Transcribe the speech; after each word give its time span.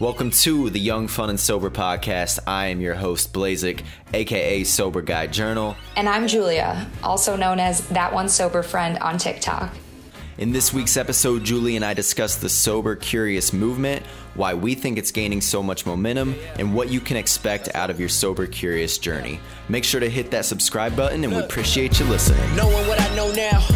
Welcome 0.00 0.30
to 0.30 0.70
the 0.70 0.78
Young, 0.78 1.08
Fun, 1.08 1.28
and 1.28 1.40
Sober 1.40 1.70
podcast. 1.70 2.38
I 2.46 2.66
am 2.66 2.80
your 2.80 2.94
host, 2.94 3.32
Blazik, 3.32 3.82
aka 4.14 4.62
Sober 4.62 5.02
Guy 5.02 5.26
Journal. 5.26 5.74
And 5.96 6.08
I'm 6.08 6.28
Julia, 6.28 6.88
also 7.02 7.34
known 7.34 7.58
as 7.58 7.84
That 7.88 8.12
One 8.12 8.28
Sober 8.28 8.62
Friend 8.62 8.96
on 8.98 9.18
TikTok. 9.18 9.74
In 10.38 10.52
this 10.52 10.72
week's 10.72 10.96
episode, 10.96 11.42
Julie 11.42 11.74
and 11.74 11.84
I 11.84 11.94
discuss 11.94 12.36
the 12.36 12.48
Sober 12.48 12.94
Curious 12.94 13.52
movement, 13.52 14.06
why 14.36 14.54
we 14.54 14.76
think 14.76 14.98
it's 14.98 15.10
gaining 15.10 15.40
so 15.40 15.64
much 15.64 15.84
momentum, 15.84 16.36
and 16.60 16.72
what 16.72 16.90
you 16.90 17.00
can 17.00 17.16
expect 17.16 17.68
out 17.74 17.90
of 17.90 17.98
your 17.98 18.08
Sober 18.08 18.46
Curious 18.46 18.98
journey. 18.98 19.40
Make 19.68 19.82
sure 19.82 19.98
to 19.98 20.08
hit 20.08 20.30
that 20.30 20.44
subscribe 20.44 20.94
button, 20.94 21.24
and 21.24 21.34
we 21.34 21.40
appreciate 21.40 21.98
you 21.98 22.06
listening. 22.06 22.54
Knowing 22.54 22.86
what 22.86 23.00
I 23.00 23.16
know 23.16 23.32
now, 23.32 23.66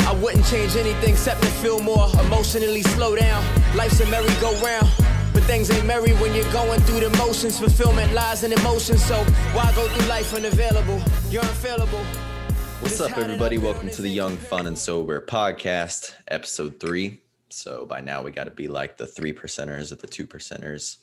I 0.00 0.14
wouldn't 0.22 0.44
change 0.44 0.76
anything 0.76 1.14
except 1.14 1.40
to 1.40 1.48
feel 1.48 1.80
more 1.80 2.10
emotionally 2.26 2.82
slow 2.82 3.16
down. 3.16 3.42
Life's 3.74 4.00
a 4.00 4.06
merry-go-round. 4.10 4.86
Things 5.46 5.70
ain't 5.70 5.86
merry 5.86 6.10
when 6.14 6.34
you're 6.34 6.52
going 6.52 6.80
through 6.80 7.08
the 7.08 7.16
motions. 7.18 7.60
Fulfillment 7.60 8.12
lies 8.12 8.42
in 8.42 8.52
emotion. 8.52 8.98
So 8.98 9.14
why 9.52 9.72
go 9.76 9.86
through 9.86 10.08
life 10.08 10.34
unavailable? 10.34 11.00
You're 11.30 11.44
unfailable. 11.44 12.04
What's 12.80 13.00
up, 13.00 13.16
everybody? 13.16 13.56
Welcome 13.56 13.88
to 13.90 14.02
the 14.02 14.08
Young, 14.08 14.36
Fun, 14.36 14.66
and 14.66 14.76
Sober 14.76 15.24
podcast, 15.24 16.14
episode 16.26 16.80
three. 16.80 17.20
So 17.48 17.86
by 17.86 18.00
now 18.00 18.22
we 18.22 18.32
got 18.32 18.44
to 18.44 18.50
be 18.50 18.66
like 18.66 18.96
the 18.96 19.06
three 19.06 19.32
percenters 19.32 19.92
of 19.92 20.00
the 20.00 20.08
two 20.08 20.26
percenters 20.26 20.96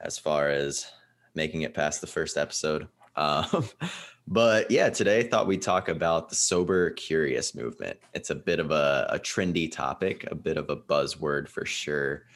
as 0.00 0.16
far 0.16 0.48
as 0.48 0.86
making 1.34 1.62
it 1.62 1.74
past 1.74 2.00
the 2.00 2.06
first 2.06 2.36
episode. 2.36 2.86
Um, 3.16 3.68
but 4.28 4.70
yeah, 4.70 4.90
today 4.90 5.18
I 5.18 5.28
thought 5.28 5.48
we'd 5.48 5.60
talk 5.60 5.88
about 5.88 6.28
the 6.28 6.36
sober 6.36 6.90
curious 6.90 7.52
movement. 7.52 7.98
It's 8.14 8.30
a 8.30 8.36
bit 8.36 8.60
of 8.60 8.70
a, 8.70 9.08
a 9.10 9.18
trendy 9.18 9.70
topic, 9.70 10.24
a 10.30 10.36
bit 10.36 10.56
of 10.56 10.70
a 10.70 10.76
buzzword 10.76 11.48
for 11.48 11.66
sure 11.66 12.26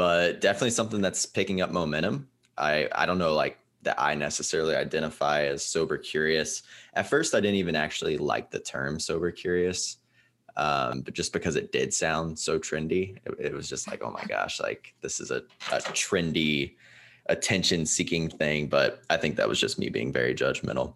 but 0.00 0.40
definitely 0.40 0.70
something 0.70 1.02
that's 1.02 1.26
picking 1.26 1.60
up 1.60 1.70
momentum. 1.70 2.26
I 2.56 2.88
I 2.90 3.04
don't 3.04 3.18
know 3.18 3.34
like 3.34 3.58
that 3.82 4.00
I 4.00 4.14
necessarily 4.14 4.74
identify 4.74 5.42
as 5.42 5.62
sober 5.62 5.98
curious. 5.98 6.62
At 6.94 7.10
first, 7.10 7.34
I 7.34 7.40
didn't 7.40 7.56
even 7.56 7.76
actually 7.76 8.16
like 8.16 8.50
the 8.50 8.60
term 8.60 8.98
sober 8.98 9.30
curious, 9.30 9.98
um, 10.56 11.02
but 11.02 11.12
just 11.12 11.34
because 11.34 11.54
it 11.54 11.70
did 11.70 11.92
sound 11.92 12.38
so 12.38 12.58
trendy, 12.58 13.18
it, 13.26 13.48
it 13.48 13.52
was 13.52 13.68
just 13.68 13.90
like, 13.90 14.02
oh 14.02 14.10
my 14.10 14.24
gosh, 14.24 14.58
like 14.58 14.94
this 15.02 15.20
is 15.20 15.30
a, 15.30 15.42
a 15.70 15.80
trendy, 15.92 16.76
attention 17.26 17.84
seeking 17.84 18.30
thing. 18.30 18.68
But 18.68 19.02
I 19.10 19.18
think 19.18 19.36
that 19.36 19.50
was 19.50 19.60
just 19.60 19.78
me 19.78 19.90
being 19.90 20.14
very 20.14 20.34
judgmental. 20.34 20.94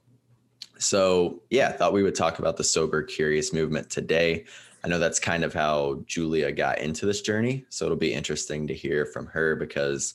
So, 0.79 1.43
yeah, 1.51 1.69
I 1.69 1.73
thought 1.73 1.93
we 1.93 2.03
would 2.03 2.15
talk 2.15 2.39
about 2.39 2.57
the 2.57 2.65
sober 2.65 3.03
curious 3.03 3.53
movement 3.53 3.91
today. 3.91 4.47
I 4.85 4.89
know 4.89 4.99
that's 4.99 5.19
kind 5.19 5.45
of 5.45 5.55
how 5.55 6.03
Julia 6.07 6.53
got 6.53 6.79
into 6.79 7.07
this 7.07 7.23
journey. 7.23 7.65
So 7.71 7.87
it'll 7.87 7.97
be 7.97 8.13
interesting 8.13 8.67
to 8.67 8.75
hear 8.75 9.07
from 9.07 9.27
her 9.29 9.57
because 9.57 10.15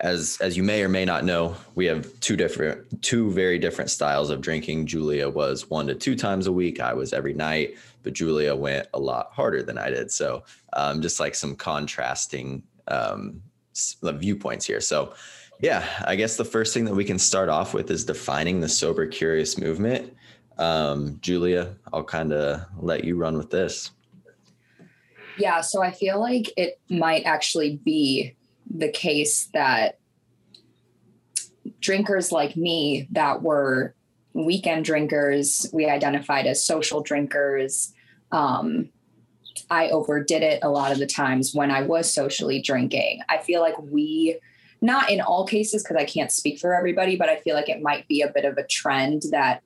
as 0.00 0.36
as 0.42 0.54
you 0.54 0.62
may 0.62 0.82
or 0.82 0.90
may 0.90 1.06
not 1.06 1.24
know, 1.24 1.56
we 1.74 1.86
have 1.86 2.20
two 2.20 2.36
different 2.36 3.02
two 3.02 3.30
very 3.30 3.58
different 3.58 3.90
styles 3.90 4.28
of 4.28 4.42
drinking. 4.42 4.84
Julia 4.84 5.30
was 5.30 5.70
one 5.70 5.86
to 5.86 5.94
two 5.94 6.14
times 6.14 6.46
a 6.46 6.52
week. 6.52 6.78
I 6.78 6.92
was 6.92 7.14
every 7.14 7.32
night, 7.32 7.76
but 8.02 8.12
Julia 8.12 8.54
went 8.54 8.86
a 8.92 9.00
lot 9.00 9.32
harder 9.32 9.62
than 9.62 9.78
I 9.78 9.88
did. 9.88 10.10
So 10.10 10.44
um, 10.74 11.00
just 11.00 11.18
like 11.18 11.34
some 11.34 11.56
contrasting 11.56 12.62
um, 12.88 13.40
viewpoints 14.02 14.66
here. 14.66 14.82
So 14.82 15.14
yeah, 15.60 15.86
I 16.06 16.16
guess 16.16 16.36
the 16.36 16.44
first 16.44 16.74
thing 16.74 16.84
that 16.84 16.94
we 16.94 17.04
can 17.04 17.18
start 17.18 17.48
off 17.48 17.72
with 17.72 17.90
is 17.90 18.04
defining 18.04 18.60
the 18.60 18.68
sober 18.68 19.06
curious 19.06 19.56
movement. 19.56 20.12
Um, 20.58 21.18
Julia, 21.20 21.74
I'll 21.92 22.04
kind 22.04 22.32
of 22.32 22.62
let 22.78 23.04
you 23.04 23.16
run 23.16 23.36
with 23.36 23.50
this. 23.50 23.90
Yeah, 25.38 25.60
so 25.60 25.82
I 25.82 25.90
feel 25.90 26.18
like 26.18 26.52
it 26.56 26.80
might 26.88 27.24
actually 27.24 27.76
be 27.84 28.34
the 28.74 28.90
case 28.90 29.48
that 29.52 29.98
drinkers 31.80 32.32
like 32.32 32.56
me 32.56 33.06
that 33.12 33.42
were 33.42 33.94
weekend 34.32 34.84
drinkers, 34.84 35.66
we 35.72 35.86
identified 35.86 36.46
as 36.46 36.64
social 36.64 37.00
drinkers. 37.00 37.92
Um, 38.32 38.90
I 39.70 39.88
overdid 39.88 40.42
it 40.42 40.60
a 40.62 40.68
lot 40.68 40.92
of 40.92 40.98
the 40.98 41.06
times 41.06 41.54
when 41.54 41.70
I 41.70 41.82
was 41.82 42.12
socially 42.12 42.60
drinking. 42.60 43.20
I 43.28 43.38
feel 43.38 43.60
like 43.60 43.78
we, 43.78 44.38
not 44.80 45.10
in 45.10 45.20
all 45.20 45.46
cases, 45.46 45.82
because 45.82 45.96
I 45.96 46.04
can't 46.04 46.30
speak 46.30 46.58
for 46.58 46.74
everybody, 46.74 47.16
but 47.16 47.28
I 47.28 47.36
feel 47.40 47.54
like 47.54 47.68
it 47.68 47.82
might 47.82 48.06
be 48.08 48.20
a 48.20 48.28
bit 48.28 48.44
of 48.44 48.58
a 48.58 48.66
trend 48.66 49.22
that 49.30 49.62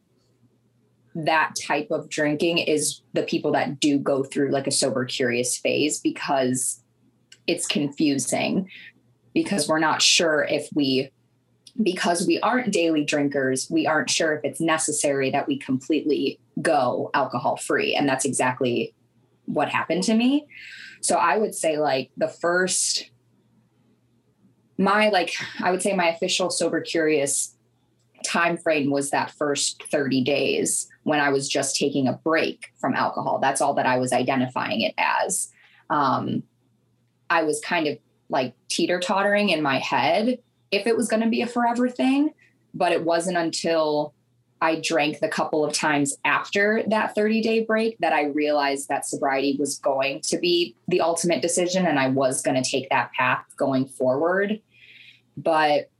that 1.14 1.54
type 1.66 1.88
of 1.90 2.08
drinking 2.08 2.58
is 2.58 3.02
the 3.12 3.22
people 3.22 3.52
that 3.52 3.80
do 3.80 3.98
go 3.98 4.22
through 4.22 4.50
like 4.50 4.66
a 4.66 4.72
sober 4.72 5.04
curious 5.04 5.56
phase 5.56 5.98
because 6.00 6.82
it's 7.46 7.66
confusing 7.66 8.68
because 9.34 9.68
we're 9.68 9.80
not 9.80 10.02
sure 10.02 10.44
if 10.44 10.68
we 10.74 11.10
because 11.82 12.26
we 12.26 12.38
aren't 12.40 12.72
daily 12.72 13.04
drinkers 13.04 13.68
we 13.70 13.86
aren't 13.86 14.10
sure 14.10 14.34
if 14.34 14.44
it's 14.44 14.60
necessary 14.60 15.30
that 15.30 15.48
we 15.48 15.58
completely 15.58 16.38
go 16.60 17.10
alcohol 17.14 17.56
free 17.56 17.94
and 17.94 18.08
that's 18.08 18.24
exactly 18.24 18.94
what 19.46 19.68
happened 19.68 20.02
to 20.04 20.14
me. 20.14 20.46
So 21.00 21.16
i 21.16 21.38
would 21.38 21.54
say 21.54 21.78
like 21.78 22.10
the 22.16 22.28
first 22.28 23.10
my 24.78 25.08
like 25.08 25.32
i 25.60 25.70
would 25.70 25.82
say 25.82 25.94
my 25.94 26.08
official 26.08 26.50
sober 26.50 26.80
curious 26.80 27.56
time 28.24 28.56
frame 28.56 28.90
was 28.90 29.10
that 29.10 29.30
first 29.30 29.82
30 29.90 30.22
days 30.22 30.88
when 31.04 31.20
I 31.20 31.30
was 31.30 31.48
just 31.48 31.76
taking 31.76 32.06
a 32.06 32.12
break 32.12 32.72
from 32.78 32.94
alcohol. 32.94 33.38
That's 33.38 33.60
all 33.60 33.74
that 33.74 33.86
I 33.86 33.98
was 33.98 34.12
identifying 34.12 34.82
it 34.82 34.94
as. 34.98 35.50
Um, 35.88 36.42
I 37.28 37.42
was 37.42 37.60
kind 37.60 37.86
of 37.86 37.98
like 38.28 38.54
teeter 38.68 39.00
tottering 39.00 39.50
in 39.50 39.62
my 39.62 39.78
head 39.78 40.38
if 40.70 40.86
it 40.86 40.96
was 40.96 41.08
going 41.08 41.22
to 41.22 41.28
be 41.28 41.42
a 41.42 41.46
forever 41.46 41.88
thing. 41.88 42.30
But 42.72 42.92
it 42.92 43.04
wasn't 43.04 43.36
until 43.36 44.14
I 44.62 44.80
drank 44.80 45.20
the 45.20 45.28
couple 45.28 45.64
of 45.64 45.72
times 45.72 46.16
after 46.24 46.82
that 46.88 47.14
30 47.14 47.40
day 47.40 47.64
break 47.64 47.96
that 47.98 48.12
I 48.12 48.24
realized 48.26 48.88
that 48.88 49.06
sobriety 49.06 49.56
was 49.58 49.78
going 49.78 50.20
to 50.22 50.38
be 50.38 50.76
the 50.86 51.00
ultimate 51.00 51.40
decision 51.40 51.86
and 51.86 51.98
I 51.98 52.08
was 52.08 52.42
going 52.42 52.62
to 52.62 52.70
take 52.70 52.90
that 52.90 53.12
path 53.12 53.44
going 53.56 53.86
forward. 53.86 54.60
But 55.36 55.90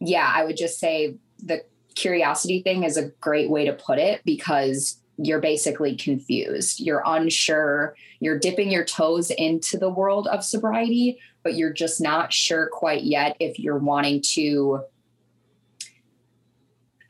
yeah, 0.00 0.30
I 0.34 0.44
would 0.44 0.56
just 0.56 0.78
say 0.78 1.14
the 1.42 1.64
curiosity 1.94 2.62
thing 2.62 2.84
is 2.84 2.96
a 2.96 3.08
great 3.20 3.50
way 3.50 3.64
to 3.64 3.72
put 3.72 3.98
it 3.98 4.22
because 4.24 5.00
you're 5.16 5.40
basically 5.40 5.96
confused. 5.96 6.80
You're 6.80 7.02
unsure. 7.04 7.96
You're 8.20 8.38
dipping 8.38 8.70
your 8.70 8.84
toes 8.84 9.30
into 9.30 9.76
the 9.76 9.90
world 9.90 10.28
of 10.28 10.44
sobriety, 10.44 11.18
but 11.42 11.54
you're 11.54 11.72
just 11.72 12.00
not 12.00 12.32
sure 12.32 12.68
quite 12.72 13.02
yet 13.02 13.36
if 13.40 13.58
you're 13.58 13.78
wanting 13.78 14.22
to 14.34 14.82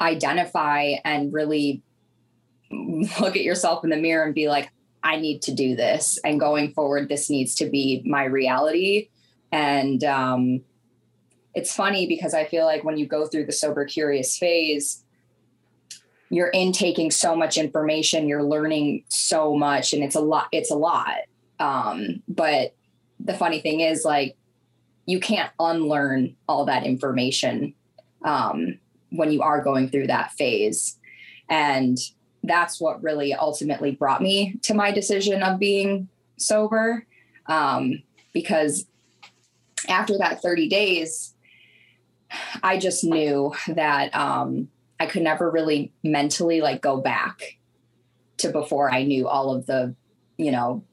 identify 0.01 0.95
and 1.05 1.33
really 1.33 1.83
look 2.71 3.37
at 3.37 3.43
yourself 3.43 3.85
in 3.85 3.91
the 3.91 3.97
mirror 3.97 4.25
and 4.25 4.35
be 4.35 4.49
like, 4.49 4.71
I 5.03 5.17
need 5.17 5.43
to 5.43 5.55
do 5.55 5.77
this. 5.77 6.19
And 6.25 6.41
going 6.41 6.73
forward, 6.73 7.09
this 7.09 7.31
needs 7.31 7.55
to 7.57 7.69
be 7.69 8.03
my 8.05 8.25
reality. 8.25 9.11
And 9.53 10.03
um, 10.05 10.63
it's 11.55 11.75
funny 11.75 12.07
because 12.07 12.35
I 12.35 12.45
feel 12.45 12.65
like 12.65 12.85
when 12.85 12.99
you 12.99 13.07
go 13.07 13.27
through 13.27 13.47
the 13.47 13.53
sober 13.53 13.85
curious 13.85 14.37
phase, 14.37 15.05
you're 16.31 16.51
intaking 16.51 17.11
so 17.11 17.35
much 17.35 17.57
information, 17.57 18.29
you're 18.29 18.43
learning 18.43 19.05
so 19.09 19.57
much, 19.57 19.93
and 19.93 20.03
it's 20.03 20.15
a 20.15 20.21
lot, 20.21 20.49
it's 20.53 20.71
a 20.71 20.77
lot. 20.77 21.17
Um, 21.59 22.23
but 22.29 22.75
the 23.19 23.35
funny 23.35 23.61
thing 23.61 23.81
is, 23.81 24.05
like, 24.05 24.37
you 25.07 25.21
can't 25.21 25.51
unlearn 25.59 26.37
all 26.49 26.67
that 26.67 26.85
information 26.85 27.75
um, 28.25 28.79
when 29.11 29.33
you 29.33 29.41
are 29.43 29.63
going 29.63 29.89
through 29.89 30.09
that 30.09 30.33
phase. 30.33 30.99
And 31.49 31.97
that's 32.43 32.81
what 32.81 33.03
really 33.03 33.33
ultimately 33.33 33.93
brought 33.93 34.21
me 34.21 34.59
to 34.63 34.75
my 34.75 34.93
decision 34.93 35.43
of 35.43 35.59
being 35.59 36.09
sober. 36.37 37.07
Um, 37.47 38.03
because 38.35 38.85
after 39.89 40.19
that 40.19 40.43
30 40.43 40.69
days, 40.69 41.35
I 42.63 42.79
just 42.79 43.05
knew 43.05 43.55
that 43.69 44.15
um, 44.15 44.69
I 45.01 45.07
could 45.07 45.23
never 45.23 45.51
really 45.51 45.93
mentally 46.03 46.61
like 46.61 46.83
go 46.83 47.01
back 47.01 47.59
to 48.39 48.51
before 48.51 48.93
I 48.93 49.05
knew 49.05 49.29
all 49.29 49.55
of 49.55 49.67
the, 49.67 49.95
you 50.37 50.53
know, 50.53 50.85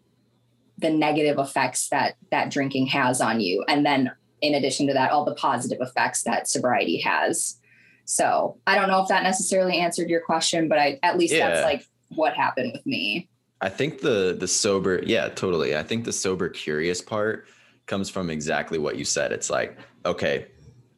the 0.77 0.89
negative 0.89 1.39
effects 1.39 1.89
that 1.89 2.15
that 2.31 2.51
drinking 2.51 2.87
has 2.87 3.21
on 3.21 3.39
you, 3.39 3.63
and 3.67 3.85
then 3.85 4.11
in 4.41 4.53
addition 4.53 4.87
to 4.87 4.93
that, 4.93 5.11
all 5.11 5.25
the 5.25 5.35
positive 5.35 5.79
effects 5.81 6.23
that 6.23 6.47
sobriety 6.47 6.99
has. 6.99 7.59
So 8.05 8.59
I 8.67 8.75
don't 8.75 8.89
know 8.89 9.01
if 9.01 9.07
that 9.07 9.23
necessarily 9.23 9.79
answered 9.79 10.09
your 10.09 10.21
question, 10.21 10.67
but 10.67 10.77
I 10.77 10.99
at 11.01 11.17
least 11.17 11.33
yeah. 11.33 11.49
that's 11.49 11.63
like 11.63 11.87
what 12.09 12.35
happened 12.35 12.71
with 12.73 12.85
me. 12.85 13.29
I 13.61 13.69
think 13.69 14.01
the 14.01 14.35
the 14.37 14.47
sober, 14.47 15.01
yeah, 15.03 15.29
totally. 15.29 15.75
I 15.75 15.83
think 15.83 16.05
the 16.05 16.13
sober 16.13 16.49
curious 16.49 17.01
part 17.01 17.47
comes 17.85 18.09
from 18.09 18.29
exactly 18.29 18.77
what 18.77 18.97
you 18.97 19.05
said. 19.05 19.31
It's 19.31 19.49
like, 19.49 19.77
okay, 20.05 20.47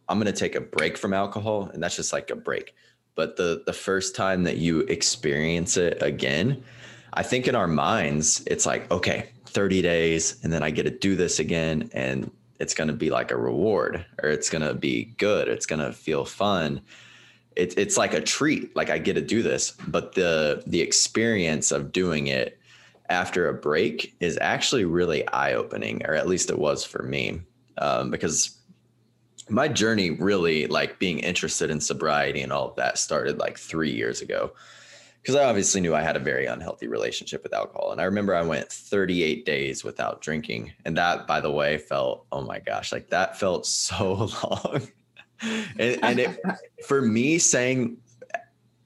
I'm 0.09 0.19
going 0.19 0.31
to 0.31 0.39
take 0.39 0.55
a 0.55 0.61
break 0.61 0.97
from 0.97 1.13
alcohol 1.13 1.69
and 1.73 1.81
that's 1.81 1.95
just 1.95 2.13
like 2.13 2.29
a 2.29 2.35
break. 2.35 2.75
But 3.15 3.35
the 3.35 3.63
the 3.65 3.73
first 3.73 4.15
time 4.15 4.43
that 4.43 4.57
you 4.57 4.81
experience 4.81 5.75
it 5.77 6.01
again, 6.01 6.63
I 7.13 7.23
think 7.23 7.47
in 7.47 7.55
our 7.55 7.67
minds 7.67 8.43
it's 8.45 8.65
like, 8.65 8.89
okay, 8.91 9.29
30 9.47 9.81
days 9.81 10.37
and 10.43 10.53
then 10.53 10.61
I 10.63 10.69
get 10.69 10.83
to 10.83 10.91
do 10.91 11.15
this 11.15 11.39
again 11.39 11.89
and 11.93 12.31
it's 12.59 12.73
going 12.73 12.87
to 12.87 12.93
be 12.93 13.09
like 13.09 13.31
a 13.31 13.37
reward 13.37 14.05
or 14.21 14.29
it's 14.29 14.49
going 14.49 14.61
to 14.61 14.73
be 14.73 15.05
good 15.17 15.47
it's 15.47 15.65
going 15.65 15.79
to 15.79 15.93
feel 15.93 16.25
fun 16.25 16.81
it, 17.55 17.77
it's 17.77 17.97
like 17.97 18.13
a 18.13 18.21
treat 18.21 18.75
like 18.75 18.89
i 18.89 18.97
get 18.97 19.13
to 19.13 19.21
do 19.21 19.41
this 19.41 19.71
but 19.87 20.13
the 20.13 20.63
the 20.67 20.81
experience 20.81 21.71
of 21.71 21.91
doing 21.91 22.27
it 22.27 22.59
after 23.09 23.47
a 23.47 23.53
break 23.53 24.15
is 24.19 24.37
actually 24.41 24.85
really 24.85 25.27
eye-opening 25.29 26.05
or 26.05 26.13
at 26.13 26.27
least 26.27 26.49
it 26.49 26.59
was 26.59 26.83
for 26.83 27.03
me 27.03 27.39
um, 27.77 28.11
because 28.11 28.56
my 29.49 29.67
journey 29.67 30.11
really 30.11 30.67
like 30.67 30.99
being 30.99 31.19
interested 31.19 31.69
in 31.69 31.79
sobriety 31.79 32.41
and 32.41 32.51
all 32.51 32.69
of 32.69 32.75
that 32.75 32.97
started 32.97 33.37
like 33.37 33.57
three 33.57 33.91
years 33.91 34.21
ago 34.21 34.51
because 35.27 35.41
I 35.41 35.43
obviously 35.43 35.81
knew 35.81 35.93
I 35.93 36.01
had 36.01 36.15
a 36.15 36.19
very 36.19 36.45
unhealthy 36.45 36.87
relationship 36.87 37.43
with 37.43 37.53
alcohol. 37.53 37.91
And 37.91 37.99
I 37.99 38.05
remember 38.05 38.33
I 38.33 38.43
went 38.43 38.71
38 38.71 39.45
days 39.45 39.83
without 39.83 40.21
drinking. 40.21 40.71
And 40.85 40.95
that, 40.95 41.27
by 41.27 41.41
the 41.41 41.51
way, 41.51 41.79
felt, 41.79 42.25
oh 42.31 42.43
my 42.43 42.59
gosh, 42.59 42.93
like 42.93 43.09
that 43.09 43.37
felt 43.37 43.65
so 43.65 44.29
long. 44.43 44.87
and, 45.77 45.99
and 46.01 46.19
it, 46.19 46.39
for 46.85 47.01
me 47.01 47.39
saying, 47.39 47.97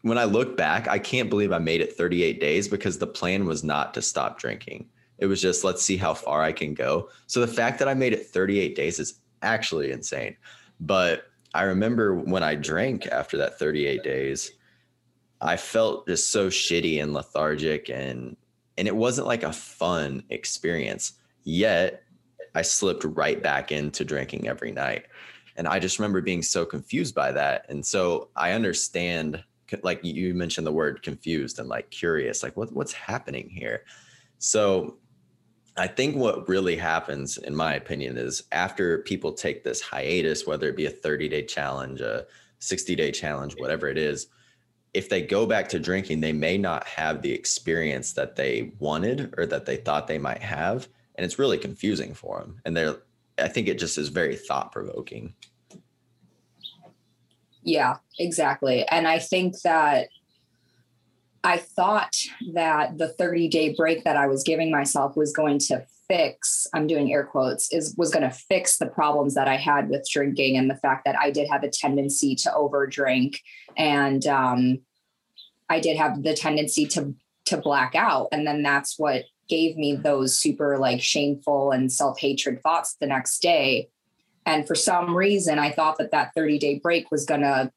when 0.02 0.18
I 0.18 0.24
look 0.24 0.58
back, 0.58 0.88
I 0.88 0.98
can't 0.98 1.30
believe 1.30 1.52
I 1.52 1.60
made 1.60 1.80
it 1.80 1.96
38 1.96 2.40
days 2.40 2.68
because 2.68 2.98
the 2.98 3.06
plan 3.06 3.46
was 3.46 3.64
not 3.64 3.94
to 3.94 4.02
stop 4.02 4.40
drinking. 4.40 4.90
It 5.20 5.28
was 5.28 5.44
just, 5.44 5.64
let's 5.64 5.84
see 5.84 5.98
how 5.98 6.16
far 6.16 6.42
I 6.42 6.54
can 6.54 6.74
go. 6.74 7.10
So 7.28 7.40
the 7.40 7.48
fact 7.48 7.78
that 7.78 7.88
I 7.88 7.94
made 7.94 8.14
it 8.14 8.26
38 8.26 8.76
days 8.76 8.98
is 8.98 9.21
actually 9.42 9.92
insane. 9.92 10.36
But 10.80 11.26
I 11.54 11.64
remember 11.64 12.16
when 12.16 12.44
I 12.44 12.56
drank 12.56 13.08
after 13.08 13.38
that 13.38 13.60
38 13.60 14.04
days, 14.04 14.52
I 15.42 15.58
felt 15.58 16.08
just 16.08 16.32
so 16.32 16.48
shitty 16.48 17.02
and 17.02 17.14
lethargic 17.14 17.90
and 17.90 18.38
and 18.78 18.88
it 18.88 18.96
wasn't 18.96 19.28
like 19.28 19.44
a 19.44 19.52
fun 19.52 20.24
experience. 20.30 21.14
Yet 21.44 22.04
I 22.56 22.62
slipped 22.62 23.04
right 23.04 23.42
back 23.42 23.72
into 23.72 24.06
drinking 24.06 24.48
every 24.48 24.72
night. 24.72 25.06
And 25.58 25.68
I 25.68 25.80
just 25.80 26.00
remember 26.00 26.22
being 26.22 26.42
so 26.42 26.66
confused 26.66 27.14
by 27.14 27.32
that. 27.34 27.66
And 27.70 27.86
so 27.86 28.30
I 28.36 28.54
understand 28.54 29.44
like 29.84 30.00
you 30.04 30.34
mentioned 30.34 30.68
the 30.68 30.72
word 30.72 31.02
confused 31.02 31.60
and 31.60 31.70
like 31.70 31.90
curious, 31.92 32.44
like 32.44 32.58
what 32.58 32.72
what's 32.74 32.94
happening 32.94 33.50
here? 33.50 33.84
So 34.40 34.98
I 35.78 35.88
think 35.88 36.16
what 36.16 36.50
really 36.50 36.76
happens, 36.76 37.38
in 37.38 37.56
my 37.56 37.76
opinion, 37.76 38.18
is 38.18 38.44
after 38.52 39.00
people 39.00 39.32
take 39.32 39.64
this 39.64 39.82
hiatus, 39.82 40.46
whether 40.46 40.68
it 40.68 40.76
be 40.76 40.86
a 40.86 40.92
30 40.92 41.30
day 41.30 41.46
challenge, 41.46 42.02
a 42.02 42.26
60 42.60 42.96
day 42.96 43.12
challenge, 43.12 43.56
whatever 43.58 43.88
it 43.88 43.98
is, 43.98 44.28
if 44.94 45.08
they 45.08 45.22
go 45.22 45.46
back 45.46 45.70
to 45.70 45.80
drinking, 45.80 46.20
they 46.20 46.34
may 46.34 46.58
not 46.58 46.86
have 46.86 47.22
the 47.22 47.32
experience 47.32 48.14
that 48.14 48.36
they 48.36 48.74
wanted 48.80 49.34
or 49.38 49.46
that 49.46 49.66
they 49.66 49.78
thought 49.78 50.08
they 50.08 50.18
might 50.18 50.42
have. 50.42 50.88
And 51.16 51.26
it's 51.26 51.40
really 51.40 51.58
confusing 51.58 52.14
for 52.14 52.40
them. 52.40 52.60
And 52.66 52.76
they're, 52.76 52.98
I 53.38 53.48
think 53.48 53.68
it 53.68 53.80
just 53.80 53.98
is 53.98 54.10
very 54.10 54.36
thought 54.36 54.72
provoking. 54.72 55.34
Yeah, 57.64 57.98
exactly. 58.20 58.86
And 58.88 59.08
I 59.08 59.20
think 59.20 59.62
that 59.62 60.10
I 61.44 61.58
thought 61.58 62.16
that 62.54 62.98
the 62.98 63.08
30 63.08 63.48
day 63.48 63.74
break 63.74 64.04
that 64.04 64.16
I 64.16 64.28
was 64.28 64.44
giving 64.44 64.72
myself 64.72 65.16
was 65.16 65.34
going 65.34 65.60
to 65.60 65.86
fix, 66.08 66.68
I'm 66.74 66.88
doing 66.88 67.12
air 67.12 67.24
quotes, 67.24 67.72
is 67.74 67.96
was 67.98 68.12
going 68.12 68.30
to 68.30 68.36
fix 68.36 68.78
the 68.78 68.86
problems 68.86 69.34
that 69.34 69.48
I 69.48 69.58
had 69.58 69.90
with 69.90 70.08
drinking 70.10 70.58
and 70.58 70.70
the 70.70 70.76
fact 70.76 71.06
that 71.06 71.16
I 71.18 71.32
did 71.32 71.48
have 71.50 71.64
a 71.64 71.70
tendency 71.70 72.36
to 72.36 72.50
overdrink 72.52 73.38
and 73.76 74.26
um, 74.28 74.80
I 75.70 75.80
did 75.80 75.98
have 75.98 76.22
the 76.22 76.34
tendency 76.34 76.86
to 76.88 77.16
to 77.46 77.58
black 77.58 77.96
out. 77.96 78.28
And 78.32 78.46
then 78.46 78.62
that's 78.62 79.00
what 79.00 79.26
gave 79.50 79.76
me 79.78 79.96
those 79.96 80.38
super 80.38 80.78
like 80.78 81.02
shameful 81.02 81.72
and 81.72 81.92
self-hatred 81.92 82.62
thoughts 82.62 82.96
the 83.00 83.08
next 83.08 83.42
day. 83.42 83.90
And 84.46 84.68
for 84.68 84.76
some 84.76 85.16
reason, 85.16 85.60
I 85.60 85.72
thought 85.72 85.98
that 85.98 86.12
that 86.12 86.34
30 86.36 86.60
day 86.60 86.80
break 86.80 87.10
was 87.10 87.26
going 87.26 87.42
to 87.42 87.72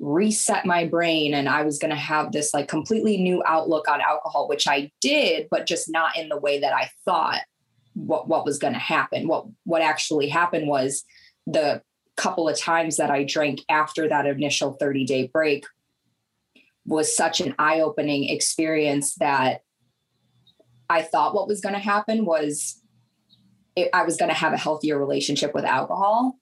reset 0.00 0.64
my 0.64 0.86
brain 0.86 1.34
and 1.34 1.48
I 1.48 1.62
was 1.62 1.78
going 1.78 1.90
to 1.90 1.96
have 1.96 2.32
this 2.32 2.54
like 2.54 2.68
completely 2.68 3.16
new 3.16 3.42
outlook 3.46 3.88
on 3.88 4.00
alcohol, 4.00 4.48
which 4.48 4.68
I 4.68 4.90
did, 5.00 5.48
but 5.50 5.66
just 5.66 5.90
not 5.90 6.16
in 6.16 6.28
the 6.28 6.38
way 6.38 6.60
that 6.60 6.72
I 6.72 6.90
thought 7.04 7.40
what, 7.94 8.28
what 8.28 8.44
was 8.44 8.58
going 8.58 8.74
to 8.74 8.78
happen. 8.78 9.26
What, 9.26 9.46
what 9.64 9.82
actually 9.82 10.28
happened 10.28 10.68
was 10.68 11.04
the 11.46 11.82
couple 12.16 12.48
of 12.48 12.58
times 12.58 12.96
that 12.96 13.10
I 13.10 13.24
drank 13.24 13.60
after 13.68 14.08
that 14.08 14.26
initial 14.26 14.72
30 14.74 15.04
day 15.04 15.26
break 15.28 15.64
was 16.84 17.14
such 17.14 17.40
an 17.40 17.54
eye 17.58 17.80
opening 17.80 18.28
experience 18.28 19.14
that 19.16 19.60
I 20.90 21.02
thought 21.02 21.34
what 21.34 21.48
was 21.48 21.60
going 21.60 21.74
to 21.74 21.80
happen 21.80 22.24
was 22.24 22.80
it, 23.76 23.90
I 23.92 24.04
was 24.04 24.16
going 24.16 24.30
to 24.30 24.36
have 24.36 24.52
a 24.52 24.58
healthier 24.58 24.98
relationship 24.98 25.54
with 25.54 25.64
alcohol 25.64 26.36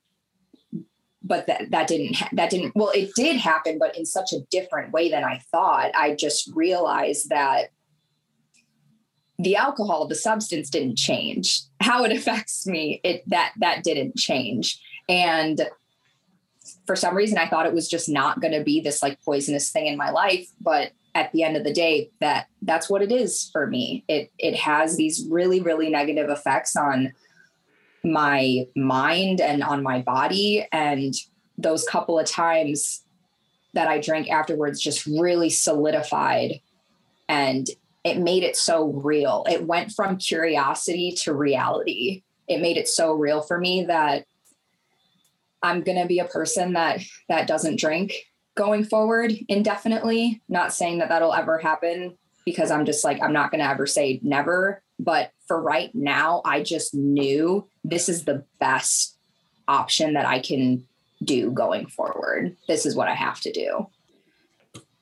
but 1.27 1.47
that 1.47 1.71
that 1.71 1.89
didn't 1.89 2.17
that 2.33 2.51
didn't 2.51 2.75
well 2.75 2.91
it 2.95 3.11
did 3.17 3.37
happen 3.37 3.79
but 3.79 3.97
in 3.97 4.07
such 4.07 4.33
a 4.33 4.41
different 4.51 4.93
way 4.93 5.11
than 5.11 5.25
i 5.25 5.41
thought. 5.51 5.91
I 5.95 6.15
just 6.15 6.51
realized 6.55 7.29
that 7.31 7.71
the 9.39 9.57
alcohol 9.57 10.07
the 10.07 10.15
substance 10.15 10.71
didn't 10.71 10.97
change. 10.97 11.63
How 11.81 12.05
it 12.05 12.13
affects 12.17 12.67
me 12.67 13.01
it 13.05 13.23
that 13.29 13.53
that 13.59 13.83
didn't 13.83 14.17
change. 14.17 14.81
And 15.09 15.69
for 16.85 16.97
some 16.97 17.17
reason 17.17 17.39
i 17.39 17.49
thought 17.49 17.67
it 17.67 17.73
was 17.73 17.89
just 17.89 18.09
not 18.09 18.41
going 18.41 18.53
to 18.53 18.63
be 18.63 18.81
this 18.81 19.03
like 19.03 19.23
poisonous 19.23 19.71
thing 19.71 19.87
in 19.87 19.97
my 19.97 20.11
life 20.11 20.49
but 20.61 20.91
at 21.17 21.33
the 21.33 21.43
end 21.43 21.57
of 21.57 21.65
the 21.65 21.73
day 21.73 22.11
that 22.21 22.47
that's 22.63 22.91
what 22.91 23.03
it 23.03 23.11
is 23.11 23.49
for 23.51 23.67
me. 23.67 24.05
It 24.07 24.31
it 24.39 24.55
has 24.57 24.97
these 24.97 25.27
really 25.31 25.61
really 25.61 25.89
negative 25.89 26.29
effects 26.29 26.77
on 26.77 27.13
my 28.07 28.67
mind 28.77 29.41
and 29.41 29.63
on 29.63 29.83
my 29.83 30.01
body. 30.01 30.67
And 30.73 31.15
those 31.59 31.85
couple 31.85 32.19
of 32.19 32.27
times 32.27 33.05
that 33.75 33.89
I 33.89 34.01
drank 34.01 34.31
afterwards 34.31 34.81
just 34.81 35.07
really 35.07 35.51
solidified 35.51 36.61
and 37.29 37.67
it 38.05 38.19
made 38.19 38.45
it 38.45 38.57
so 38.57 38.87
real. 38.87 39.45
It 39.51 39.67
went 39.67 39.91
from 39.93 40.17
curiosity 40.17 41.13
to 41.23 41.35
reality. 41.35 42.23
It 42.49 42.61
made 42.61 42.77
it 42.77 42.89
so 42.89 43.13
real 43.13 43.43
for 43.43 43.59
me 43.59 43.85
that 43.87 44.25
I'm 45.63 45.83
going 45.83 46.01
to 46.01 46.07
be 46.07 46.21
a 46.21 46.25
person 46.25 46.75
that 46.75 47.01
that 47.29 47.49
doesn't 47.49 47.81
drink 47.81 48.15
going 48.55 48.85
forward 48.85 49.33
indefinitely. 49.49 50.41
Not 50.49 50.73
saying 50.73 50.99
that 50.99 51.09
that'll 51.09 51.35
ever 51.35 51.59
happen 51.59 52.17
because 52.45 52.71
I'm 52.71 52.87
just 52.87 53.03
like 53.03 53.21
I'm 53.21 53.33
not 53.33 53.51
going 53.51 53.63
to 53.63 53.69
ever 53.69 53.87
say 53.87 54.21
never, 54.23 54.83
but 55.01 55.33
for 55.49 55.61
right 55.61 55.93
now, 55.95 56.43
I 56.45 56.63
just 56.63 56.95
knew 56.95 57.69
this 57.91 58.09
is 58.09 58.25
the 58.25 58.45
best 58.59 59.17
option 59.69 60.15
that 60.15 60.27
I 60.27 60.41
can 60.41 60.85
do 61.23 61.51
going 61.51 61.87
forward. 61.87 62.57
This 62.69 62.85
is 62.85 62.97
what 62.97 63.09
I 63.09 63.15
have 63.15 63.41
to 63.41 63.53
do. 63.53 63.87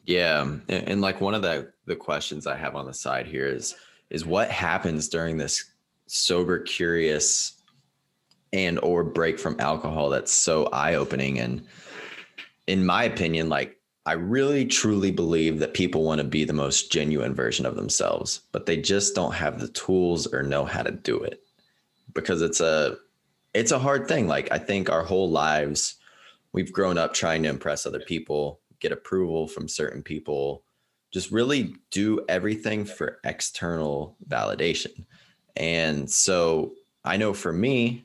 Yeah, 0.06 0.56
and, 0.68 1.00
like 1.00 1.20
one 1.20 1.34
of 1.34 1.42
the 1.42 1.72
the 1.86 1.96
questions 1.96 2.46
I 2.46 2.56
have 2.56 2.76
on 2.76 2.86
the 2.86 2.94
side 2.94 3.26
here 3.26 3.46
is 3.46 3.74
is 4.10 4.26
what 4.26 4.50
happens 4.50 5.08
during 5.08 5.38
this 5.38 5.64
sober 6.06 6.58
curious 6.58 7.62
and 8.52 8.78
or 8.82 9.02
break 9.02 9.38
from 9.38 9.58
alcohol 9.58 10.10
that's 10.10 10.32
so 10.32 10.66
eye-opening 10.66 11.40
and 11.40 11.66
in 12.66 12.84
my 12.84 13.04
opinion 13.04 13.48
like 13.48 13.80
I 14.06 14.12
really 14.12 14.66
truly 14.66 15.10
believe 15.10 15.58
that 15.58 15.72
people 15.72 16.04
want 16.04 16.18
to 16.18 16.26
be 16.26 16.44
the 16.44 16.52
most 16.52 16.92
genuine 16.92 17.34
version 17.34 17.64
of 17.64 17.74
themselves, 17.74 18.42
but 18.52 18.66
they 18.66 18.76
just 18.76 19.14
don't 19.14 19.32
have 19.32 19.58
the 19.58 19.68
tools 19.68 20.26
or 20.26 20.42
know 20.42 20.66
how 20.66 20.82
to 20.82 20.90
do 20.90 21.16
it 21.22 21.43
because 22.14 22.42
it's 22.42 22.60
a 22.60 22.96
it's 23.52 23.72
a 23.72 23.78
hard 23.78 24.08
thing. 24.08 24.26
Like 24.26 24.50
I 24.52 24.58
think 24.58 24.90
our 24.90 25.02
whole 25.02 25.30
lives 25.30 25.96
we've 26.52 26.72
grown 26.72 26.96
up 26.98 27.12
trying 27.12 27.42
to 27.42 27.48
impress 27.48 27.84
other 27.84 28.00
people, 28.00 28.60
get 28.80 28.92
approval 28.92 29.48
from 29.48 29.68
certain 29.68 30.02
people, 30.02 30.62
just 31.12 31.30
really 31.30 31.74
do 31.90 32.24
everything 32.28 32.84
for 32.84 33.20
external 33.24 34.16
validation. 34.28 35.04
And 35.56 36.10
so 36.10 36.74
I 37.04 37.16
know 37.16 37.34
for 37.34 37.52
me 37.52 38.04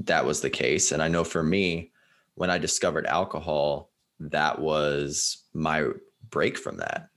that 0.00 0.24
was 0.24 0.40
the 0.40 0.50
case 0.50 0.92
and 0.92 1.02
I 1.02 1.08
know 1.08 1.24
for 1.24 1.42
me 1.42 1.92
when 2.34 2.50
I 2.50 2.58
discovered 2.58 3.06
alcohol 3.06 3.90
that 4.20 4.58
was 4.58 5.44
my 5.52 5.88
break 6.30 6.56
from 6.56 6.78
that. 6.78 7.08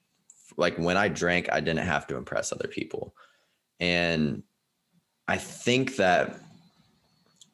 Like 0.57 0.77
when 0.77 0.97
I 0.97 1.07
drank, 1.07 1.51
I 1.51 1.59
didn't 1.59 1.85
have 1.85 2.07
to 2.07 2.17
impress 2.17 2.51
other 2.51 2.67
people. 2.67 3.15
And 3.79 4.43
I 5.27 5.37
think 5.37 5.95
that 5.97 6.39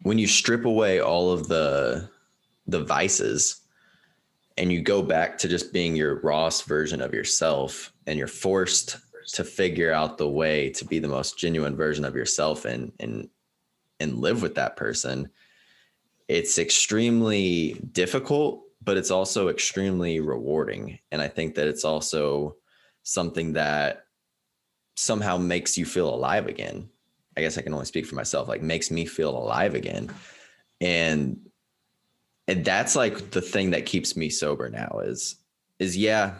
when 0.03 0.17
you 0.17 0.27
strip 0.27 0.65
away 0.65 0.99
all 0.99 1.31
of 1.31 1.47
the 1.47 2.09
the 2.67 2.83
vices 2.83 3.61
and 4.57 4.71
you 4.71 4.81
go 4.81 5.01
back 5.01 5.37
to 5.39 5.47
just 5.47 5.73
being 5.73 5.95
your 5.95 6.19
rawest 6.21 6.65
version 6.65 7.01
of 7.01 7.13
yourself 7.13 7.91
and 8.05 8.17
you're 8.17 8.27
forced 8.27 8.97
to 9.33 9.43
figure 9.43 9.91
out 9.91 10.17
the 10.17 10.29
way 10.29 10.69
to 10.69 10.85
be 10.85 10.99
the 10.99 11.07
most 11.07 11.37
genuine 11.37 11.75
version 11.75 12.05
of 12.05 12.15
yourself 12.15 12.65
and 12.65 12.91
and 12.99 13.29
and 13.99 14.19
live 14.19 14.41
with 14.41 14.55
that 14.55 14.75
person 14.75 15.29
it's 16.27 16.57
extremely 16.57 17.73
difficult 17.91 18.63
but 18.83 18.97
it's 18.97 19.11
also 19.11 19.49
extremely 19.49 20.19
rewarding. 20.19 20.99
And 21.11 21.21
I 21.21 21.27
think 21.27 21.55
that 21.55 21.67
it's 21.67 21.85
also 21.85 22.55
something 23.03 23.53
that 23.53 24.05
somehow 24.95 25.37
makes 25.37 25.77
you 25.77 25.85
feel 25.85 26.13
alive 26.13 26.47
again. 26.47 26.89
I 27.37 27.41
guess 27.41 27.57
I 27.57 27.61
can 27.61 27.73
only 27.73 27.85
speak 27.85 28.05
for 28.05 28.15
myself, 28.15 28.47
like 28.47 28.61
makes 28.61 28.91
me 28.91 29.05
feel 29.05 29.37
alive 29.37 29.75
again. 29.75 30.11
And 30.79 31.39
and 32.47 32.65
that's 32.65 32.95
like 32.95 33.31
the 33.31 33.41
thing 33.41 33.71
that 33.71 33.85
keeps 33.85 34.15
me 34.15 34.29
sober 34.29 34.69
now 34.69 35.01
is 35.03 35.35
is 35.79 35.95
yeah, 35.95 36.35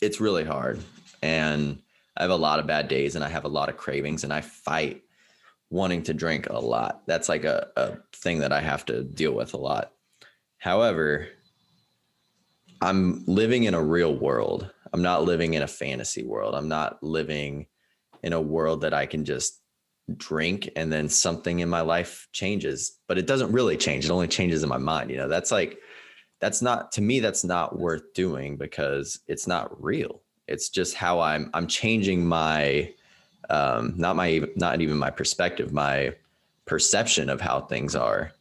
it's 0.00 0.20
really 0.20 0.44
hard. 0.44 0.80
And 1.22 1.80
I 2.16 2.22
have 2.22 2.30
a 2.30 2.36
lot 2.36 2.60
of 2.60 2.66
bad 2.66 2.88
days 2.88 3.14
and 3.14 3.24
I 3.24 3.28
have 3.28 3.44
a 3.44 3.48
lot 3.48 3.68
of 3.68 3.76
cravings 3.76 4.24
and 4.24 4.32
I 4.32 4.40
fight 4.40 5.02
wanting 5.70 6.02
to 6.04 6.14
drink 6.14 6.48
a 6.48 6.58
lot. 6.58 7.02
That's 7.06 7.28
like 7.28 7.44
a, 7.44 7.68
a 7.76 7.98
thing 8.14 8.38
that 8.40 8.52
I 8.52 8.60
have 8.60 8.84
to 8.86 9.04
deal 9.04 9.32
with 9.32 9.54
a 9.54 9.58
lot. 9.58 9.92
However, 10.58 11.28
I'm 12.80 13.24
living 13.26 13.64
in 13.64 13.74
a 13.74 13.82
real 13.82 14.14
world. 14.14 14.70
I'm 14.92 15.02
not 15.02 15.24
living 15.24 15.54
in 15.54 15.62
a 15.62 15.68
fantasy 15.68 16.24
world. 16.24 16.54
I'm 16.54 16.68
not 16.68 17.02
living 17.02 17.66
in 18.22 18.32
a 18.32 18.40
world 18.40 18.80
that 18.82 18.94
I 18.94 19.06
can 19.06 19.24
just 19.24 19.57
drink 20.16 20.70
and 20.76 20.92
then 20.92 21.08
something 21.08 21.60
in 21.60 21.68
my 21.68 21.80
life 21.80 22.28
changes, 22.32 22.98
but 23.06 23.18
it 23.18 23.26
doesn't 23.26 23.52
really 23.52 23.76
change. 23.76 24.04
It 24.04 24.10
only 24.10 24.28
changes 24.28 24.62
in 24.62 24.68
my 24.68 24.78
mind. 24.78 25.10
You 25.10 25.16
know, 25.16 25.28
that's 25.28 25.50
like, 25.50 25.78
that's 26.40 26.62
not 26.62 26.92
to 26.92 27.02
me, 27.02 27.20
that's 27.20 27.44
not 27.44 27.78
worth 27.78 28.14
doing 28.14 28.56
because 28.56 29.20
it's 29.26 29.46
not 29.46 29.82
real. 29.82 30.22
It's 30.46 30.70
just 30.70 30.94
how 30.94 31.20
I'm, 31.20 31.50
I'm 31.52 31.66
changing 31.66 32.26
my, 32.26 32.92
um, 33.50 33.94
not 33.96 34.16
my, 34.16 34.42
not 34.56 34.80
even 34.80 34.96
my 34.96 35.10
perspective, 35.10 35.72
my 35.72 36.14
perception 36.64 37.28
of 37.28 37.40
how 37.40 37.62
things 37.62 37.94
are. 37.94 38.32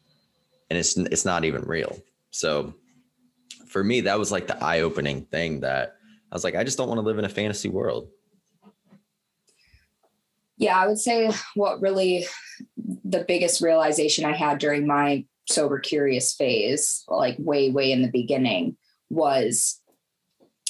And 0.70 0.78
it's, 0.78 0.96
it's 0.98 1.26
not 1.26 1.44
even 1.44 1.64
real. 1.64 2.00
So 2.32 2.74
for 3.68 3.84
me, 3.84 4.02
that 4.02 4.20
was 4.20 4.32
like 4.32 4.48
the 4.48 4.64
eye 4.64 4.82
opening 4.82 5.24
thing 5.26 5.62
that 5.62 5.96
I 6.32 6.36
was 6.36 6.44
like, 6.44 6.56
I 6.56 6.64
just 6.64 6.78
don't 6.78 6.88
want 6.88 7.00
to 7.00 7.06
live 7.06 7.20
in 7.20 7.26
a 7.26 7.30
fantasy 7.30 7.70
world. 7.70 8.10
Yeah, 10.58 10.78
I 10.78 10.88
would 10.88 11.00
say 11.00 11.32
what 11.56 11.82
really 11.82 12.26
the 13.06 13.24
biggest 13.28 13.62
realization 13.62 14.26
I 14.26 14.36
had 14.36 14.58
during 14.58 14.88
my 14.88 15.26
sober 15.50 15.80
curious 15.80 16.34
phase, 16.34 17.04
like 17.08 17.36
way, 17.40 17.70
way 17.70 17.92
in 17.92 18.02
the 18.02 18.12
beginning, 18.12 18.76
was, 19.10 19.82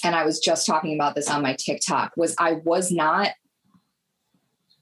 and 0.03 0.15
I 0.15 0.25
was 0.25 0.39
just 0.39 0.67
talking 0.67 0.93
about 0.93 1.15
this 1.15 1.29
on 1.29 1.41
my 1.41 1.53
TikTok, 1.53 2.11
was 2.17 2.35
I 2.37 2.53
was 2.63 2.91
not 2.91 3.31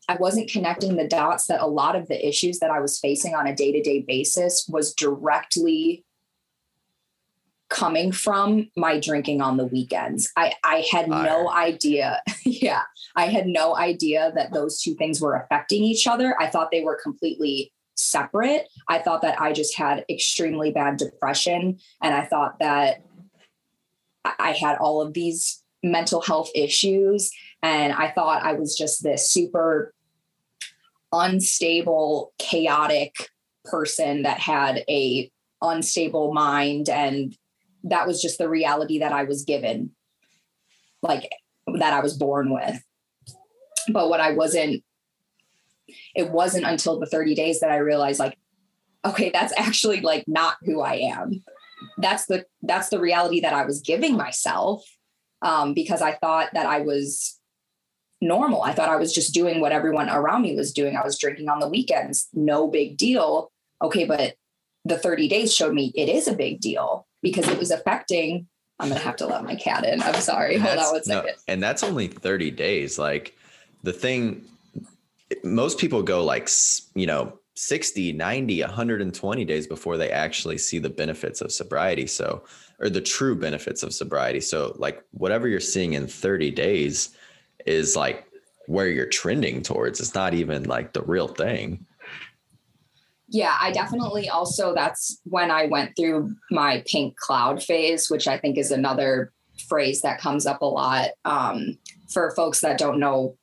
I 0.07 0.15
wasn't 0.17 0.49
connecting 0.49 0.97
the 0.97 1.07
dots 1.07 1.47
that 1.47 1.61
a 1.61 1.67
lot 1.67 1.95
of 1.95 2.07
the 2.07 2.27
issues 2.27 2.59
that 2.59 2.69
I 2.69 2.79
was 2.79 2.99
facing 2.99 3.33
on 3.33 3.47
a 3.47 3.55
day 3.55 3.71
to 3.71 3.81
day 3.81 4.01
basis 4.01 4.67
was 4.67 4.93
directly 4.93 6.05
coming 7.69 8.11
from 8.11 8.69
my 8.77 8.99
drinking 8.99 9.41
on 9.41 9.57
the 9.57 9.65
weekends. 9.65 10.31
I, 10.37 10.53
I 10.63 10.85
had 10.91 11.09
no 11.09 11.49
idea. 11.49 12.21
yeah. 12.45 12.83
I 13.15 13.27
had 13.27 13.47
no 13.47 13.75
idea 13.75 14.31
that 14.35 14.53
those 14.53 14.81
two 14.81 14.95
things 14.95 15.21
were 15.21 15.35
affecting 15.35 15.83
each 15.83 16.07
other. 16.07 16.35
I 16.39 16.47
thought 16.47 16.69
they 16.71 16.83
were 16.83 16.99
completely 17.01 17.71
separate. 17.95 18.67
I 18.89 18.99
thought 18.99 19.21
that 19.21 19.39
I 19.39 19.53
just 19.53 19.77
had 19.77 20.03
extremely 20.09 20.71
bad 20.71 20.97
depression. 20.97 21.79
And 22.01 22.13
I 22.13 22.25
thought 22.25 22.59
that 22.59 23.03
I 24.25 24.51
had 24.51 24.77
all 24.77 25.01
of 25.01 25.13
these 25.13 25.63
mental 25.81 26.21
health 26.21 26.49
issues. 26.53 27.31
And 27.61 27.93
I 27.93 28.11
thought 28.11 28.43
I 28.43 28.53
was 28.53 28.75
just 28.75 29.03
this 29.03 29.29
super 29.29 29.93
unstable, 31.13 32.33
chaotic 32.37 33.29
person 33.63 34.23
that 34.23 34.39
had 34.39 34.83
a 34.89 35.31
unstable 35.61 36.33
mind 36.33 36.89
and 36.89 37.35
that 37.83 38.07
was 38.07 38.21
just 38.21 38.37
the 38.37 38.49
reality 38.49 38.99
that 38.99 39.13
I 39.13 39.23
was 39.23 39.43
given, 39.43 39.91
like 41.01 41.29
that 41.79 41.93
I 41.93 42.01
was 42.01 42.17
born 42.17 42.51
with. 42.53 42.83
But 43.89 44.09
what 44.09 44.19
I 44.19 44.31
wasn't, 44.31 44.83
it 46.15 46.31
wasn't 46.31 46.65
until 46.65 46.99
the 46.99 47.05
30 47.05 47.35
days 47.35 47.59
that 47.59 47.71
I 47.71 47.77
realized, 47.77 48.19
like, 48.19 48.37
okay, 49.05 49.29
that's 49.29 49.53
actually 49.57 50.01
like 50.01 50.25
not 50.27 50.57
who 50.63 50.81
I 50.81 50.95
am. 50.95 51.43
That's 51.97 52.25
the 52.25 52.45
that's 52.61 52.89
the 52.89 52.99
reality 52.99 53.41
that 53.41 53.53
I 53.53 53.65
was 53.65 53.81
giving 53.81 54.17
myself 54.17 54.83
um, 55.41 55.73
because 55.73 56.01
I 56.01 56.13
thought 56.13 56.49
that 56.53 56.65
I 56.65 56.81
was 56.81 57.39
normal. 58.21 58.63
I 58.63 58.73
thought 58.73 58.89
I 58.89 58.95
was 58.95 59.13
just 59.13 59.33
doing 59.33 59.61
what 59.61 59.71
everyone 59.71 60.09
around 60.09 60.41
me 60.41 60.55
was 60.55 60.73
doing. 60.73 60.97
I 60.97 61.03
was 61.03 61.19
drinking 61.19 61.49
on 61.49 61.59
the 61.59 61.69
weekends, 61.69 62.27
no 62.33 62.67
big 62.67 62.97
deal. 62.97 63.51
Okay, 63.81 64.05
but 64.05 64.35
the 64.85 64.97
30 64.97 65.27
days 65.27 65.53
showed 65.53 65.73
me 65.73 65.91
it 65.95 66.09
is 66.09 66.27
a 66.27 66.35
big 66.35 66.59
deal 66.61 67.07
because 67.21 67.47
it 67.47 67.59
was 67.59 67.71
affecting. 67.71 68.47
I'm 68.79 68.89
gonna 68.89 68.99
have 68.99 69.15
to 69.17 69.27
let 69.27 69.43
my 69.43 69.55
cat 69.55 69.85
in. 69.85 70.01
I'm 70.01 70.19
sorry. 70.21 70.57
Hold 70.57 70.77
on 70.77 70.91
one 70.93 71.03
second. 71.03 71.27
No, 71.27 71.33
and 71.47 71.63
that's 71.63 71.83
only 71.83 72.07
30 72.07 72.51
days. 72.51 72.99
Like 72.99 73.37
the 73.85 73.93
thing, 73.93 74.45
most 75.43 75.77
people 75.77 76.03
go 76.03 76.23
like 76.23 76.49
you 76.95 77.07
know 77.07 77.39
60, 77.55 78.13
90, 78.13 78.61
120 78.61 79.45
days 79.45 79.67
before 79.67 79.97
they 79.97 80.11
actually 80.11 80.57
see 80.57 80.79
the 80.79 80.89
benefits 80.89 81.41
of 81.41 81.51
sobriety. 81.51 82.07
So, 82.07 82.43
or 82.79 82.89
the 82.89 83.01
true 83.01 83.35
benefits 83.35 83.83
of 83.83 83.93
sobriety. 83.93 84.41
So, 84.41 84.75
like 84.77 85.03
whatever 85.11 85.47
you're 85.47 85.59
seeing 85.59 85.93
in 85.93 86.07
30 86.07 86.51
days 86.51 87.15
is 87.65 87.95
like 87.95 88.25
where 88.67 88.87
you're 88.87 89.05
trending 89.05 89.61
towards. 89.61 89.99
It's 89.99 90.15
not 90.15 90.33
even 90.33 90.63
like 90.63 90.93
the 90.93 91.03
real 91.03 91.27
thing 91.27 91.85
yeah, 93.27 93.57
I 93.59 93.71
definitely 93.71 94.29
also 94.29 94.73
that's 94.73 95.19
when 95.23 95.49
I 95.49 95.65
went 95.65 95.95
through 95.95 96.35
my 96.51 96.83
pink 96.85 97.17
cloud 97.17 97.61
phase, 97.61 98.09
which 98.09 98.27
I 98.27 98.37
think 98.37 98.57
is 98.57 98.71
another 98.71 99.31
phrase 99.67 100.01
that 100.01 100.19
comes 100.19 100.45
up 100.45 100.61
a 100.61 100.65
lot 100.65 101.09
um, 101.23 101.77
for 102.09 102.31
folks 102.31 102.61
that 102.61 102.77
don't 102.77 102.99
know. 102.99 103.35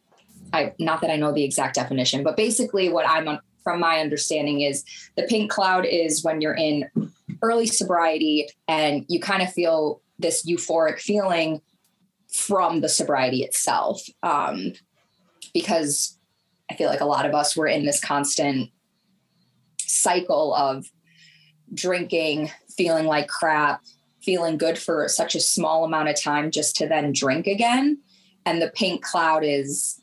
I 0.52 0.74
not 0.78 1.00
that 1.00 1.10
I 1.10 1.16
know 1.16 1.32
the 1.32 1.44
exact 1.44 1.74
definition, 1.74 2.22
but 2.22 2.36
basically 2.36 2.88
what 2.88 3.08
I'm 3.08 3.38
from 3.62 3.80
my 3.80 4.00
understanding 4.00 4.62
is 4.62 4.84
the 5.16 5.22
pink 5.22 5.50
cloud 5.50 5.86
is 5.86 6.24
when 6.24 6.40
you're 6.40 6.54
in 6.54 6.88
early 7.42 7.66
sobriety 7.66 8.48
and 8.68 9.04
you 9.08 9.20
kind 9.20 9.42
of 9.42 9.52
feel 9.52 10.00
this 10.18 10.46
euphoric 10.46 10.98
feeling 10.98 11.60
from 12.32 12.80
the 12.80 12.88
sobriety 12.88 13.42
itself. 13.42 14.02
Um, 14.22 14.72
because 15.52 16.18
I 16.70 16.74
feel 16.74 16.88
like 16.88 17.00
a 17.00 17.06
lot 17.06 17.26
of 17.26 17.34
us 17.34 17.56
were 17.56 17.66
in 17.66 17.84
this 17.84 18.00
constant 18.00 18.70
cycle 19.78 20.54
of 20.54 20.86
drinking, 21.74 22.50
feeling 22.76 23.06
like 23.06 23.28
crap, 23.28 23.82
feeling 24.22 24.56
good 24.56 24.78
for 24.78 25.06
such 25.08 25.34
a 25.34 25.40
small 25.40 25.84
amount 25.84 26.08
of 26.08 26.20
time 26.20 26.50
just 26.50 26.76
to 26.76 26.88
then 26.88 27.12
drink 27.12 27.46
again. 27.46 27.98
And 28.46 28.62
the 28.62 28.72
pink 28.74 29.02
cloud 29.02 29.44
is 29.44 30.01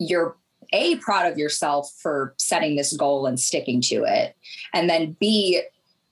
you're 0.00 0.36
a 0.72 0.96
proud 0.96 1.30
of 1.30 1.38
yourself 1.38 1.92
for 2.00 2.34
setting 2.36 2.74
this 2.74 2.96
goal 2.96 3.26
and 3.26 3.38
sticking 3.38 3.80
to 3.82 4.02
it. 4.04 4.36
And 4.74 4.90
then 4.90 5.16
B, 5.20 5.62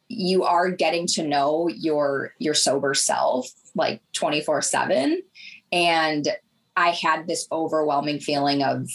you 0.09 0.45
are 0.45 0.71
getting 0.71 1.07
to 1.09 1.26
know 1.26 1.68
your 1.68 2.35
your 2.38 2.54
sober 2.54 2.95
self 2.95 3.50
like 3.75 4.00
24 4.14 4.62
7 4.62 5.23
and 5.71 6.28
i 6.76 6.88
had 6.88 7.26
this 7.26 7.47
overwhelming 7.52 8.18
feeling 8.18 8.62
of 8.62 8.88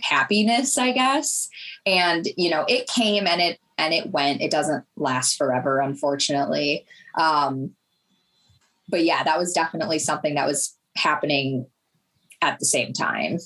happiness, 0.00 0.78
I 0.78 0.92
guess. 0.92 1.48
And, 1.84 2.26
you 2.36 2.50
know, 2.50 2.64
it 2.68 2.86
came 2.86 3.26
and 3.26 3.40
it 3.40 3.58
and 3.78 3.92
it 3.92 4.10
went. 4.10 4.40
It 4.40 4.50
doesn't 4.50 4.84
last 4.96 5.36
forever, 5.36 5.80
unfortunately. 5.80 6.86
Um, 7.18 7.72
but 8.88 9.04
yeah, 9.04 9.22
that 9.24 9.38
was 9.38 9.52
definitely 9.52 9.98
something 9.98 10.34
that 10.34 10.46
was 10.46 10.76
happening 10.96 11.66
at 12.40 12.58
the 12.58 12.64
same 12.64 12.92
time. 12.92 13.38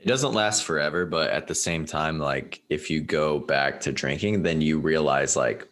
It 0.00 0.06
doesn't 0.06 0.32
last 0.32 0.64
forever, 0.64 1.04
but 1.04 1.30
at 1.30 1.46
the 1.46 1.54
same 1.54 1.84
time, 1.84 2.18
like 2.18 2.62
if 2.70 2.90
you 2.90 3.00
go 3.00 3.38
back 3.38 3.80
to 3.80 3.92
drinking, 3.92 4.42
then 4.42 4.60
you 4.60 4.78
realize 4.78 5.36
like 5.36 5.68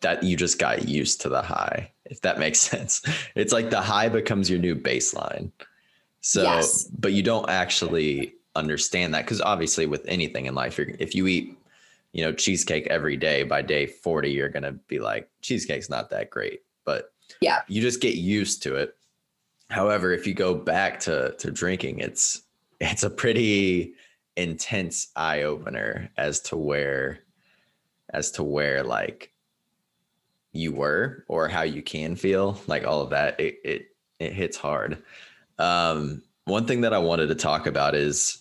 that 0.00 0.22
you 0.22 0.36
just 0.36 0.58
got 0.58 0.88
used 0.88 1.20
to 1.20 1.28
the 1.28 1.42
high, 1.42 1.92
if 2.06 2.20
that 2.22 2.38
makes 2.38 2.58
sense. 2.70 3.02
It's 3.34 3.52
like 3.52 3.70
the 3.70 3.80
high 3.80 4.08
becomes 4.08 4.50
your 4.50 4.58
new 4.58 4.74
baseline. 4.74 5.52
So, 6.20 6.42
yes. 6.42 6.84
but 6.84 7.12
you 7.12 7.22
don't 7.22 7.48
actually 7.48 8.34
understand 8.54 9.14
that 9.14 9.24
because 9.24 9.40
obviously 9.40 9.86
with 9.86 10.04
anything 10.06 10.46
in 10.46 10.54
life 10.54 10.78
if 10.78 11.14
you 11.14 11.26
eat 11.26 11.56
you 12.12 12.22
know 12.22 12.32
cheesecake 12.32 12.86
every 12.88 13.16
day 13.16 13.42
by 13.44 13.62
day 13.62 13.86
40 13.86 14.30
you're 14.30 14.48
going 14.48 14.62
to 14.62 14.72
be 14.72 14.98
like 14.98 15.28
cheesecake's 15.40 15.88
not 15.88 16.10
that 16.10 16.28
great 16.28 16.60
but 16.84 17.12
yeah 17.40 17.62
you 17.66 17.80
just 17.80 18.02
get 18.02 18.16
used 18.16 18.62
to 18.64 18.76
it 18.76 18.94
however 19.70 20.12
if 20.12 20.26
you 20.26 20.34
go 20.34 20.54
back 20.54 21.00
to 21.00 21.34
to 21.38 21.50
drinking 21.50 22.00
it's 22.00 22.42
it's 22.82 23.04
a 23.04 23.10
pretty 23.10 23.94
intense 24.36 25.08
eye 25.14 25.42
opener 25.42 26.10
as 26.16 26.40
to 26.40 26.56
where 26.56 27.20
as 28.12 28.30
to 28.32 28.42
where 28.42 28.82
like 28.82 29.32
you 30.52 30.72
were 30.72 31.24
or 31.28 31.48
how 31.48 31.62
you 31.62 31.82
can 31.82 32.16
feel 32.16 32.60
like 32.66 32.84
all 32.84 33.00
of 33.00 33.10
that 33.10 33.38
it 33.38 33.56
it, 33.64 33.86
it 34.18 34.32
hits 34.32 34.56
hard. 34.56 35.02
Um 35.58 36.22
one 36.44 36.66
thing 36.66 36.80
that 36.80 36.92
i 36.92 36.98
wanted 36.98 37.28
to 37.28 37.34
talk 37.36 37.66
about 37.66 37.94
is 37.94 38.38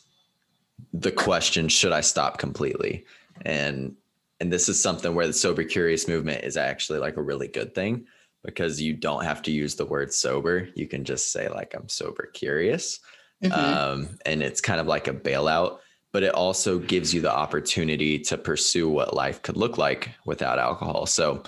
the 0.92 1.12
question 1.12 1.68
should 1.68 1.92
i 1.92 2.02
stop 2.02 2.38
completely? 2.40 3.06
And 3.44 3.96
and 4.40 4.52
this 4.52 4.70
is 4.70 4.82
something 4.82 5.14
where 5.14 5.28
the 5.28 5.34
sober 5.34 5.64
curious 5.64 6.08
movement 6.08 6.44
is 6.44 6.58
actually 6.58 6.98
like 6.98 7.18
a 7.18 7.22
really 7.22 7.48
good 7.48 7.76
thing 7.76 8.08
because 8.44 8.82
you 8.82 8.96
don't 8.96 9.24
have 9.24 9.44
to 9.44 9.52
use 9.52 9.76
the 9.76 9.86
word 9.86 10.12
sober. 10.12 10.68
You 10.74 10.88
can 10.88 11.04
just 11.04 11.32
say 11.32 11.48
like 11.48 11.76
i'm 11.76 11.90
sober 11.90 12.28
curious 12.34 13.00
mm-hmm. 13.44 13.54
um, 13.54 14.10
and 14.26 14.44
it's 14.44 14.62
kind 14.62 14.80
of 14.80 14.88
like 14.88 15.08
a 15.08 15.14
bailout 15.14 15.80
but 16.12 16.24
it 16.24 16.34
also 16.34 16.78
gives 16.78 17.14
you 17.14 17.22
the 17.22 17.34
opportunity 17.34 18.20
to 18.20 18.38
pursue 18.38 18.90
what 18.90 19.14
life 19.14 19.42
could 19.42 19.56
look 19.56 19.78
like 19.78 20.10
without 20.26 20.60
alcohol. 20.60 21.06
So 21.06 21.44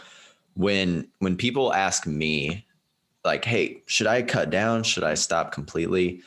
when 0.56 1.08
when 1.20 1.36
people 1.36 1.74
ask 1.74 2.08
me 2.08 2.66
like, 3.26 3.44
"Hey, 3.44 3.84
should 3.88 4.08
I 4.08 4.22
cut 4.22 4.50
down? 4.50 4.84
Should 4.84 5.04
I 5.04 5.16
stop 5.16 5.52
completely?" 5.52 6.22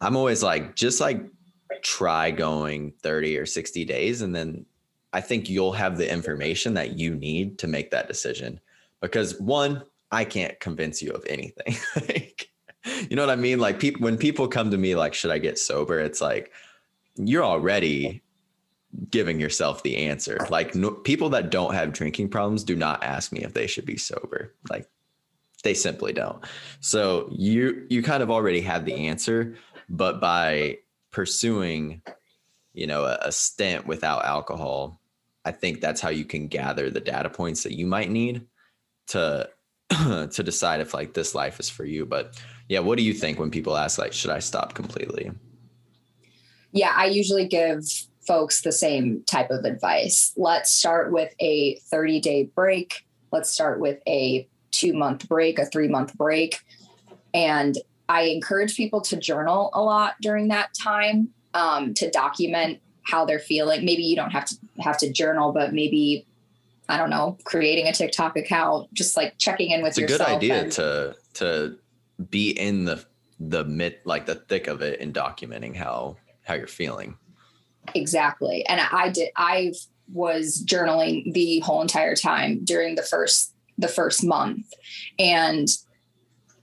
I'm 0.00 0.16
always 0.16 0.42
like, 0.42 0.76
just 0.76 1.00
like 1.00 1.24
try 1.82 2.30
going 2.30 2.92
30 3.02 3.36
or 3.36 3.46
60 3.46 3.84
days 3.84 4.22
and 4.22 4.34
then 4.34 4.64
I 5.12 5.20
think 5.20 5.48
you'll 5.48 5.72
have 5.72 5.96
the 5.96 6.10
information 6.10 6.74
that 6.74 6.98
you 6.98 7.14
need 7.14 7.58
to 7.58 7.66
make 7.66 7.90
that 7.90 8.08
decision. 8.08 8.60
Because 9.00 9.40
one, 9.40 9.82
I 10.12 10.24
can't 10.24 10.58
convince 10.60 11.02
you 11.02 11.10
of 11.12 11.24
anything. 11.26 11.76
like, 12.08 12.50
you 12.84 13.16
know 13.16 13.22
what 13.26 13.32
I 13.32 13.36
mean? 13.36 13.58
Like 13.58 13.80
people 13.80 14.02
when 14.02 14.16
people 14.16 14.48
come 14.48 14.70
to 14.70 14.78
me 14.78 14.94
like, 14.94 15.14
should 15.14 15.30
I 15.30 15.38
get 15.38 15.58
sober? 15.58 16.00
It's 16.00 16.20
like 16.20 16.52
you're 17.16 17.44
already 17.44 18.22
giving 19.10 19.40
yourself 19.40 19.82
the 19.82 19.96
answer. 19.96 20.38
Like 20.50 20.74
no, 20.74 20.90
people 20.90 21.28
that 21.30 21.50
don't 21.50 21.74
have 21.74 21.92
drinking 21.92 22.30
problems 22.30 22.64
do 22.64 22.76
not 22.76 23.02
ask 23.02 23.32
me 23.32 23.42
if 23.42 23.54
they 23.54 23.66
should 23.66 23.84
be 23.86 23.96
sober. 23.96 24.54
Like 24.70 24.88
they 25.62 25.74
simply 25.74 26.12
don't. 26.12 26.44
So 26.80 27.28
you 27.32 27.86
you 27.90 28.02
kind 28.02 28.22
of 28.22 28.30
already 28.30 28.60
have 28.62 28.84
the 28.84 28.94
answer, 29.08 29.56
but 29.88 30.20
by 30.20 30.78
pursuing, 31.10 32.02
you 32.74 32.86
know, 32.86 33.04
a, 33.04 33.18
a 33.22 33.32
stint 33.32 33.86
without 33.86 34.24
alcohol, 34.24 35.00
I 35.44 35.50
think 35.50 35.80
that's 35.80 36.00
how 36.00 36.10
you 36.10 36.24
can 36.24 36.48
gather 36.48 36.90
the 36.90 37.00
data 37.00 37.30
points 37.30 37.62
that 37.64 37.72
you 37.72 37.86
might 37.86 38.10
need 38.10 38.46
to 39.08 39.48
to 39.90 40.42
decide 40.42 40.80
if 40.80 40.94
like 40.94 41.14
this 41.14 41.34
life 41.34 41.58
is 41.60 41.70
for 41.70 41.84
you. 41.84 42.06
But 42.06 42.40
yeah, 42.68 42.80
what 42.80 42.98
do 42.98 43.04
you 43.04 43.14
think 43.14 43.38
when 43.38 43.50
people 43.50 43.76
ask 43.76 43.98
like, 43.98 44.12
should 44.12 44.30
I 44.30 44.40
stop 44.40 44.74
completely? 44.74 45.30
Yeah, 46.72 46.92
I 46.94 47.06
usually 47.06 47.46
give 47.46 47.84
folks 48.26 48.60
the 48.60 48.72
same 48.72 49.24
type 49.24 49.50
of 49.50 49.64
advice. 49.64 50.32
Let's 50.36 50.70
start 50.70 51.10
with 51.10 51.32
a 51.40 51.80
30 51.90 52.20
day 52.20 52.50
break. 52.54 53.06
Let's 53.32 53.50
start 53.50 53.80
with 53.80 54.00
a 54.06 54.46
two 54.70 54.92
month 54.92 55.26
break, 55.28 55.58
a 55.58 55.64
three 55.64 55.88
month 55.88 56.14
break. 56.16 56.60
And 57.32 57.76
I 58.08 58.22
encourage 58.22 58.76
people 58.76 59.00
to 59.02 59.16
journal 59.16 59.70
a 59.72 59.82
lot 59.82 60.14
during 60.20 60.48
that 60.48 60.70
time 60.74 61.30
um, 61.54 61.94
to 61.94 62.10
document 62.10 62.80
how 63.02 63.24
they're 63.24 63.38
feeling. 63.38 63.84
Maybe 63.84 64.02
you 64.02 64.16
don't 64.16 64.30
have 64.30 64.44
to 64.46 64.56
have 64.80 64.98
to 64.98 65.10
journal, 65.10 65.52
but 65.52 65.72
maybe 65.72 66.26
I 66.90 66.96
don't 66.96 67.10
know, 67.10 67.36
creating 67.44 67.86
a 67.86 67.92
TikTok 67.92 68.36
account, 68.36 68.92
just 68.94 69.16
like 69.16 69.36
checking 69.38 69.70
in 69.70 69.82
with 69.82 69.90
it's 69.90 69.98
yourself. 69.98 70.20
It's 70.20 70.28
a 70.28 70.32
good 70.32 70.36
idea 70.36 70.62
and, 70.62 70.72
to 70.72 71.16
to 71.34 71.78
be 72.30 72.50
in 72.50 72.84
the 72.84 73.04
the 73.40 73.64
mid 73.64 73.96
like 74.04 74.26
the 74.26 74.34
thick 74.34 74.66
of 74.66 74.82
it 74.82 75.00
and 75.00 75.14
documenting 75.14 75.76
how 75.76 76.16
how 76.44 76.54
you're 76.54 76.66
feeling. 76.66 77.16
Exactly. 77.94 78.66
And 78.66 78.80
I 78.80 79.10
did 79.10 79.30
I 79.36 79.72
was 80.12 80.64
journaling 80.64 81.32
the 81.34 81.60
whole 81.60 81.82
entire 81.82 82.16
time 82.16 82.64
during 82.64 82.94
the 82.94 83.02
first 83.02 83.54
the 83.76 83.88
first 83.88 84.24
month. 84.24 84.72
And 85.18 85.68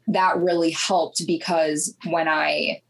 that 0.08 0.38
really 0.38 0.72
helped 0.72 1.26
because 1.26 1.96
when 2.06 2.28
I 2.28 2.82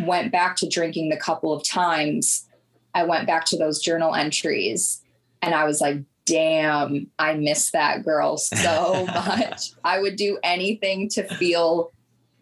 went 0.00 0.32
back 0.32 0.56
to 0.56 0.68
drinking 0.68 1.10
the 1.10 1.16
couple 1.16 1.52
of 1.52 1.66
times, 1.66 2.48
I 2.94 3.04
went 3.04 3.26
back 3.26 3.44
to 3.46 3.58
those 3.58 3.80
journal 3.80 4.14
entries 4.14 5.02
and 5.42 5.54
I 5.54 5.64
was 5.64 5.80
like, 5.80 5.98
damn, 6.32 7.10
I 7.18 7.34
miss 7.34 7.72
that 7.72 8.04
girl 8.04 8.38
so 8.38 9.06
much. 9.14 9.72
I 9.84 10.00
would 10.00 10.16
do 10.16 10.38
anything 10.42 11.10
to 11.10 11.24
feel 11.36 11.92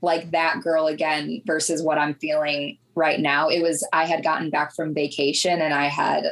like 0.01 0.31
that 0.31 0.61
girl 0.63 0.87
again 0.87 1.43
versus 1.45 1.83
what 1.83 1.99
I'm 1.99 2.15
feeling 2.15 2.79
right 2.95 3.19
now. 3.19 3.49
It 3.49 3.63
was, 3.63 3.87
I 3.93 4.05
had 4.05 4.23
gotten 4.23 4.49
back 4.49 4.77
from 4.77 4.95
vacation 4.95 5.61
and 5.61 5.75
I 5.75 5.87
had 5.87 6.25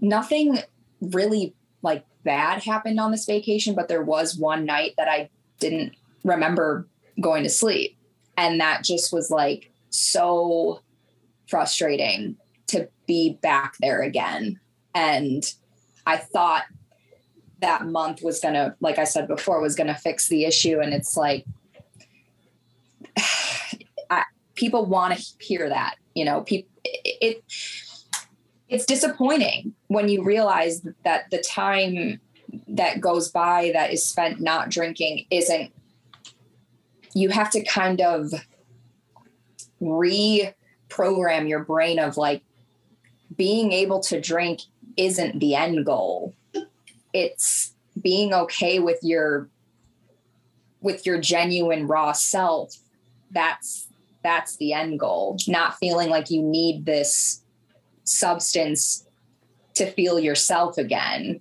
nothing 0.00 0.58
really 1.00 1.54
like 1.80 2.04
bad 2.24 2.64
happened 2.64 2.98
on 2.98 3.12
this 3.12 3.24
vacation, 3.24 3.76
but 3.76 3.86
there 3.86 4.02
was 4.02 4.36
one 4.36 4.64
night 4.64 4.94
that 4.98 5.08
I 5.08 5.30
didn't 5.60 5.94
remember 6.24 6.88
going 7.20 7.44
to 7.44 7.50
sleep. 7.50 7.96
And 8.36 8.60
that 8.60 8.82
just 8.82 9.12
was 9.12 9.30
like 9.30 9.70
so 9.90 10.80
frustrating 11.48 12.36
to 12.66 12.88
be 13.06 13.38
back 13.42 13.76
there 13.80 14.02
again. 14.02 14.58
And 14.92 15.44
I 16.06 16.16
thought 16.16 16.64
that 17.60 17.86
month 17.86 18.22
was 18.22 18.40
going 18.40 18.54
to, 18.54 18.74
like 18.80 18.98
I 18.98 19.04
said 19.04 19.28
before, 19.28 19.60
was 19.60 19.74
going 19.74 19.86
to 19.86 19.94
fix 19.94 20.28
the 20.28 20.44
issue. 20.44 20.80
And 20.80 20.92
it's 20.92 21.16
like, 21.16 21.44
I, 24.10 24.24
people 24.54 24.86
want 24.86 25.16
to 25.16 25.44
hear 25.44 25.68
that, 25.68 25.96
you 26.14 26.24
know, 26.24 26.42
people, 26.42 26.70
it, 26.84 27.18
it, 27.20 27.44
it's 28.68 28.86
disappointing 28.86 29.74
when 29.88 30.08
you 30.08 30.24
realize 30.24 30.82
that 31.04 31.30
the 31.30 31.38
time 31.38 32.20
that 32.68 33.00
goes 33.00 33.30
by 33.30 33.70
that 33.72 33.92
is 33.92 34.04
spent 34.04 34.40
not 34.40 34.68
drinking 34.68 35.26
isn't 35.30 35.72
you 37.14 37.28
have 37.28 37.50
to 37.50 37.62
kind 37.64 38.00
of 38.00 38.32
reprogram 39.80 41.48
your 41.48 41.64
brain 41.64 41.98
of 41.98 42.16
like 42.16 42.42
being 43.36 43.72
able 43.72 44.00
to 44.00 44.20
drink 44.20 44.62
isn't 44.96 45.40
the 45.40 45.54
end 45.54 45.84
goal. 45.86 46.34
It's 47.12 47.74
being 48.00 48.32
okay 48.32 48.78
with 48.78 48.98
your 49.02 49.48
with 50.80 51.06
your 51.06 51.20
genuine 51.20 51.86
raw 51.86 52.12
self. 52.12 52.74
That's 53.30 53.88
that's 54.22 54.56
the 54.56 54.72
end 54.72 55.00
goal. 55.00 55.36
Not 55.48 55.76
feeling 55.76 56.08
like 56.08 56.30
you 56.30 56.42
need 56.42 56.86
this 56.86 57.42
substance 58.04 59.06
to 59.74 59.90
feel 59.90 60.18
yourself 60.18 60.76
again. 60.78 61.40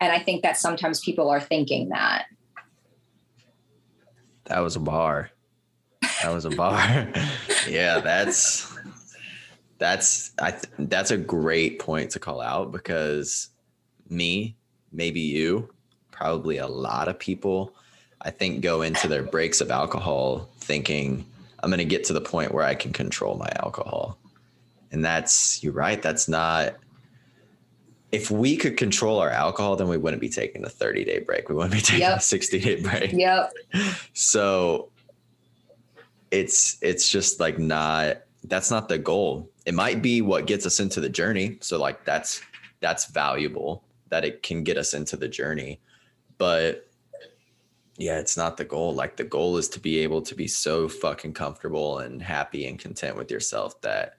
And 0.00 0.12
i 0.12 0.20
think 0.20 0.42
that 0.42 0.56
sometimes 0.56 1.00
people 1.00 1.28
are 1.28 1.40
thinking 1.40 1.88
that. 1.88 2.26
That 4.44 4.60
was 4.60 4.76
a 4.76 4.80
bar. 4.80 5.30
That 6.22 6.32
was 6.32 6.44
a 6.44 6.50
bar. 6.50 6.78
yeah, 7.68 8.00
that's 8.00 8.77
that's 9.78 10.32
I 10.40 10.50
th- 10.52 10.64
that's 10.78 11.10
a 11.10 11.16
great 11.16 11.78
point 11.78 12.10
to 12.12 12.18
call 12.18 12.40
out 12.40 12.72
because 12.72 13.48
me, 14.08 14.56
maybe 14.92 15.20
you, 15.20 15.70
probably 16.10 16.58
a 16.58 16.66
lot 16.66 17.08
of 17.08 17.18
people 17.18 17.74
I 18.20 18.30
think 18.30 18.60
go 18.60 18.82
into 18.82 19.08
their 19.08 19.22
breaks 19.22 19.60
of 19.60 19.70
alcohol 19.70 20.48
thinking 20.58 21.24
I'm 21.60 21.70
going 21.70 21.78
to 21.78 21.84
get 21.84 22.04
to 22.04 22.12
the 22.12 22.20
point 22.20 22.52
where 22.52 22.64
I 22.64 22.74
can 22.74 22.92
control 22.92 23.36
my 23.36 23.50
alcohol. 23.56 24.18
And 24.90 25.04
that's 25.04 25.62
you're 25.62 25.72
right, 25.72 26.00
that's 26.00 26.28
not 26.28 26.74
if 28.10 28.30
we 28.30 28.56
could 28.56 28.76
control 28.76 29.18
our 29.18 29.30
alcohol, 29.30 29.76
then 29.76 29.88
we 29.88 29.98
wouldn't 29.98 30.20
be 30.20 30.30
taking 30.30 30.64
a 30.64 30.68
30 30.68 31.04
day 31.04 31.18
break. 31.18 31.48
We 31.48 31.54
wouldn't 31.54 31.74
be 31.74 31.80
taking 31.80 32.00
yep. 32.00 32.18
a 32.18 32.20
60 32.20 32.58
day 32.58 32.80
break. 32.82 33.12
Yep. 33.12 33.52
So 34.14 34.88
it's 36.30 36.78
it's 36.82 37.10
just 37.10 37.40
like 37.40 37.58
not 37.58 38.18
that's 38.44 38.70
not 38.70 38.88
the 38.88 38.98
goal. 38.98 39.50
It 39.68 39.74
might 39.74 40.00
be 40.00 40.22
what 40.22 40.46
gets 40.46 40.64
us 40.64 40.80
into 40.80 40.98
the 40.98 41.10
journey. 41.10 41.58
So 41.60 41.78
like 41.78 42.06
that's 42.06 42.40
that's 42.80 43.04
valuable 43.04 43.84
that 44.08 44.24
it 44.24 44.42
can 44.42 44.64
get 44.64 44.78
us 44.78 44.94
into 44.94 45.14
the 45.14 45.28
journey. 45.28 45.78
But 46.38 46.88
yeah, 47.98 48.18
it's 48.18 48.34
not 48.34 48.56
the 48.56 48.64
goal. 48.64 48.94
Like 48.94 49.18
the 49.18 49.24
goal 49.24 49.58
is 49.58 49.68
to 49.68 49.78
be 49.78 49.98
able 49.98 50.22
to 50.22 50.34
be 50.34 50.48
so 50.48 50.88
fucking 50.88 51.34
comfortable 51.34 51.98
and 51.98 52.22
happy 52.22 52.66
and 52.66 52.78
content 52.78 53.14
with 53.14 53.30
yourself 53.30 53.78
that 53.82 54.14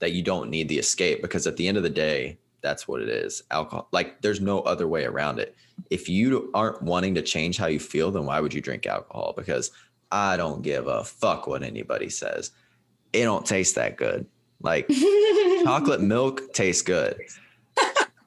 that 0.00 0.14
you 0.14 0.22
don't 0.24 0.50
need 0.50 0.68
the 0.68 0.80
escape 0.80 1.22
because 1.22 1.46
at 1.46 1.56
the 1.56 1.68
end 1.68 1.76
of 1.76 1.84
the 1.84 1.90
day, 1.90 2.36
that's 2.60 2.88
what 2.88 3.00
it 3.00 3.08
is. 3.08 3.44
Alcohol. 3.52 3.86
Like 3.92 4.20
there's 4.20 4.40
no 4.40 4.62
other 4.62 4.88
way 4.88 5.04
around 5.04 5.38
it. 5.38 5.54
If 5.90 6.08
you 6.08 6.50
aren't 6.54 6.82
wanting 6.82 7.14
to 7.14 7.22
change 7.22 7.56
how 7.56 7.68
you 7.68 7.78
feel, 7.78 8.10
then 8.10 8.26
why 8.26 8.40
would 8.40 8.52
you 8.52 8.60
drink 8.60 8.84
alcohol? 8.84 9.32
Because 9.36 9.70
I 10.10 10.36
don't 10.36 10.62
give 10.62 10.88
a 10.88 11.04
fuck 11.04 11.46
what 11.46 11.62
anybody 11.62 12.10
says. 12.10 12.50
It 13.12 13.22
don't 13.22 13.46
taste 13.46 13.76
that 13.76 13.96
good. 13.96 14.26
Like 14.60 14.88
chocolate 15.64 16.00
milk 16.00 16.52
tastes 16.52 16.82
good. 16.82 17.20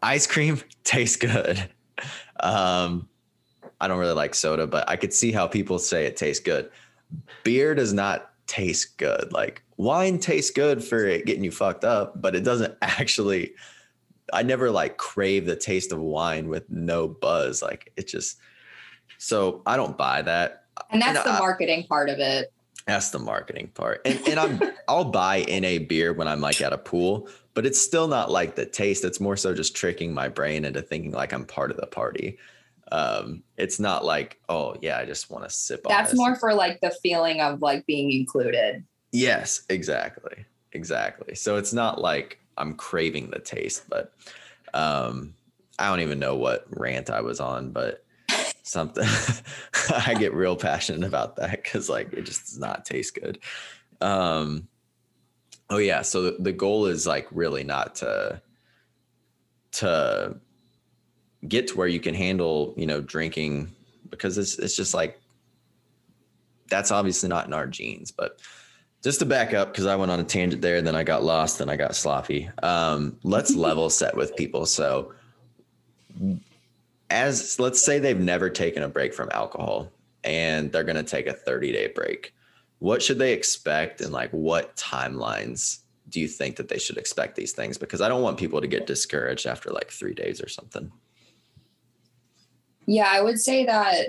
Ice 0.01 0.27
cream 0.27 0.59
tastes 0.83 1.17
good. 1.17 1.69
Um, 2.39 3.07
I 3.79 3.87
don't 3.87 3.99
really 3.99 4.13
like 4.13 4.35
soda, 4.35 4.67
but 4.67 4.87
I 4.89 4.95
could 4.95 5.13
see 5.13 5.31
how 5.31 5.47
people 5.47 5.79
say 5.79 6.05
it 6.05 6.17
tastes 6.17 6.43
good. 6.43 6.69
Beer 7.43 7.75
does 7.75 7.93
not 7.93 8.31
taste 8.47 8.97
good. 8.97 9.31
Like 9.31 9.63
wine 9.77 10.19
tastes 10.19 10.51
good 10.51 10.83
for 10.83 11.05
it 11.05 11.25
getting 11.25 11.43
you 11.43 11.51
fucked 11.51 11.83
up, 11.83 12.21
but 12.21 12.35
it 12.35 12.43
doesn't 12.43 12.75
actually 12.81 13.53
I 14.33 14.43
never 14.43 14.71
like 14.71 14.97
crave 14.97 15.45
the 15.45 15.55
taste 15.55 15.91
of 15.91 15.99
wine 15.99 16.47
with 16.47 16.69
no 16.69 17.07
buzz. 17.07 17.61
Like 17.61 17.91
it 17.97 18.07
just 18.07 18.37
so 19.17 19.61
I 19.65 19.77
don't 19.77 19.97
buy 19.97 20.21
that. 20.21 20.65
And 20.89 21.01
that's 21.01 21.19
and 21.19 21.27
the 21.27 21.31
I, 21.31 21.39
marketing 21.39 21.85
part 21.87 22.09
of 22.09 22.19
it. 22.19 22.51
That's 22.91 23.11
the 23.11 23.19
marketing 23.19 23.71
part. 23.73 24.01
And 24.05 24.19
and 24.27 24.39
I'm 24.39 24.61
I'll 24.87 25.05
buy 25.05 25.37
in 25.37 25.63
a 25.63 25.77
beer 25.77 26.11
when 26.11 26.27
I'm 26.27 26.41
like 26.41 26.59
at 26.61 26.73
a 26.73 26.77
pool, 26.77 27.29
but 27.53 27.65
it's 27.65 27.81
still 27.81 28.09
not 28.09 28.29
like 28.29 28.55
the 28.55 28.65
taste. 28.65 29.05
It's 29.05 29.21
more 29.21 29.37
so 29.37 29.53
just 29.53 29.75
tricking 29.75 30.13
my 30.13 30.27
brain 30.27 30.65
into 30.65 30.81
thinking 30.81 31.11
like 31.11 31.31
I'm 31.31 31.45
part 31.45 31.71
of 31.71 31.77
the 31.77 31.87
party. 31.87 32.37
Um, 32.91 33.43
it's 33.55 33.79
not 33.79 34.03
like, 34.03 34.41
oh 34.49 34.75
yeah, 34.81 34.97
I 34.97 35.05
just 35.05 35.29
want 35.29 35.45
to 35.45 35.49
sip 35.49 35.85
That's 35.87 36.13
more 36.13 36.35
for 36.35 36.53
like 36.53 36.81
the 36.81 36.91
feeling 37.01 37.39
of 37.39 37.61
like 37.61 37.85
being 37.85 38.11
included. 38.11 38.83
Yes, 39.13 39.63
exactly. 39.69 40.45
exactly. 40.73 41.35
So 41.35 41.55
it's 41.55 41.71
not 41.71 42.01
like 42.01 42.39
I'm 42.57 42.73
craving 42.73 43.29
the 43.29 43.39
taste, 43.39 43.85
but 43.89 44.13
um, 44.73 45.33
I 45.79 45.87
don't 45.87 46.01
even 46.01 46.19
know 46.19 46.35
what 46.35 46.65
rant 46.69 47.09
I 47.09 47.21
was 47.21 47.39
on, 47.39 47.71
but 47.71 48.03
something 48.63 49.03
I 49.89 50.13
get 50.13 50.33
real 50.33 50.55
passionate 50.55 51.07
about 51.07 51.35
that 51.37 51.63
because 51.63 51.89
like 51.89 52.13
it 52.13 52.23
just 52.23 52.47
does 52.47 52.59
not 52.59 52.85
taste 52.85 53.15
good. 53.15 53.39
Um, 53.99 54.67
oh 55.69 55.77
yeah, 55.77 56.01
so 56.01 56.23
the, 56.23 56.35
the 56.39 56.51
goal 56.51 56.85
is 56.85 57.07
like 57.07 57.27
really 57.31 57.63
not 57.63 57.95
to 57.95 58.41
to 59.73 60.35
get 61.47 61.67
to 61.67 61.77
where 61.77 61.87
you 61.87 61.99
can 61.99 62.13
handle 62.13 62.73
you 62.77 62.85
know 62.85 63.01
drinking 63.01 63.71
because 64.09 64.37
it's 64.37 64.59
it's 64.59 64.75
just 64.75 64.93
like 64.93 65.19
that's 66.69 66.91
obviously 66.91 67.29
not 67.29 67.47
in 67.47 67.53
our 67.53 67.67
genes, 67.67 68.11
but 68.11 68.39
just 69.03 69.19
to 69.19 69.25
back 69.25 69.53
up 69.53 69.71
because 69.71 69.85
I 69.85 69.95
went 69.95 70.11
on 70.11 70.19
a 70.19 70.23
tangent 70.23 70.61
there, 70.61 70.81
then 70.81 70.95
I 70.95 71.03
got 71.03 71.23
lost 71.23 71.59
then 71.59 71.69
I 71.69 71.75
got 71.75 71.95
sloppy. 71.95 72.49
Um, 72.63 73.17
let's 73.23 73.55
level 73.55 73.89
set 73.89 74.15
with 74.15 74.35
people. 74.35 74.65
So, 74.65 75.13
as 77.11 77.59
let's 77.59 77.81
say 77.81 77.99
they've 77.99 78.19
never 78.19 78.49
taken 78.49 78.83
a 78.83 78.89
break 78.89 79.13
from 79.13 79.29
alcohol 79.31 79.91
and 80.23 80.71
they're 80.71 80.83
going 80.83 80.95
to 80.95 81.03
take 81.03 81.27
a 81.27 81.33
30 81.33 81.71
day 81.71 81.87
break, 81.87 82.33
what 82.79 83.03
should 83.03 83.19
they 83.19 83.33
expect 83.33 84.01
and 84.01 84.11
like 84.11 84.31
what 84.31 84.75
timelines 84.75 85.79
do 86.09 86.19
you 86.19 86.27
think 86.27 86.55
that 86.55 86.67
they 86.67 86.79
should 86.79 86.97
expect 86.97 87.35
these 87.35 87.51
things? 87.51 87.77
Because 87.77 88.01
I 88.01 88.09
don't 88.09 88.23
want 88.23 88.39
people 88.39 88.61
to 88.61 88.67
get 88.67 88.87
discouraged 88.87 89.45
after 89.45 89.69
like 89.69 89.91
three 89.91 90.13
days 90.13 90.41
or 90.41 90.47
something. 90.47 90.91
Yeah, 92.87 93.07
I 93.09 93.21
would 93.21 93.39
say 93.39 93.65
that 93.65 94.07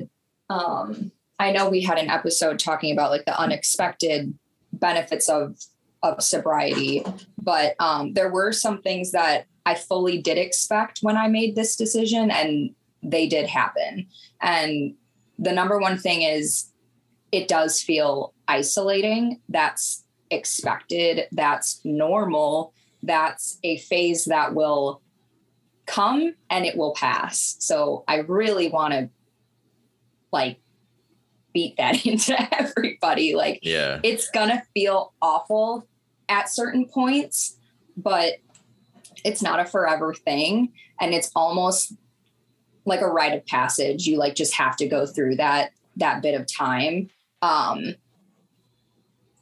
um, 0.49 1.13
I 1.39 1.53
know 1.53 1.69
we 1.69 1.83
had 1.83 1.99
an 1.99 2.09
episode 2.09 2.59
talking 2.59 2.93
about 2.93 3.11
like 3.11 3.25
the 3.27 3.39
unexpected 3.39 4.33
benefits 4.73 5.29
of 5.29 5.59
of 6.03 6.21
sobriety 6.23 7.05
but 7.39 7.75
um, 7.79 8.13
there 8.15 8.31
were 8.31 8.51
some 8.53 8.83
things 8.83 9.13
that 9.13 9.47
i 9.67 9.75
fully 9.75 10.21
did 10.21 10.37
expect 10.37 10.99
when 11.01 11.17
i 11.17 11.29
made 11.29 11.55
this 11.55 11.77
decision 11.77 12.31
and 12.31 12.75
they 13.03 13.27
did 13.27 13.47
happen. 13.47 14.07
And 14.41 14.95
the 15.39 15.53
number 15.53 15.79
one 15.79 15.99
thing 15.99 16.23
is 16.23 16.71
it 17.33 17.49
does 17.49 17.81
feel 17.81 18.35
isolating. 18.49 19.41
That's 19.49 20.05
expected. 20.31 21.27
That's 21.33 21.81
normal. 21.85 22.75
That's 23.03 23.59
a 23.65 23.79
phase 23.79 24.27
that 24.27 24.55
will 24.55 25.03
come 25.87 26.35
and 26.49 26.65
it 26.65 26.77
will 26.77 26.95
pass. 26.95 27.57
So 27.59 28.05
i 28.07 28.19
really 28.19 28.69
want 28.69 28.95
to 28.95 29.11
like 30.33 30.59
beat 31.53 31.77
that 31.77 32.07
into 32.07 32.37
everybody. 32.59 33.35
Like, 33.35 33.61
yeah, 33.63 34.01
it's 34.03 34.31
gonna 34.31 34.63
feel 34.75 35.13
awful 35.21 35.87
at 36.29 36.49
certain 36.49 36.87
points, 36.87 37.59
but 37.97 38.35
it's 39.25 39.43
not 39.43 39.61
a 39.61 39.65
forever 39.65 40.15
thing. 40.15 40.73
And 41.01 41.13
it's 41.13 41.31
almost 41.35 41.95
like 42.85 43.01
a 43.01 43.07
rite 43.07 43.35
of 43.35 43.47
passage. 43.47 44.07
You 44.07 44.19
like 44.19 44.35
just 44.35 44.55
have 44.55 44.77
to 44.77 44.89
go 44.89 45.07
through 45.07 45.37
that 45.37 45.71
that 45.97 46.23
bit 46.23 46.35
of 46.35 46.47
time 46.47 47.11
um, 47.43 47.95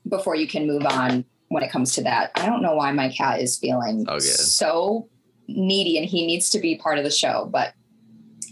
before 0.08 0.34
you 0.34 0.46
can 0.46 0.66
move 0.66 0.84
on 0.84 1.24
when 1.48 1.62
it 1.62 1.70
comes 1.70 1.94
to 1.94 2.02
that. 2.02 2.32
I 2.36 2.46
don't 2.46 2.62
know 2.62 2.74
why 2.74 2.92
my 2.92 3.10
cat 3.10 3.40
is 3.40 3.58
feeling 3.58 4.04
oh, 4.08 4.18
so 4.18 5.08
needy 5.48 5.98
and 5.98 6.06
he 6.06 6.26
needs 6.26 6.50
to 6.50 6.58
be 6.58 6.76
part 6.76 6.98
of 6.98 7.04
the 7.04 7.10
show, 7.10 7.48
but 7.50 7.74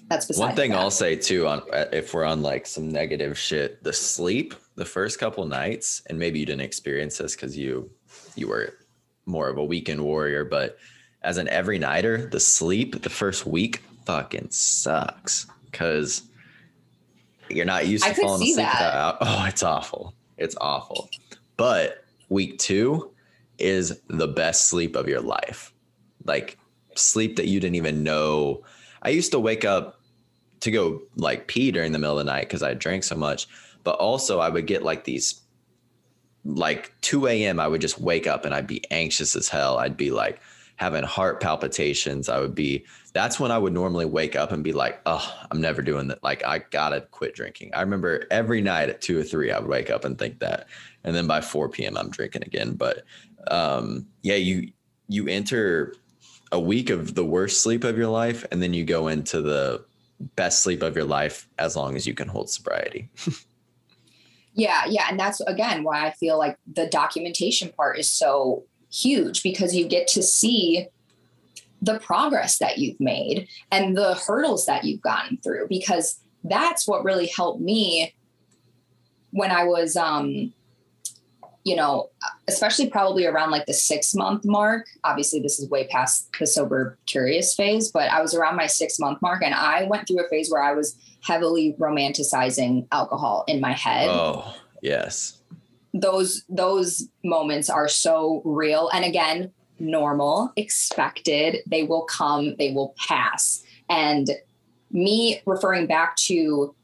that's 0.09 0.39
one 0.39 0.57
thing 0.57 0.71
that. 0.71 0.79
I'll 0.79 0.91
say 0.91 1.17
too. 1.17 1.47
On 1.47 1.63
uh, 1.73 1.85
if 1.93 2.15
we're 2.15 2.25
on 2.25 2.43
like 2.43 2.67
some 2.67 2.89
negative 2.89 3.39
shit, 3.39 3.83
the 3.85 3.93
sleep 3.93 4.55
the 4.75 4.85
first 4.85 5.19
couple 5.19 5.45
nights, 5.45 6.03
and 6.09 6.19
maybe 6.19 6.39
you 6.39 6.47
didn't 6.47 6.63
experience 6.63 7.19
this 7.19 7.35
because 7.35 7.57
you 7.57 7.91
you 8.35 8.49
were 8.49 8.75
more 9.27 9.49
of 9.49 9.59
a 9.59 9.65
weekend 9.65 10.03
warrior, 10.03 10.45
but 10.45 10.79
as 11.23 11.37
an 11.37 11.49
every 11.49 11.79
nighter, 11.79 12.27
the 12.27 12.41
sleep 12.41 13.03
the 13.03 13.11
first 13.11 13.45
week 13.45 13.83
fucking 14.09 14.49
sucks 14.51 15.47
because 15.67 16.23
you're 17.51 17.67
not 17.67 17.87
used 17.87 18.05
to 18.05 18.15
falling 18.15 18.41
asleep 18.41 18.57
that. 18.57 19.19
Oh, 19.21 19.45
it's 19.47 19.63
awful. 19.63 20.15
It's 20.39 20.57
awful. 20.63 21.11
But 21.59 22.07
week 22.31 22.59
two 22.59 23.11
is 23.59 24.01
the 24.09 24.27
best 24.27 24.69
sleep 24.69 24.97
of 24.97 25.09
your 25.09 25.21
life. 25.21 25.75
Like 26.25 26.57
sleep 26.95 27.37
that 27.37 27.49
you 27.49 27.61
didn't 27.61 27.75
even 27.75 28.03
know. 28.03 28.65
I 29.03 29.11
used 29.11 29.31
to 29.33 29.39
wake 29.39 29.67
up 29.67 30.01
to 30.61 30.71
go 30.71 31.03
like 31.17 31.47
pee 31.47 31.71
during 31.71 31.93
the 31.93 31.99
middle 31.99 32.19
of 32.19 32.25
the 32.25 32.33
night 32.33 32.49
because 32.49 32.63
I 32.63 32.73
drank 32.73 33.05
so 33.05 33.15
much. 33.15 33.47
But 33.85 33.97
also, 33.97 34.39
I 34.41 34.49
would 34.49 34.67
get 34.67 34.83
like 34.83 35.05
these, 35.05 35.43
like 36.47 36.93
2 37.03 37.27
a.m., 37.27 37.61
I 37.61 37.69
would 37.69 37.83
just 37.83 38.01
wake 38.01 38.27
up 38.27 38.47
and 38.47 38.55
I'd 38.55 38.67
be 38.67 38.83
anxious 38.91 39.37
as 39.37 39.51
hell. 39.51 39.77
I'd 39.77 39.99
be 39.99 40.11
like 40.11 40.41
having 40.79 41.03
heart 41.03 41.41
palpitations. 41.41 42.29
I 42.29 42.39
would 42.39 42.55
be, 42.55 42.87
that's 43.13 43.41
when 43.41 43.51
I 43.51 43.59
would 43.59 43.73
normally 43.73 44.05
wake 44.05 44.37
up 44.37 44.53
and 44.53 44.63
be 44.63 44.73
like, 44.73 45.01
oh, 45.07 45.35
I'm 45.51 45.61
never 45.61 45.83
doing 45.83 46.07
that. 46.09 46.23
Like, 46.23 46.45
I 46.45 46.61
gotta 46.71 47.01
quit 47.01 47.35
drinking. 47.35 47.75
I 47.75 47.81
remember 47.81 48.27
every 48.31 48.63
night 48.63 48.89
at 48.89 49.01
two 49.01 49.19
or 49.19 49.25
three, 49.25 49.51
I 49.51 49.59
would 49.59 49.69
wake 49.69 49.91
up 49.91 50.05
and 50.05 50.17
think 50.17 50.39
that. 50.39 50.69
And 51.03 51.17
then 51.17 51.27
by 51.27 51.41
4 51.41 51.69
p.m., 51.69 51.97
I'm 51.97 52.11
drinking 52.11 52.45
again. 52.45 52.75
But 52.75 53.03
um, 53.51 54.07
yeah, 54.23 54.37
you, 54.37 54.71
you 55.09 55.27
enter 55.27 55.95
a 56.53 56.61
week 56.61 56.91
of 56.91 57.17
the 57.17 57.25
worst 57.25 57.61
sleep 57.61 57.83
of 57.83 57.99
your 57.99 58.09
life 58.09 58.47
and 58.53 58.63
then 58.63 58.73
you 58.73 58.85
go 58.85 59.09
into 59.09 59.43
the 59.43 59.85
best 60.37 60.63
sleep 60.63 60.83
of 60.83 60.95
your 60.95 61.05
life 61.05 61.49
as 61.59 61.75
long 61.75 61.97
as 61.97 62.07
you 62.07 62.15
can 62.15 62.29
hold 62.29 62.51
sobriety. 62.51 63.11
yeah, 64.55 64.85
yeah. 64.89 65.07
And 65.11 65.19
that's 65.19 65.41
again 65.41 65.83
why 65.83 66.07
I 66.07 66.13
feel 66.13 66.39
like 66.39 66.57
the 66.73 66.87
documentation 66.87 67.71
part 67.71 67.99
is 67.99 68.09
so 68.09 68.65
huge 68.91 69.43
because 69.43 69.75
you 69.75 69.87
get 69.87 70.07
to 70.09 70.23
see 70.23 70.87
the 71.81 71.99
progress 72.01 72.59
that 72.59 72.79
you've 72.79 72.99
made 72.99 73.47
and 73.71 73.97
the 73.97 74.15
hurdles 74.15 74.67
that 74.67 74.85
you've 74.85 75.01
gotten 75.01 75.37
through 75.39 75.67
because 75.69 76.21
that's 76.45 76.89
what 76.89 77.05
really 77.05 77.27
helped 77.27 77.61
me 77.61 78.15
when 79.31 79.51
I 79.51 79.65
was 79.65 79.97
um 79.97 80.53
you 81.65 81.77
know, 81.77 82.09
especially 82.47 82.89
probably 82.89 83.27
around 83.27 83.51
like 83.51 83.67
the 83.67 83.75
six 83.75 84.15
month 84.15 84.43
mark. 84.47 84.87
Obviously, 85.05 85.39
this 85.39 85.59
is 85.59 85.69
way 85.69 85.87
past 85.89 86.31
the 86.39 86.47
sober 86.47 86.99
curious 87.05 87.55
phase, 87.55 87.91
but 87.91 88.11
I 88.11 88.23
was 88.23 88.35
around 88.35 88.57
my 88.57 88.67
six 88.67 88.99
month 88.99 89.21
mark 89.21 89.43
and 89.43 89.55
I 89.55 89.85
went 89.85 90.09
through 90.09 90.25
a 90.25 90.29
phase 90.31 90.51
where 90.51 90.63
I 90.63 90.73
was 90.73 90.97
heavily 91.23 91.77
romanticizing 91.79 92.87
alcohol 92.91 93.45
in 93.49 93.61
my 93.61 93.73
head. 93.73 94.09
Oh, 94.09 94.55
yes. 94.81 95.38
Those 95.95 96.45
those 96.49 97.09
moments 97.25 97.71
are 97.71 97.89
so 97.89 98.43
real. 98.45 98.91
And 98.93 99.05
again, 99.05 99.53
normal, 99.79 100.53
expected. 100.57 101.59
They 101.67 101.83
will 101.83 102.05
come, 102.05 102.57
they 102.57 102.73
will 102.73 102.95
pass. 102.99 103.63
And 103.89 104.31
me 104.91 105.41
referring 105.47 105.87
back 105.87 106.17
to 106.17 106.75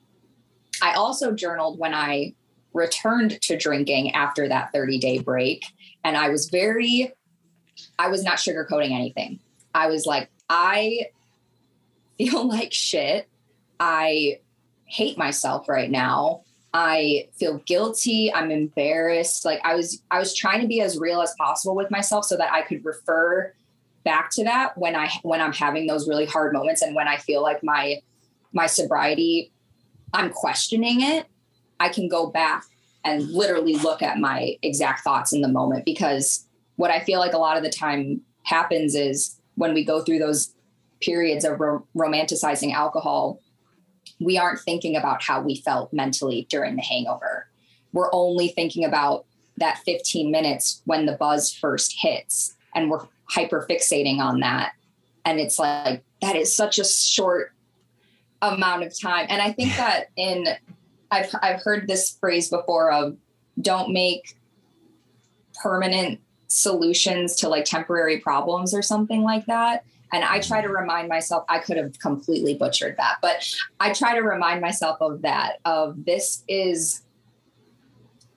I 0.83 0.95
also 0.95 1.33
journaled 1.33 1.79
when 1.79 1.95
I 1.95 2.35
returned 2.73 3.40
to 3.43 3.57
drinking 3.57 4.12
after 4.12 4.49
that 4.49 4.73
30 4.73 4.99
day 4.99 5.19
break. 5.19 5.64
And 6.03 6.17
I 6.17 6.29
was 6.29 6.51
very, 6.51 7.12
I 7.99 8.09
was 8.09 8.25
not 8.25 8.37
sugarcoating 8.38 8.90
anything. 8.90 9.40
I 9.75 9.87
was 9.87 10.05
like, 10.07 10.31
I 10.49 11.07
feel 12.19 12.47
like 12.49 12.73
shit. 12.73 13.29
I 13.81 14.40
hate 14.85 15.17
myself 15.17 15.69
right 15.69 15.90
now. 15.90 16.43
I 16.74 17.28
feel 17.38 17.58
guilty. 17.66 18.32
I'm 18.34 18.50
embarrassed. 18.50 19.44
Like 19.44 19.60
I 19.64 19.74
was, 19.74 20.02
I 20.10 20.18
was 20.18 20.34
trying 20.34 20.60
to 20.60 20.66
be 20.66 20.80
as 20.80 20.98
real 20.98 21.22
as 21.22 21.32
possible 21.38 21.74
with 21.74 21.90
myself 21.90 22.26
so 22.26 22.37
that 22.37 22.52
I 22.52 22.62
could 22.62 22.84
refer 22.84 23.54
back 24.04 24.30
to 24.32 24.44
that 24.44 24.76
when 24.76 24.94
I, 24.96 25.08
when 25.22 25.40
I'm 25.40 25.52
having 25.52 25.87
those 25.87 26.08
really 26.08 26.26
hard 26.26 26.52
moments 26.52 26.82
and 26.82 26.94
when 26.94 27.08
I 27.08 27.16
feel 27.16 27.42
like 27.42 27.62
my, 27.62 28.00
my 28.52 28.66
sobriety, 28.66 29.52
I'm 30.12 30.30
questioning 30.30 31.00
it 31.00 31.26
I 31.80 31.88
can 31.88 32.08
go 32.08 32.26
back 32.26 32.64
and 33.04 33.28
literally 33.30 33.76
look 33.76 34.02
at 34.02 34.18
my 34.18 34.56
exact 34.62 35.04
thoughts 35.04 35.32
in 35.32 35.42
the 35.42 35.48
moment 35.48 35.84
because 35.84 36.46
what 36.76 36.90
I 36.90 37.00
feel 37.00 37.20
like 37.20 37.34
a 37.34 37.38
lot 37.38 37.56
of 37.56 37.62
the 37.62 37.70
time 37.70 38.20
happens 38.44 38.94
is 38.94 39.38
when 39.56 39.74
we 39.74 39.84
go 39.84 40.02
through 40.02 40.18
those 40.18 40.54
periods 41.02 41.44
of 41.44 41.60
ro- 41.60 41.87
romanticizing 41.94 42.72
alcohol, 42.72 43.38
we 44.20 44.38
aren't 44.38 44.61
thinking 44.61 44.96
about 44.96 45.22
how 45.22 45.40
we 45.40 45.57
felt 45.57 45.92
mentally 45.92 46.46
during 46.48 46.77
the 46.77 46.83
hangover. 46.83 47.46
We're 47.92 48.12
only 48.12 48.48
thinking 48.48 48.85
about 48.85 49.24
that 49.57 49.79
15 49.79 50.31
minutes 50.31 50.83
when 50.85 51.07
the 51.07 51.12
buzz 51.12 51.53
first 51.53 51.96
hits 51.98 52.55
and 52.74 52.90
we're 52.90 53.07
hyper 53.27 53.66
fixating 53.68 54.18
on 54.18 54.40
that. 54.40 54.72
And 55.24 55.38
it's 55.40 55.59
like, 55.59 56.05
that 56.20 56.37
is 56.37 56.55
such 56.55 56.79
a 56.79 56.85
short 56.85 57.53
amount 58.42 58.85
of 58.85 58.98
time. 58.98 59.27
And 59.29 59.40
I 59.40 59.53
think 59.53 59.77
that 59.77 60.11
in 60.16 60.46
I've 61.11 61.35
I've 61.42 61.62
heard 61.62 61.87
this 61.87 62.16
phrase 62.18 62.50
before 62.50 62.90
of 62.90 63.16
don't 63.61 63.92
make 63.92 64.37
permanent 65.62 66.20
solutions 66.48 67.37
to 67.37 67.48
like 67.48 67.64
temporary 67.64 68.18
problems 68.18 68.74
or 68.74 68.83
something 68.83 69.22
like 69.22 69.46
that. 69.46 69.85
And 70.14 70.22
I 70.22 70.38
try 70.38 70.62
to 70.62 70.68
remind 70.68 71.09
myself, 71.09 71.44
I 71.48 71.59
could 71.59 71.77
have 71.77 71.98
completely 71.98 72.55
butchered 72.55 72.96
that, 72.98 73.16
but 73.20 73.53
I 73.81 73.92
try 73.92 74.14
to 74.14 74.20
remind 74.20 74.61
myself 74.61 74.98
of 75.00 75.22
that, 75.22 75.59
of 75.64 76.05
this 76.05 76.44
is 76.46 77.03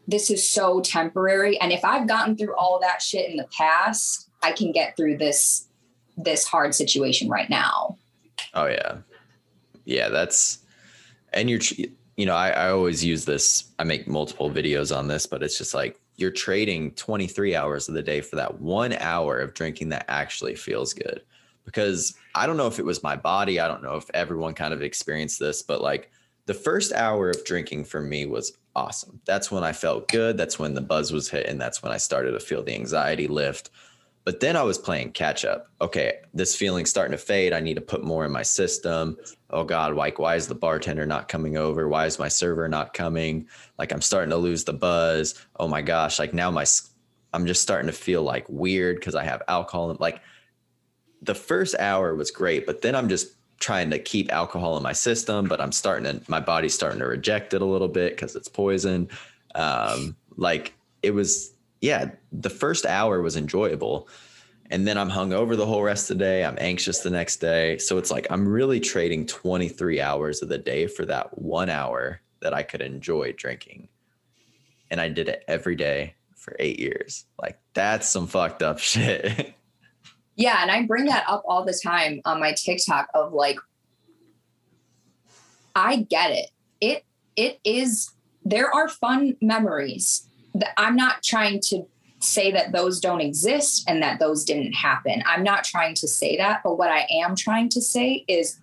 this 0.08 0.32
is 0.32 0.50
so 0.50 0.82
temporary. 0.82 1.60
And 1.62 1.72
if 1.72 1.86
I've 1.86 2.08
gotten 2.08 2.36
through 2.36 2.56
all 2.56 2.80
that 2.80 3.04
shit 3.04 3.30
in 3.30 3.38
the 3.38 3.48
past, 3.56 4.28
I 4.42 4.54
can 4.54 4.72
get 4.72 4.98
through 4.98 5.18
this 5.18 5.68
this 6.18 6.48
hard 6.48 6.74
situation 6.74 7.30
right 7.30 7.48
now. 7.48 7.96
Oh 8.56 8.66
yeah. 8.66 8.98
Yeah, 9.86 10.10
that's 10.10 10.60
and 11.32 11.48
you're 11.48 11.62
you 12.16 12.26
know, 12.26 12.34
I, 12.34 12.50
I 12.50 12.70
always 12.72 13.06
use 13.06 13.24
this. 13.26 13.66
I 13.78 13.84
make 13.84 14.08
multiple 14.08 14.50
videos 14.50 14.98
on 14.98 15.08
this, 15.08 15.28
but 15.28 15.44
it's 15.44 15.60
just 15.60 15.76
like 15.76 16.00
you're 16.16 16.32
trading 16.32 16.90
23 16.96 17.56
hours 17.56 17.88
of 17.88 17.94
the 17.94 18.02
day 18.02 18.22
for 18.22 18.36
that 18.38 18.60
one 18.60 18.94
hour 18.94 19.38
of 19.38 19.54
drinking 19.54 19.90
that 19.90 20.06
actually 20.08 20.56
feels 20.56 20.92
good. 20.92 21.22
Because 21.68 22.16
I 22.34 22.48
don't 22.48 22.56
know 22.56 22.68
if 22.68 22.80
it 22.80 22.86
was 22.86 23.04
my 23.04 23.18
body, 23.18 23.60
I 23.60 23.68
don't 23.68 23.84
know 23.84 23.98
if 23.98 24.10
everyone 24.14 24.54
kind 24.54 24.74
of 24.74 24.82
experienced 24.82 25.38
this, 25.38 25.62
but 25.62 25.82
like 25.82 26.10
the 26.46 26.54
first 26.54 26.94
hour 26.94 27.30
of 27.30 27.44
drinking 27.44 27.84
for 27.84 28.02
me 28.02 28.26
was 28.26 28.58
awesome. 28.74 29.20
That's 29.26 29.52
when 29.52 29.66
I 29.66 29.74
felt 29.74 30.08
good. 30.08 30.38
That's 30.38 30.58
when 30.58 30.76
the 30.76 30.82
buzz 30.82 31.12
was 31.12 31.30
hit. 31.30 31.46
And 31.46 31.60
That's 31.60 31.84
when 31.84 31.92
I 31.92 31.98
started 31.98 32.32
to 32.32 32.40
feel 32.40 32.64
the 32.64 32.74
anxiety 32.74 33.28
lift. 33.28 33.70
But 34.24 34.40
then 34.40 34.56
I 34.56 34.64
was 34.64 34.78
playing 34.78 35.12
catch 35.12 35.44
up. 35.44 35.68
Okay, 35.82 36.20
this 36.34 36.56
feeling's 36.56 36.90
starting 36.90 37.12
to 37.12 37.18
fade. 37.18 37.52
I 37.52 37.60
need 37.60 37.76
to 37.76 37.82
put 37.82 38.04
more 38.04 38.24
in 38.24 38.32
my 38.32 38.44
system. 38.44 39.18
Oh 39.50 39.66
God, 39.66 39.94
like 39.96 40.20
why 40.20 40.36
is 40.36 40.48
the 40.48 40.56
bartender 40.56 41.06
not 41.06 41.28
coming 41.28 41.58
over? 41.58 41.90
Why 41.90 42.06
is 42.06 42.18
my 42.18 42.30
server 42.30 42.70
not 42.70 42.94
coming? 42.94 43.48
Like 43.78 43.92
I'm 43.92 44.02
starting 44.02 44.30
to 44.30 44.38
lose 44.38 44.64
the 44.64 44.74
buzz. 44.74 45.46
Oh 45.58 45.68
my 45.68 45.82
gosh, 45.82 46.18
like 46.18 46.34
now 46.34 46.50
my 46.50 46.66
I'm 47.34 47.46
just 47.46 47.62
starting 47.62 47.88
to 47.88 47.94
feel 47.94 48.24
like 48.24 48.48
weird 48.48 48.98
because 48.98 49.16
I 49.16 49.26
have 49.26 49.44
alcohol. 49.50 49.92
And 49.92 50.00
like 50.00 50.22
the 51.22 51.36
first 51.36 51.76
hour 51.80 52.16
was 52.16 52.32
great, 52.32 52.66
but 52.66 52.82
then 52.82 52.96
I'm 52.96 53.10
just 53.10 53.36
trying 53.60 53.90
to 53.90 54.00
keep 54.00 54.32
alcohol 54.32 54.78
in 54.78 54.84
my 54.84 54.94
system, 54.94 55.48
but 55.48 55.60
I'm 55.60 55.72
starting 55.72 56.20
to 56.20 56.32
my 56.32 56.40
body's 56.40 56.74
starting 56.76 57.00
to 57.00 57.08
reject 57.08 57.54
it 57.54 57.62
a 57.62 57.66
little 57.66 57.88
bit 57.88 58.16
because 58.16 58.36
it's 58.36 58.48
poison. 58.48 59.10
Um, 59.56 60.16
like 60.36 60.74
it 61.02 61.12
was 61.12 61.54
yeah, 61.82 62.12
the 62.32 62.50
first 62.50 62.86
hour 62.86 63.22
was 63.22 63.36
enjoyable. 63.36 64.08
And 64.70 64.86
then 64.86 64.98
I'm 64.98 65.10
hung 65.10 65.32
over 65.32 65.56
the 65.56 65.66
whole 65.66 65.82
rest 65.82 66.12
of 66.12 66.18
the 66.18 66.26
day. 66.26 66.44
I'm 66.44 66.58
anxious 66.60 67.00
the 67.00 67.10
next 67.10 67.38
day. 67.38 67.78
So 67.78 67.98
it's 67.98 68.12
like 68.12 68.28
I'm 68.30 68.48
really 68.48 68.80
trading 68.80 69.26
23 69.26 70.02
hours 70.02 70.42
of 70.42 70.50
the 70.50 70.58
day 70.58 70.88
for 70.88 71.06
that 71.06 71.38
one 71.38 71.70
hour 71.70 72.22
that 72.42 72.54
I 72.54 72.64
could 72.64 72.82
enjoy 72.82 73.32
drinking. 73.32 73.88
And 74.92 75.00
I 75.00 75.10
did 75.10 75.30
it 75.30 75.44
every 75.48 75.76
day 75.76 76.16
for 76.36 76.56
eight 76.60 76.80
years. 76.80 77.26
Like 77.42 77.60
that's 77.74 78.10
some 78.10 78.28
fucked 78.28 78.62
up 78.62 78.80
shit. 78.80 79.54
Yeah. 80.38 80.62
And 80.62 80.72
I 80.72 80.86
bring 80.86 81.06
that 81.06 81.26
up 81.28 81.44
all 81.48 81.66
the 81.66 81.78
time 81.84 82.22
on 82.24 82.40
my 82.40 82.54
TikTok 82.54 83.10
of 83.14 83.34
like, 83.34 83.58
I 85.76 85.98
get 85.98 86.32
it. 86.32 86.50
It 86.80 87.06
it 87.36 87.60
is 87.64 88.12
there 88.46 88.74
are 88.74 88.88
fun 88.88 89.36
memories 89.42 90.28
that 90.54 90.74
I'm 90.78 90.96
not 90.96 91.24
trying 91.24 91.60
to 91.66 91.84
say 92.20 92.52
that 92.52 92.72
those 92.72 93.00
don't 93.00 93.22
exist 93.22 93.84
and 93.88 94.02
that 94.02 94.20
those 94.20 94.44
didn't 94.44 94.74
happen. 94.74 95.22
I'm 95.26 95.44
not 95.44 95.64
trying 95.64 95.96
to 95.96 96.08
say 96.08 96.38
that, 96.38 96.62
but 96.64 96.78
what 96.78 96.90
I 96.90 97.08
am 97.12 97.36
trying 97.36 97.70
to 97.70 97.82
say 97.82 98.24
is 98.28 98.60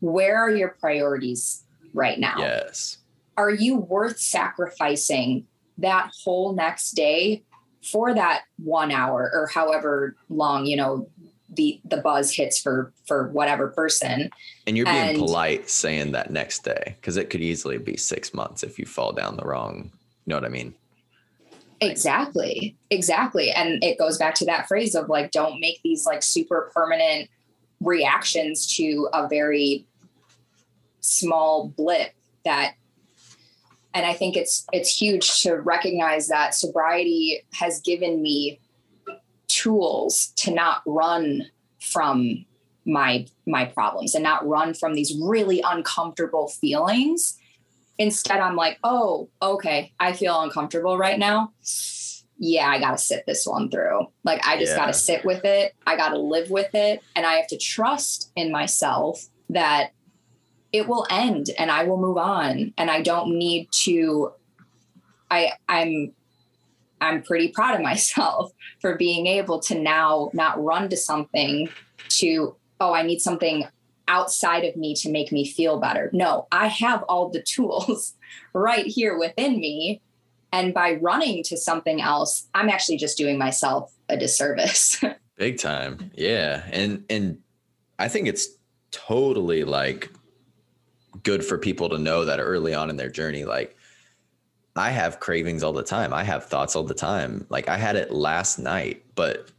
where 0.00 0.36
are 0.38 0.50
your 0.50 0.70
priorities 0.80 1.64
right 1.92 2.18
now? 2.18 2.36
Yes. 2.38 2.98
Are 3.36 3.50
you 3.50 3.76
worth 3.76 4.18
sacrificing 4.18 5.46
that 5.78 6.10
whole 6.22 6.54
next 6.54 6.92
day 6.92 7.44
for 7.82 8.14
that 8.14 8.42
1 8.62 8.90
hour 8.90 9.30
or 9.34 9.48
however 9.48 10.16
long, 10.28 10.66
you 10.66 10.76
know, 10.76 11.08
the 11.54 11.80
the 11.84 11.98
buzz 11.98 12.34
hits 12.34 12.58
for 12.58 12.92
for 13.06 13.28
whatever 13.28 13.68
person. 13.68 14.30
And 14.66 14.76
you're 14.76 14.86
being 14.86 15.10
and, 15.10 15.18
polite 15.18 15.68
saying 15.68 16.12
that 16.12 16.30
next 16.30 16.64
day 16.64 16.96
because 16.96 17.16
it 17.16 17.28
could 17.28 17.42
easily 17.42 17.78
be 17.78 17.96
6 17.96 18.34
months 18.34 18.62
if 18.62 18.78
you 18.78 18.86
fall 18.86 19.12
down 19.12 19.36
the 19.36 19.44
wrong, 19.44 19.90
you 20.24 20.30
know 20.30 20.36
what 20.36 20.44
I 20.44 20.48
mean? 20.48 20.74
Exactly. 21.80 22.76
Exactly. 22.90 23.50
And 23.50 23.82
it 23.82 23.98
goes 23.98 24.16
back 24.16 24.34
to 24.36 24.44
that 24.46 24.68
phrase 24.68 24.94
of 24.94 25.08
like, 25.08 25.32
don't 25.32 25.60
make 25.60 25.80
these 25.82 26.06
like 26.06 26.22
super 26.22 26.70
permanent 26.72 27.28
reactions 27.80 28.76
to 28.76 29.08
a 29.12 29.28
very 29.28 29.84
small 31.00 31.68
blip 31.76 32.12
that 32.44 32.74
and 33.94 34.06
i 34.06 34.12
think 34.12 34.36
it's 34.36 34.66
it's 34.72 35.00
huge 35.00 35.40
to 35.40 35.56
recognize 35.56 36.28
that 36.28 36.54
sobriety 36.54 37.44
has 37.54 37.80
given 37.80 38.22
me 38.22 38.60
tools 39.48 40.32
to 40.36 40.50
not 40.50 40.82
run 40.86 41.42
from 41.80 42.44
my 42.84 43.26
my 43.46 43.64
problems 43.64 44.14
and 44.14 44.22
not 44.22 44.46
run 44.46 44.74
from 44.74 44.94
these 44.94 45.16
really 45.20 45.62
uncomfortable 45.64 46.48
feelings 46.48 47.38
Instead, 47.98 48.40
I'm 48.40 48.56
like, 48.56 48.78
oh, 48.82 49.28
okay, 49.40 49.92
I 50.00 50.12
feel 50.12 50.40
uncomfortable 50.40 50.96
right 50.96 51.18
now. 51.18 51.52
Yeah, 52.38 52.68
I 52.68 52.80
got 52.80 52.92
to 52.92 52.98
sit 52.98 53.24
this 53.26 53.46
one 53.46 53.70
through. 53.70 54.06
Like, 54.24 54.44
I 54.46 54.58
just 54.58 54.72
yeah. 54.72 54.78
got 54.78 54.86
to 54.86 54.92
sit 54.92 55.24
with 55.24 55.44
it. 55.44 55.74
I 55.86 55.96
got 55.96 56.08
to 56.08 56.18
live 56.18 56.50
with 56.50 56.74
it. 56.74 57.00
And 57.14 57.26
I 57.26 57.34
have 57.34 57.46
to 57.48 57.58
trust 57.58 58.32
in 58.34 58.50
myself 58.50 59.24
that 59.50 59.92
it 60.72 60.88
will 60.88 61.06
end 61.10 61.50
and 61.58 61.70
I 61.70 61.84
will 61.84 61.98
move 61.98 62.16
on. 62.16 62.72
And 62.78 62.90
I 62.90 63.02
don't 63.02 63.36
need 63.38 63.68
to, 63.84 64.32
I, 65.30 65.52
I'm, 65.68 66.12
I'm 67.00 67.22
pretty 67.22 67.48
proud 67.48 67.74
of 67.74 67.80
myself 67.82 68.52
for 68.80 68.96
being 68.96 69.26
able 69.26 69.60
to 69.60 69.78
now 69.78 70.30
not 70.32 70.62
run 70.62 70.88
to 70.88 70.96
something 70.96 71.68
to, 72.08 72.56
oh, 72.80 72.94
I 72.94 73.02
need 73.02 73.20
something 73.20 73.66
outside 74.08 74.64
of 74.64 74.76
me 74.76 74.94
to 74.96 75.10
make 75.10 75.30
me 75.30 75.46
feel 75.46 75.78
better. 75.78 76.10
No, 76.12 76.46
I 76.50 76.66
have 76.66 77.02
all 77.04 77.28
the 77.28 77.42
tools 77.46 78.14
right 78.52 78.86
here 78.86 79.16
within 79.18 79.60
me. 79.60 80.00
And 80.54 80.74
by 80.74 80.94
running 80.94 81.42
to 81.44 81.56
something 81.56 82.02
else, 82.02 82.46
I'm 82.54 82.68
actually 82.68 82.98
just 82.98 83.16
doing 83.16 83.38
myself 83.38 83.90
a 84.10 84.18
disservice. 84.18 85.02
Big 85.36 85.58
time. 85.58 86.10
Yeah. 86.14 86.62
And 86.70 87.04
and 87.08 87.38
I 87.98 88.08
think 88.08 88.28
it's 88.28 88.48
totally 88.90 89.64
like 89.64 90.10
good 91.22 91.44
for 91.44 91.58
people 91.58 91.88
to 91.88 91.98
know 91.98 92.24
that 92.24 92.40
early 92.40 92.74
on 92.74 92.90
in 92.90 92.96
their 92.96 93.10
journey 93.10 93.44
like 93.44 93.76
I 94.74 94.90
have 94.90 95.20
cravings 95.20 95.62
all 95.62 95.72
the 95.72 95.82
time. 95.82 96.14
I 96.14 96.24
have 96.24 96.46
thoughts 96.46 96.74
all 96.74 96.82
the 96.82 96.94
time. 96.94 97.46
Like 97.50 97.68
I 97.68 97.76
had 97.76 97.96
it 97.96 98.10
last 98.10 98.58
night, 98.58 99.04
but 99.14 99.50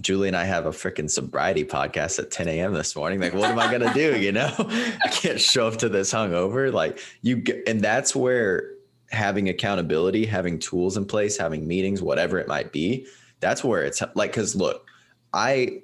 Julie 0.00 0.28
and 0.28 0.36
I 0.36 0.44
have 0.44 0.66
a 0.66 0.70
freaking 0.70 1.10
sobriety 1.10 1.64
podcast 1.64 2.18
at 2.18 2.30
10 2.30 2.48
a.m. 2.48 2.72
this 2.72 2.94
morning. 2.94 3.20
Like, 3.20 3.34
what 3.34 3.50
am 3.50 3.58
I 3.58 3.70
gonna 3.70 3.92
do? 3.92 4.16
You 4.20 4.32
know, 4.32 4.52
I 4.58 5.08
can't 5.10 5.40
show 5.40 5.66
up 5.66 5.78
to 5.78 5.88
this 5.88 6.12
hungover. 6.12 6.72
Like 6.72 7.00
you 7.22 7.36
get, 7.36 7.66
and 7.66 7.80
that's 7.80 8.14
where 8.14 8.74
having 9.10 9.48
accountability, 9.48 10.24
having 10.26 10.58
tools 10.58 10.96
in 10.96 11.04
place, 11.04 11.36
having 11.36 11.66
meetings, 11.66 12.00
whatever 12.00 12.38
it 12.38 12.46
might 12.46 12.70
be, 12.70 13.06
that's 13.40 13.64
where 13.64 13.82
it's 13.82 14.02
like, 14.14 14.32
cause 14.32 14.54
look, 14.54 14.86
I, 15.32 15.82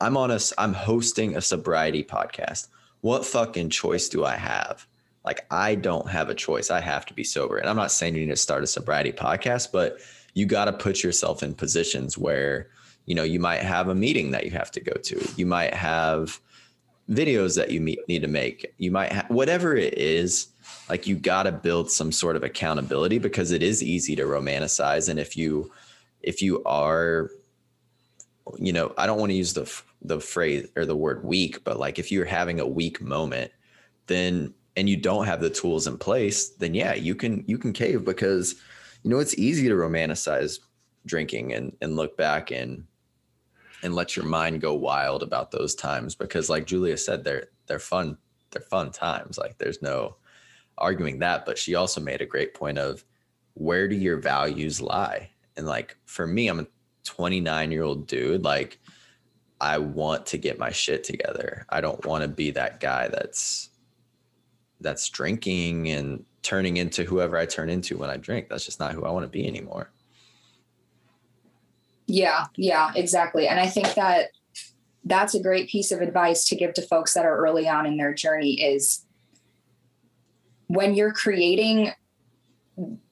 I'm 0.00 0.16
on 0.16 0.30
a, 0.30 0.40
I'm 0.58 0.72
hosting 0.72 1.36
a 1.36 1.40
sobriety 1.40 2.02
podcast. 2.02 2.68
What 3.00 3.24
fucking 3.24 3.70
choice 3.70 4.08
do 4.08 4.24
I 4.24 4.36
have? 4.36 4.86
Like, 5.24 5.46
I 5.50 5.74
don't 5.74 6.08
have 6.08 6.30
a 6.30 6.34
choice. 6.34 6.70
I 6.70 6.80
have 6.80 7.04
to 7.06 7.14
be 7.14 7.24
sober. 7.24 7.58
And 7.58 7.68
I'm 7.68 7.76
not 7.76 7.92
saying 7.92 8.14
you 8.14 8.22
need 8.22 8.30
to 8.32 8.36
start 8.36 8.64
a 8.64 8.66
sobriety 8.66 9.12
podcast, 9.12 9.72
but 9.72 9.98
you 10.34 10.46
got 10.46 10.66
to 10.66 10.72
put 10.72 11.02
yourself 11.02 11.42
in 11.42 11.54
positions 11.54 12.16
where, 12.16 12.70
you 13.10 13.16
know 13.16 13.24
you 13.24 13.40
might 13.40 13.60
have 13.60 13.88
a 13.88 13.94
meeting 13.94 14.30
that 14.30 14.44
you 14.44 14.52
have 14.52 14.70
to 14.70 14.80
go 14.80 14.92
to 14.92 15.20
you 15.36 15.44
might 15.44 15.74
have 15.74 16.40
videos 17.10 17.56
that 17.56 17.72
you 17.72 17.80
meet, 17.80 17.98
need 18.08 18.22
to 18.22 18.28
make 18.28 18.72
you 18.78 18.92
might 18.92 19.10
have 19.10 19.28
whatever 19.28 19.74
it 19.74 19.98
is 19.98 20.46
like 20.88 21.08
you 21.08 21.16
got 21.16 21.42
to 21.42 21.50
build 21.50 21.90
some 21.90 22.12
sort 22.12 22.36
of 22.36 22.44
accountability 22.44 23.18
because 23.18 23.50
it 23.50 23.64
is 23.64 23.82
easy 23.82 24.14
to 24.14 24.22
romanticize 24.22 25.08
and 25.08 25.18
if 25.18 25.36
you 25.36 25.72
if 26.22 26.40
you 26.40 26.62
are 26.64 27.30
you 28.58 28.72
know 28.72 28.94
i 28.96 29.06
don't 29.06 29.18
want 29.18 29.30
to 29.30 29.36
use 29.36 29.54
the 29.54 29.66
the 30.02 30.20
phrase 30.20 30.68
or 30.76 30.86
the 30.86 30.96
word 30.96 31.24
weak 31.24 31.62
but 31.64 31.78
like 31.78 31.98
if 31.98 32.10
you're 32.10 32.24
having 32.24 32.60
a 32.60 32.66
weak 32.66 33.00
moment 33.00 33.50
then 34.06 34.52
and 34.76 34.88
you 34.88 34.96
don't 34.96 35.26
have 35.26 35.40
the 35.40 35.50
tools 35.50 35.86
in 35.86 35.98
place 35.98 36.50
then 36.50 36.74
yeah 36.74 36.94
you 36.94 37.14
can 37.14 37.44
you 37.46 37.58
can 37.58 37.72
cave 37.72 38.04
because 38.04 38.56
you 39.02 39.10
know 39.10 39.18
it's 39.18 39.36
easy 39.36 39.68
to 39.68 39.74
romanticize 39.74 40.60
drinking 41.06 41.52
and 41.52 41.76
and 41.80 41.96
look 41.96 42.16
back 42.16 42.50
and 42.50 42.84
and 43.82 43.94
let 43.94 44.16
your 44.16 44.26
mind 44.26 44.60
go 44.60 44.74
wild 44.74 45.22
about 45.22 45.50
those 45.50 45.74
times 45.74 46.14
because 46.14 46.50
like 46.50 46.66
Julia 46.66 46.96
said 46.96 47.24
they're 47.24 47.46
they're 47.66 47.78
fun 47.78 48.18
they're 48.50 48.62
fun 48.62 48.90
times. 48.90 49.38
Like 49.38 49.58
there's 49.58 49.82
no 49.82 50.16
arguing 50.78 51.18
that 51.20 51.46
but 51.46 51.58
she 51.58 51.74
also 51.74 52.00
made 52.00 52.20
a 52.20 52.26
great 52.26 52.54
point 52.54 52.78
of 52.78 53.04
where 53.54 53.88
do 53.88 53.96
your 53.96 54.18
values 54.18 54.80
lie? 54.80 55.30
And 55.56 55.66
like 55.66 55.96
for 56.04 56.26
me 56.26 56.48
I'm 56.48 56.60
a 56.60 56.66
29 57.04 57.72
year 57.72 57.82
old 57.82 58.06
dude 58.06 58.44
like 58.44 58.78
I 59.60 59.78
want 59.78 60.26
to 60.26 60.38
get 60.38 60.58
my 60.58 60.70
shit 60.70 61.04
together. 61.04 61.66
I 61.68 61.80
don't 61.80 62.04
want 62.06 62.22
to 62.22 62.28
be 62.28 62.50
that 62.52 62.80
guy 62.80 63.08
that's 63.08 63.70
that's 64.80 65.08
drinking 65.10 65.90
and 65.90 66.24
turning 66.42 66.78
into 66.78 67.04
whoever 67.04 67.36
I 67.36 67.44
turn 67.44 67.68
into 67.68 67.98
when 67.98 68.08
I 68.08 68.16
drink. 68.16 68.48
That's 68.48 68.64
just 68.64 68.80
not 68.80 68.92
who 68.92 69.04
I 69.04 69.10
want 69.10 69.24
to 69.24 69.28
be 69.28 69.46
anymore. 69.46 69.90
Yeah, 72.06 72.46
yeah, 72.56 72.90
exactly. 72.96 73.46
And 73.46 73.60
I 73.60 73.66
think 73.66 73.94
that 73.94 74.30
that's 75.04 75.34
a 75.34 75.42
great 75.42 75.68
piece 75.68 75.92
of 75.92 76.00
advice 76.00 76.48
to 76.48 76.56
give 76.56 76.74
to 76.74 76.82
folks 76.82 77.14
that 77.14 77.24
are 77.24 77.36
early 77.36 77.68
on 77.68 77.86
in 77.86 77.96
their 77.96 78.14
journey 78.14 78.60
is 78.60 79.04
when 80.66 80.94
you're 80.94 81.12
creating 81.12 81.92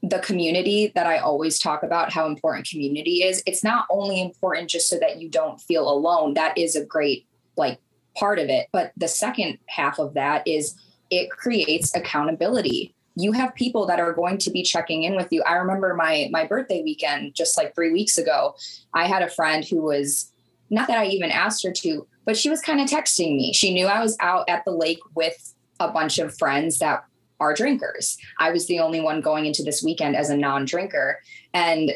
the 0.08 0.18
community 0.20 0.92
that 0.94 1.06
I 1.06 1.18
always 1.18 1.58
talk 1.58 1.82
about 1.82 2.12
how 2.12 2.26
important 2.26 2.68
community 2.68 3.22
is. 3.22 3.42
It's 3.46 3.64
not 3.64 3.86
only 3.90 4.20
important 4.20 4.70
just 4.70 4.88
so 4.88 4.98
that 4.98 5.20
you 5.20 5.28
don't 5.28 5.60
feel 5.60 5.90
alone. 5.90 6.34
That 6.34 6.56
is 6.56 6.76
a 6.76 6.84
great 6.84 7.26
like 7.56 7.80
part 8.16 8.38
of 8.38 8.48
it, 8.48 8.68
but 8.72 8.92
the 8.96 9.08
second 9.08 9.58
half 9.68 9.98
of 9.98 10.14
that 10.14 10.46
is 10.46 10.76
it 11.10 11.30
creates 11.30 11.94
accountability. 11.94 12.94
You 13.16 13.32
have 13.32 13.54
people 13.54 13.86
that 13.86 14.00
are 14.00 14.12
going 14.12 14.38
to 14.38 14.50
be 14.50 14.62
checking 14.62 15.02
in 15.02 15.16
with 15.16 15.28
you. 15.30 15.42
I 15.42 15.54
remember 15.54 15.94
my 15.94 16.28
my 16.30 16.46
birthday 16.46 16.82
weekend 16.82 17.34
just 17.34 17.56
like 17.56 17.74
3 17.74 17.92
weeks 17.92 18.18
ago. 18.18 18.54
I 18.94 19.06
had 19.06 19.22
a 19.22 19.30
friend 19.30 19.64
who 19.64 19.82
was 19.82 20.32
not 20.70 20.86
that 20.88 20.98
I 20.98 21.06
even 21.06 21.30
asked 21.30 21.64
her 21.64 21.72
to, 21.72 22.06
but 22.24 22.36
she 22.36 22.50
was 22.50 22.60
kind 22.60 22.80
of 22.80 22.88
texting 22.88 23.36
me. 23.36 23.52
She 23.52 23.72
knew 23.72 23.86
I 23.86 24.00
was 24.02 24.16
out 24.20 24.48
at 24.48 24.64
the 24.64 24.70
lake 24.70 25.00
with 25.14 25.54
a 25.80 25.88
bunch 25.88 26.18
of 26.18 26.36
friends 26.36 26.78
that 26.78 27.04
are 27.40 27.54
drinkers. 27.54 28.18
I 28.38 28.50
was 28.50 28.66
the 28.66 28.80
only 28.80 29.00
one 29.00 29.20
going 29.20 29.46
into 29.46 29.62
this 29.62 29.82
weekend 29.82 30.16
as 30.16 30.30
a 30.30 30.36
non 30.36 30.64
drinker. 30.64 31.20
And 31.54 31.92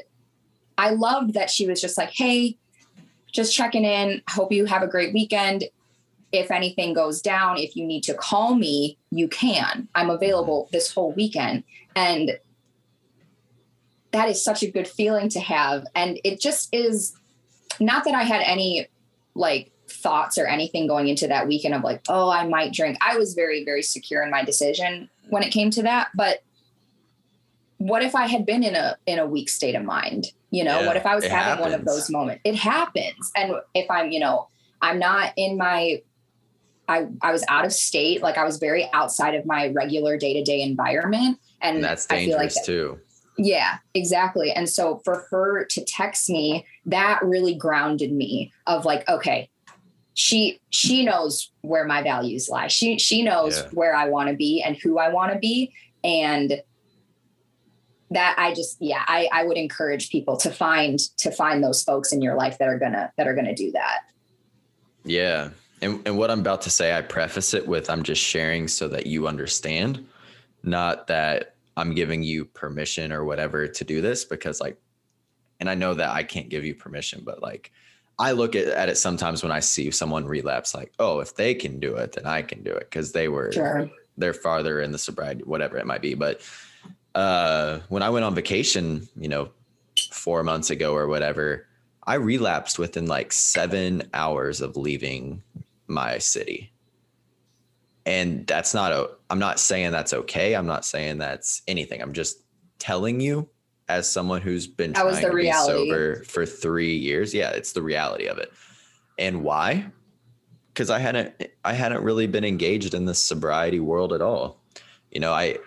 I 0.78 0.90
loved 0.90 1.34
that 1.34 1.50
she 1.50 1.66
was 1.66 1.80
just 1.80 1.98
like, 1.98 2.10
hey, 2.10 2.58
just 3.32 3.54
checking 3.54 3.84
in. 3.84 4.22
Hope 4.30 4.52
you 4.52 4.66
have 4.66 4.82
a 4.82 4.88
great 4.88 5.12
weekend. 5.12 5.64
If 6.30 6.50
anything 6.50 6.94
goes 6.94 7.20
down, 7.20 7.58
if 7.58 7.76
you 7.76 7.84
need 7.84 8.02
to 8.04 8.14
call 8.14 8.54
me, 8.54 8.98
you 9.10 9.28
can. 9.28 9.88
I'm 9.94 10.10
available 10.10 10.68
this 10.72 10.92
whole 10.92 11.12
weekend. 11.12 11.64
And 11.94 12.38
that 14.12 14.28
is 14.28 14.42
such 14.42 14.62
a 14.62 14.70
good 14.70 14.88
feeling 14.88 15.28
to 15.30 15.40
have. 15.40 15.86
And 15.94 16.18
it 16.24 16.40
just 16.40 16.68
is 16.72 17.14
not 17.80 18.04
that 18.04 18.14
I 18.14 18.22
had 18.22 18.42
any 18.42 18.88
like 19.34 19.72
thoughts 19.88 20.38
or 20.38 20.46
anything 20.46 20.86
going 20.86 21.08
into 21.08 21.26
that 21.28 21.48
weekend 21.48 21.74
of 21.74 21.82
like, 21.82 22.02
oh, 22.08 22.30
I 22.30 22.46
might 22.46 22.72
drink. 22.72 22.96
I 23.00 23.16
was 23.16 23.34
very, 23.34 23.64
very 23.64 23.82
secure 23.82 24.22
in 24.22 24.30
my 24.30 24.44
decision 24.44 25.10
when 25.32 25.42
it 25.42 25.50
came 25.50 25.70
to 25.70 25.82
that. 25.82 26.08
But 26.14 26.42
what 27.78 28.02
if 28.02 28.14
I 28.14 28.26
had 28.26 28.44
been 28.44 28.62
in 28.62 28.74
a 28.74 28.96
in 29.06 29.18
a 29.18 29.26
weak 29.26 29.48
state 29.48 29.74
of 29.74 29.82
mind? 29.82 30.26
You 30.50 30.62
know, 30.64 30.80
yeah, 30.80 30.86
what 30.86 30.96
if 30.96 31.06
I 31.06 31.14
was 31.14 31.24
having 31.24 31.38
happens. 31.38 31.60
one 31.62 31.72
of 31.72 31.86
those 31.86 32.10
moments? 32.10 32.42
It 32.44 32.54
happens. 32.54 33.32
And 33.34 33.54
if 33.72 33.90
I'm, 33.90 34.12
you 34.12 34.20
know, 34.20 34.48
I'm 34.82 34.98
not 34.98 35.32
in 35.38 35.56
my 35.56 36.02
I 36.86 37.06
I 37.22 37.32
was 37.32 37.42
out 37.48 37.64
of 37.64 37.72
state, 37.72 38.20
like 38.20 38.36
I 38.36 38.44
was 38.44 38.58
very 38.58 38.90
outside 38.92 39.34
of 39.34 39.46
my 39.46 39.68
regular 39.68 40.18
day-to-day 40.18 40.60
environment. 40.60 41.38
And, 41.62 41.76
and 41.76 41.84
that's 41.84 42.04
dangerous 42.04 42.36
like 42.36 42.52
that, 42.54 42.64
too. 42.66 42.98
Yeah, 43.38 43.78
exactly. 43.94 44.52
And 44.52 44.68
so 44.68 45.00
for 45.02 45.26
her 45.30 45.64
to 45.64 45.84
text 45.86 46.28
me, 46.28 46.66
that 46.84 47.20
really 47.22 47.54
grounded 47.54 48.12
me 48.12 48.52
of 48.66 48.84
like, 48.84 49.08
okay, 49.08 49.48
she 50.14 50.60
she 50.70 51.04
knows 51.04 51.50
where 51.62 51.84
my 51.84 52.02
values 52.02 52.48
lie. 52.48 52.68
She 52.68 52.98
she 52.98 53.22
knows 53.22 53.58
yeah. 53.58 53.68
where 53.72 53.94
I 53.94 54.08
want 54.08 54.28
to 54.28 54.36
be 54.36 54.62
and 54.62 54.76
who 54.76 54.98
I 54.98 55.08
want 55.08 55.32
to 55.32 55.38
be. 55.38 55.72
And 56.04 56.60
that 58.10 58.34
I 58.38 58.52
just 58.52 58.76
yeah, 58.80 59.04
I, 59.06 59.28
I 59.32 59.44
would 59.44 59.56
encourage 59.56 60.10
people 60.10 60.36
to 60.38 60.50
find 60.50 60.98
to 61.18 61.30
find 61.30 61.64
those 61.64 61.82
folks 61.82 62.12
in 62.12 62.20
your 62.20 62.34
life 62.34 62.58
that 62.58 62.68
are 62.68 62.78
gonna 62.78 63.12
that 63.16 63.26
are 63.26 63.34
gonna 63.34 63.54
do 63.54 63.72
that. 63.72 64.00
Yeah. 65.04 65.50
And 65.80 66.06
and 66.06 66.18
what 66.18 66.30
I'm 66.30 66.40
about 66.40 66.62
to 66.62 66.70
say, 66.70 66.96
I 66.96 67.00
preface 67.00 67.54
it 67.54 67.66
with 67.66 67.88
I'm 67.88 68.02
just 68.02 68.22
sharing 68.22 68.68
so 68.68 68.88
that 68.88 69.06
you 69.06 69.26
understand, 69.26 70.06
not 70.62 71.06
that 71.06 71.54
I'm 71.76 71.94
giving 71.94 72.22
you 72.22 72.44
permission 72.44 73.12
or 73.12 73.24
whatever 73.24 73.66
to 73.66 73.84
do 73.84 74.00
this 74.02 74.24
because 74.24 74.60
like 74.60 74.76
and 75.58 75.70
I 75.70 75.74
know 75.74 75.94
that 75.94 76.10
I 76.10 76.22
can't 76.22 76.48
give 76.48 76.64
you 76.64 76.74
permission, 76.74 77.22
but 77.24 77.40
like 77.40 77.72
I 78.18 78.32
look 78.32 78.54
at, 78.54 78.68
at 78.68 78.88
it 78.88 78.96
sometimes 78.96 79.42
when 79.42 79.52
I 79.52 79.60
see 79.60 79.90
someone 79.90 80.26
relapse, 80.26 80.74
like, 80.74 80.92
oh, 80.98 81.20
if 81.20 81.34
they 81.34 81.54
can 81.54 81.80
do 81.80 81.96
it, 81.96 82.12
then 82.12 82.26
I 82.26 82.42
can 82.42 82.62
do 82.62 82.70
it 82.72 82.90
because 82.90 83.12
they 83.12 83.28
were 83.28 83.52
sure. 83.52 83.90
they're 84.16 84.34
farther 84.34 84.80
in 84.80 84.92
the 84.92 84.98
sobriety, 84.98 85.42
whatever 85.44 85.76
it 85.78 85.86
might 85.86 86.02
be. 86.02 86.14
But 86.14 86.40
uh, 87.14 87.80
when 87.88 88.02
I 88.02 88.10
went 88.10 88.24
on 88.24 88.34
vacation, 88.34 89.08
you 89.16 89.28
know, 89.28 89.50
four 90.10 90.42
months 90.42 90.70
ago 90.70 90.94
or 90.94 91.08
whatever, 91.08 91.66
I 92.04 92.14
relapsed 92.14 92.78
within 92.78 93.06
like 93.06 93.32
seven 93.32 94.02
hours 94.12 94.60
of 94.60 94.76
leaving 94.76 95.42
my 95.86 96.18
city. 96.18 96.72
And 98.04 98.46
that's 98.46 98.74
not 98.74 98.92
a, 98.92 99.10
I'm 99.30 99.38
not 99.38 99.60
saying 99.60 99.92
that's 99.92 100.12
okay. 100.12 100.54
I'm 100.54 100.66
not 100.66 100.84
saying 100.84 101.18
that's 101.18 101.62
anything. 101.68 102.02
I'm 102.02 102.12
just 102.12 102.38
telling 102.78 103.20
you 103.20 103.48
as 103.92 104.10
someone 104.10 104.40
who's 104.40 104.66
been 104.66 104.92
that 104.92 105.02
trying 105.02 105.22
to 105.22 105.30
reality. 105.30 105.84
be 105.84 105.90
sober 105.90 106.24
for 106.24 106.46
three 106.46 106.96
years. 106.96 107.34
Yeah, 107.34 107.50
it's 107.50 107.72
the 107.72 107.82
reality 107.82 108.26
of 108.26 108.38
it. 108.38 108.52
And 109.18 109.44
why? 109.44 109.86
Because 110.68 110.88
I 110.88 110.98
hadn't 110.98 111.34
I 111.64 111.74
hadn't 111.74 112.02
really 112.02 112.26
been 112.26 112.44
engaged 112.44 112.94
in 112.94 113.04
the 113.04 113.14
sobriety 113.14 113.80
world 113.80 114.12
at 114.12 114.22
all. 114.22 114.60
You 115.10 115.20
know, 115.20 115.32
I 115.32 115.58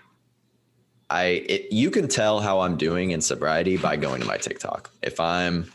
I 1.09 1.23
it, 1.47 1.71
you 1.71 1.91
can 1.91 2.07
tell 2.07 2.39
how 2.39 2.61
I'm 2.61 2.77
doing 2.77 3.11
in 3.11 3.21
sobriety 3.21 3.77
by 3.77 3.95
going 3.95 4.21
to 4.21 4.27
my 4.27 4.37
TikTok. 4.37 4.89
If 5.03 5.19
I'm 5.19 5.71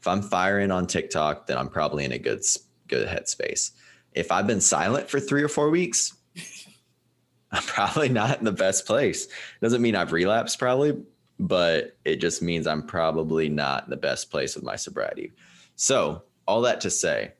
if 0.00 0.06
I'm 0.06 0.20
firing 0.20 0.70
on 0.70 0.86
TikTok, 0.86 1.46
then 1.46 1.56
I'm 1.56 1.70
probably 1.70 2.04
in 2.04 2.12
a 2.12 2.18
good 2.18 2.42
good 2.88 3.08
headspace. 3.08 3.70
If 4.12 4.30
I've 4.30 4.46
been 4.46 4.60
silent 4.60 5.08
for 5.08 5.18
three 5.18 5.42
or 5.42 5.48
four 5.48 5.70
weeks, 5.70 6.14
I'm 7.50 7.62
probably 7.62 8.10
not 8.10 8.38
in 8.38 8.44
the 8.44 8.52
best 8.52 8.86
place. 8.86 9.26
Doesn't 9.62 9.80
mean 9.80 9.96
I've 9.96 10.12
relapsed, 10.12 10.58
probably, 10.58 11.02
but 11.38 11.96
it 12.04 12.16
just 12.16 12.42
means 12.42 12.66
I'm 12.66 12.86
probably 12.86 13.48
not 13.48 13.84
in 13.84 13.90
the 13.90 13.96
best 13.96 14.30
place 14.30 14.54
with 14.54 14.64
my 14.64 14.76
sobriety. 14.76 15.32
So, 15.76 16.22
all 16.46 16.60
that 16.62 16.80
to 16.82 16.90
say, 16.90 17.32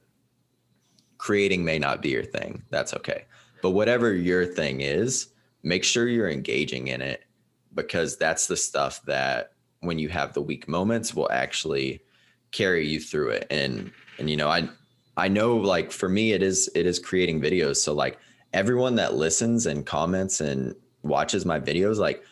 creating 1.18 1.64
may 1.64 1.78
not 1.78 2.02
be 2.02 2.10
your 2.10 2.24
thing. 2.24 2.62
That's 2.70 2.94
okay. 2.94 3.26
But 3.62 3.70
whatever 3.70 4.12
your 4.12 4.44
thing 4.46 4.80
is, 4.80 5.28
make 5.62 5.84
sure 5.84 6.08
you're 6.08 6.30
engaging 6.30 6.88
in 6.88 7.00
it 7.00 7.24
because 7.74 8.16
that's 8.16 8.46
the 8.46 8.56
stuff 8.56 9.02
that 9.06 9.52
when 9.80 9.98
you 9.98 10.08
have 10.08 10.32
the 10.32 10.42
weak 10.42 10.68
moments 10.68 11.14
will 11.14 11.30
actually 11.30 12.02
carry 12.52 12.86
you 12.86 13.00
through 13.00 13.30
it. 13.30 13.46
And 13.50 13.90
and 14.18 14.30
you 14.30 14.36
know, 14.36 14.48
I 14.48 14.68
I 15.16 15.28
know 15.28 15.56
like 15.56 15.92
for 15.92 16.08
me 16.08 16.32
it 16.32 16.42
is 16.42 16.70
it 16.74 16.86
is 16.86 16.98
creating 16.98 17.40
videos. 17.40 17.76
So 17.76 17.92
like 17.92 18.18
everyone 18.52 18.94
that 18.96 19.14
listens 19.14 19.66
and 19.66 19.84
comments 19.84 20.40
and 20.40 20.74
watches 21.02 21.44
my 21.44 21.60
videos 21.60 21.98
like 21.98 22.22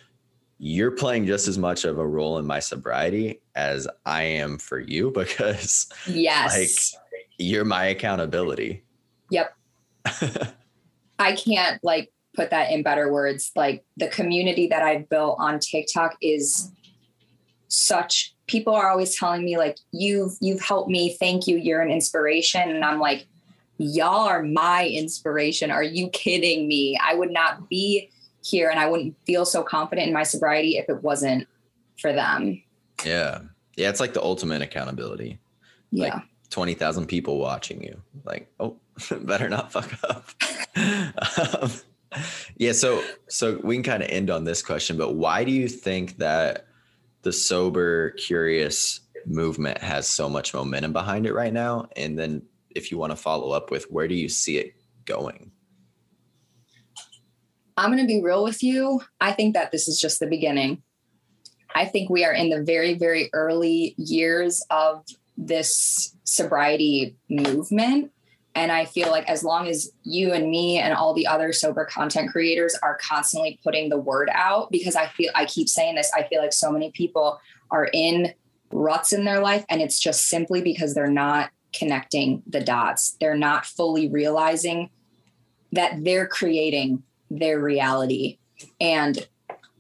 you're 0.65 0.93
playing 0.93 1.27
just 1.27 1.49
as 1.49 1.59
much 1.59 1.85
of 1.85 1.99
a 1.99 2.07
role 2.07 2.39
in 2.39 2.47
my 2.47 2.61
sobriety 2.61 3.41
as 3.57 3.89
I 4.07 4.23
am 4.23 4.59
for 4.59 4.79
you 4.79 5.11
because 5.15 5.89
yes 6.07 6.95
like 6.95 7.03
you're 7.37 7.65
my 7.65 7.87
accountability. 7.87 8.85
Yep. 9.31 9.57
I 11.19 11.33
can't 11.33 11.83
like 11.83 12.13
put 12.37 12.51
that 12.51 12.71
in 12.71 12.85
better 12.85 13.13
words. 13.13 13.51
Like 13.57 13.85
the 13.97 14.07
community 14.07 14.69
that 14.69 14.83
I've 14.83 15.09
built 15.09 15.37
on 15.41 15.59
TikTok 15.59 16.17
is 16.23 16.71
such 17.67 18.33
people 18.47 18.75
are 18.75 18.89
always 18.89 19.19
telling 19.19 19.45
me 19.45 19.57
like 19.59 19.79
you've 19.91 20.37
you've 20.41 20.61
helped 20.61 20.91
me 20.91 21.17
thank 21.19 21.47
you 21.47 21.57
you're 21.57 21.81
an 21.81 21.91
inspiration 21.91 22.61
and 22.69 22.85
i'm 22.85 23.01
like 23.01 23.27
y'all 23.79 24.29
are 24.29 24.43
my 24.43 24.87
inspiration 24.87 25.71
are 25.71 25.83
you 25.83 26.11
kidding 26.11 26.69
me 26.69 27.01
i 27.03 27.15
would 27.15 27.31
not 27.31 27.71
be 27.71 28.11
here 28.43 28.69
and 28.71 28.79
I 28.79 28.89
wouldn't 28.89 29.17
feel 29.25 29.45
so 29.45 29.63
confident 29.63 30.09
in 30.09 30.15
my 30.15 30.25
sobriety 30.25 30.77
if 30.77 30.89
it 30.89 31.03
wasn't 31.03 31.47
for 32.01 32.13
them. 32.13 32.63
Yeah. 33.05 33.41
Yeah. 33.77 33.89
It's 33.89 34.01
like 34.01 34.15
the 34.15 34.23
ultimate 34.23 34.63
accountability. 34.63 35.39
Yeah. 35.91 36.15
Like 36.15 36.23
20,000 36.51 37.07
people 37.07 37.39
watching 37.39 37.83
you. 37.83 38.01
Like, 38.25 38.53
oh, 38.61 38.77
better 39.23 39.49
not 39.49 39.73
fuck 39.73 39.93
up. 40.05 40.29
um, 41.63 41.71
yeah. 42.57 42.73
So, 42.73 43.03
so 43.29 43.61
we 43.63 43.77
can 43.77 43.83
kind 43.83 44.03
of 44.03 44.11
end 44.11 44.31
on 44.31 44.45
this 44.45 44.63
question, 44.63 44.97
but 44.97 45.15
why 45.15 45.45
do 45.45 45.53
you 45.53 45.69
think 45.69 46.19
that 46.19 46.67
the 47.23 47.33
sober, 47.33 48.11
curious 48.11 49.01
movement 49.25 49.79
has 49.79 50.09
so 50.09 50.29
much 50.29 50.53
momentum 50.53 50.93
behind 50.93 51.27
it 51.27 51.33
right 51.33 51.53
now? 51.53 51.89
And 51.97 52.19
then 52.19 52.43
if 52.71 52.91
you 52.91 52.99
want 52.99 53.13
to 53.13 53.17
follow 53.17 53.53
up 53.53 53.71
with 53.71 53.85
where 53.91 54.09
do 54.09 54.15
you 54.15 54.29
see 54.29 54.59
it 54.59 54.75
going? 55.05 55.53
I'm 57.77 57.91
going 57.91 58.03
to 58.03 58.07
be 58.07 58.23
real 58.23 58.45
with 58.45 58.63
you. 58.63 59.03
I 59.21 59.33
think 59.33 59.55
that 59.55 59.73
this 59.73 59.89
is 59.89 60.01
just 60.01 60.21
the 60.21 60.27
beginning. 60.27 60.83
I 61.75 61.87
think 61.87 62.11
we 62.11 62.25
are 62.25 62.33
in 62.33 62.51
the 62.51 62.63
very, 62.63 62.95
very 62.95 63.31
early 63.33 63.95
years 63.97 64.65
of 64.71 65.05
this 65.37 66.15
sobriety 66.25 67.17
movement. 67.31 68.13
And 68.55 68.71
I 68.71 68.85
feel 68.85 69.11
like 69.11 69.27
as 69.31 69.43
long 69.43 69.67
as 69.67 69.91
you 70.03 70.33
and 70.33 70.51
me 70.51 70.79
and 70.79 70.93
all 70.93 71.15
the 71.15 71.27
other 71.27 71.55
sober 71.55 71.87
content 71.87 72.31
creators 72.31 72.77
are 72.83 72.99
constantly 72.99 73.59
putting 73.65 73.89
the 73.89 73.99
word 73.99 74.29
out, 74.35 74.71
because 74.71 74.95
I 74.95 75.07
feel, 75.07 75.31
I 75.35 75.47
keep 75.47 75.71
saying 75.71 75.95
this, 75.95 76.13
I 76.15 76.25
feel 76.25 76.43
like 76.43 76.53
so 76.53 76.71
many 76.71 76.91
people 76.91 77.41
are 77.71 77.89
in 77.95 78.35
ruts 78.71 79.15
in 79.15 79.25
their 79.25 79.41
life. 79.41 79.65
And 79.71 79.81
it's 79.81 79.99
just 79.99 80.27
simply 80.27 80.61
because 80.61 80.95
they're 80.95 81.07
not 81.07 81.51
connecting 81.73 82.43
the 82.47 82.61
dots. 82.61 83.17
They're 83.19 83.35
not 83.35 83.65
fully 83.65 84.11
realizing 84.11 84.91
that 85.73 86.05
they're 86.05 86.27
creating 86.27 87.03
their 87.39 87.61
reality. 87.61 88.39
And 88.81 89.27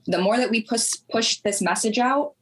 the 0.06 0.20
more 0.20 0.36
that 0.36 0.50
we 0.50 0.62
push 0.62 0.94
push 1.10 1.40
this 1.40 1.62
message 1.62 1.98
out, 1.98 2.34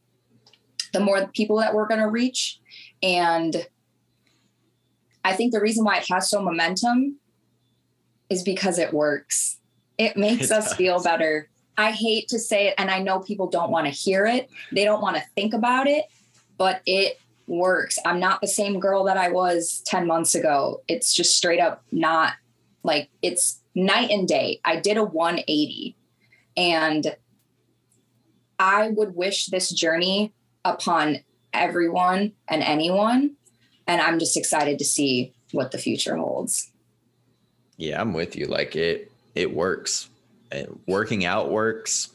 the 0.93 1.01
more 1.01 1.27
people 1.29 1.59
that 1.59 1.75
we're 1.75 1.87
going 1.87 2.01
to 2.01 2.09
reach. 2.09 2.61
And 3.03 3.67
I 5.25 5.35
think 5.35 5.53
the 5.53 5.61
reason 5.61 5.85
why 5.85 5.99
it 5.99 6.07
has 6.11 6.31
so 6.31 6.43
momentum 6.43 7.19
is 8.29 8.43
because 8.43 8.79
it 8.79 8.93
works. 8.93 9.59
It 9.99 10.17
makes 10.17 10.51
it 10.51 10.53
us 10.53 10.69
does. 10.69 10.75
feel 10.75 11.03
better. 11.03 11.49
I 11.77 11.93
hate 11.93 12.29
to 12.29 12.39
say 12.39 12.69
it, 12.69 12.75
and 12.79 12.91
I 12.91 13.01
know 13.01 13.21
people 13.21 13.49
don't 13.49 13.71
want 13.71 13.87
to 13.87 13.93
hear 13.93 14.27
it. 14.27 14.51
They 14.73 14.85
don't 14.85 15.01
want 15.01 15.17
to 15.17 15.23
think 15.35 15.55
about 15.55 15.87
it, 15.87 16.05
but 16.59 16.83
it 16.87 17.19
works. 17.47 17.99
I'm 18.05 18.21
not 18.21 18.41
the 18.41 18.47
same 18.47 18.81
girl 18.81 19.05
that 19.05 19.17
I 19.17 19.31
was 19.31 19.83
10 19.87 20.07
months 20.07 20.35
ago. 20.35 20.83
It's 20.89 21.13
just 21.15 21.37
straight 21.37 21.61
up 21.61 21.83
not 21.91 22.35
like 22.83 23.11
it's 23.23 23.61
night 23.75 24.11
and 24.11 24.27
day. 24.27 24.61
I 24.65 24.77
did 24.77 24.97
a 24.97 25.05
180 25.05 25.97
and 26.57 27.17
I 28.59 28.89
would 28.91 29.15
wish 29.15 29.47
this 29.47 29.71
journey 29.71 30.33
upon 30.65 31.21
everyone 31.53 32.33
and 32.49 32.63
anyone. 32.63 33.37
And 33.87 34.01
I'm 34.01 34.19
just 34.19 34.37
excited 34.37 34.79
to 34.79 34.85
see 34.85 35.33
what 35.53 35.71
the 35.73 35.79
future 35.79 36.17
holds. 36.17 36.71
Yeah, 37.77 38.01
I'm 38.01 38.13
with 38.13 38.37
you. 38.37 38.47
Like 38.47 38.77
it, 38.77 39.11
it 39.35 39.55
works. 39.55 40.11
working 40.87 41.25
out 41.25 41.51
works. 41.51 42.11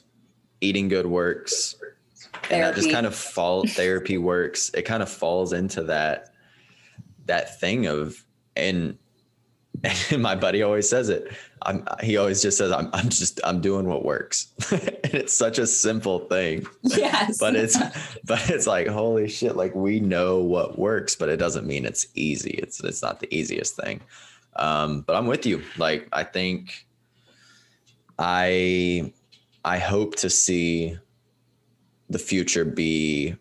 Eating 0.61 0.87
good 0.87 1.05
works. 1.05 1.75
Therapy. 2.43 2.55
And 2.55 2.63
that 2.63 2.75
just 2.75 2.91
kind 2.91 3.05
of 3.05 3.15
fall 3.15 3.65
therapy 3.65 4.17
works. 4.17 4.69
It 4.73 4.83
kind 4.83 5.01
of 5.01 5.09
falls 5.09 5.53
into 5.53 5.83
that 5.83 6.29
that 7.25 7.59
thing 7.59 7.87
of 7.87 8.23
and 8.55 8.97
and 9.83 10.21
my 10.21 10.35
buddy 10.35 10.61
always 10.63 10.87
says 10.87 11.09
it. 11.09 11.31
I'm, 11.61 11.85
he 12.01 12.17
always 12.17 12.41
just 12.41 12.57
says, 12.57 12.71
I'm, 12.71 12.89
I'm 12.93 13.09
just, 13.09 13.39
I'm 13.43 13.61
doing 13.61 13.87
what 13.87 14.05
works. 14.05 14.47
and 14.71 15.13
it's 15.13 15.33
such 15.33 15.57
a 15.57 15.67
simple 15.67 16.19
thing. 16.19 16.67
Yes. 16.83 17.39
but 17.39 17.55
it's, 17.55 17.77
but 18.23 18.49
it's 18.49 18.67
like, 18.67 18.87
holy 18.87 19.27
shit. 19.27 19.55
Like 19.55 19.73
we 19.75 19.99
know 19.99 20.39
what 20.39 20.77
works, 20.77 21.15
but 21.15 21.29
it 21.29 21.37
doesn't 21.37 21.65
mean 21.65 21.85
it's 21.85 22.07
easy. 22.13 22.51
It's, 22.51 22.83
it's 22.83 23.01
not 23.01 23.19
the 23.19 23.33
easiest 23.35 23.75
thing. 23.75 24.01
Um, 24.55 25.01
but 25.01 25.15
I'm 25.15 25.27
with 25.27 25.45
you. 25.45 25.63
Like, 25.77 26.07
I 26.13 26.23
think 26.23 26.85
I, 28.17 29.11
I 29.63 29.79
hope 29.79 30.15
to 30.17 30.29
see 30.29 30.97
the 32.09 32.19
future 32.19 32.63
be 32.65 33.35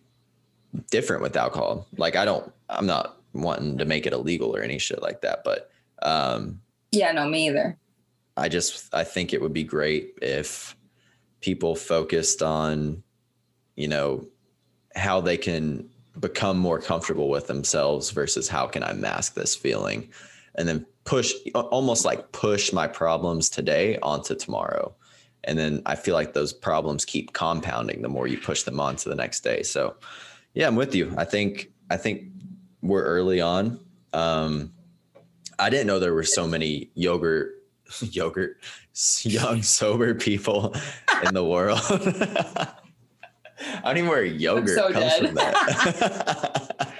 different 0.91 1.22
with 1.22 1.37
alcohol. 1.37 1.87
Like 1.97 2.16
I 2.16 2.24
don't, 2.24 2.51
I'm 2.68 2.87
not 2.87 3.20
wanting 3.32 3.78
to 3.78 3.85
make 3.85 4.07
it 4.07 4.12
illegal 4.12 4.55
or 4.57 4.62
any 4.62 4.78
shit 4.78 5.03
like 5.03 5.20
that, 5.20 5.43
but 5.45 5.70
um, 6.03 6.61
yeah, 6.92 7.12
no, 7.12 7.28
me 7.28 7.49
either. 7.49 7.76
I 8.36 8.49
just 8.49 8.95
I 8.95 9.05
think 9.05 9.32
it 9.32 9.40
would 9.40 9.53
be 9.53 9.64
great 9.64 10.14
if 10.22 10.76
people 11.40 11.76
focused 11.76 12.42
on, 12.42 13.03
you 13.76 13.88
know, 13.88 14.26
how 14.97 15.20
they 15.20 15.36
can 15.36 15.88
become 16.18 16.59
more 16.59 16.80
comfortable 16.80 17.28
with 17.28 17.47
themselves 17.47 18.11
versus 18.11 18.49
how 18.49 18.66
can 18.66 18.82
I 18.82 18.92
mask 18.92 19.34
this 19.34 19.55
feeling, 19.55 20.11
and 20.55 20.68
then 20.68 20.86
push 21.05 21.32
almost 21.55 22.05
like 22.05 22.32
push 22.32 22.72
my 22.72 22.86
problems 22.86 23.51
today 23.51 23.99
onto 24.03 24.34
tomorrow. 24.34 24.95
And 25.45 25.59
then 25.59 25.82
I 25.84 25.95
feel 25.95 26.14
like 26.14 26.32
those 26.32 26.53
problems 26.53 27.05
keep 27.05 27.34
compounding 27.34 28.01
the 28.01 28.09
more 28.09 28.26
you 28.26 28.38
push 28.38 28.62
them 28.62 28.80
on 28.80 28.97
to 28.97 29.09
the 29.11 29.14
next 29.14 29.40
day. 29.40 29.62
So 29.62 29.97
yeah, 30.55 30.66
I'm 30.66 30.76
with 30.76 30.95
you. 30.95 31.12
I 31.18 31.24
think 31.24 31.70
I 31.90 31.97
think 31.97 32.24
we're 32.80 33.05
early 33.05 33.40
on. 33.40 33.80
Um, 34.12 34.72
I 35.59 35.71
didn't 35.71 35.87
know 35.87 35.99
there 35.99 36.15
were 36.15 36.25
so 36.25 36.47
many 36.47 36.91
yogurt, 36.95 37.63
yogurt, 38.01 38.59
young 39.23 39.63
sober 39.63 40.15
people 40.15 40.75
in 41.25 41.35
the 41.35 41.45
world. 41.45 41.81
I 41.91 43.83
don't 43.85 43.99
even 43.99 44.11
where 44.11 44.25
yogurt 44.25 44.77
so 44.77 44.93
comes 44.93 45.05
dead. 45.05 45.27
from 45.27 45.35
that. 45.37 46.95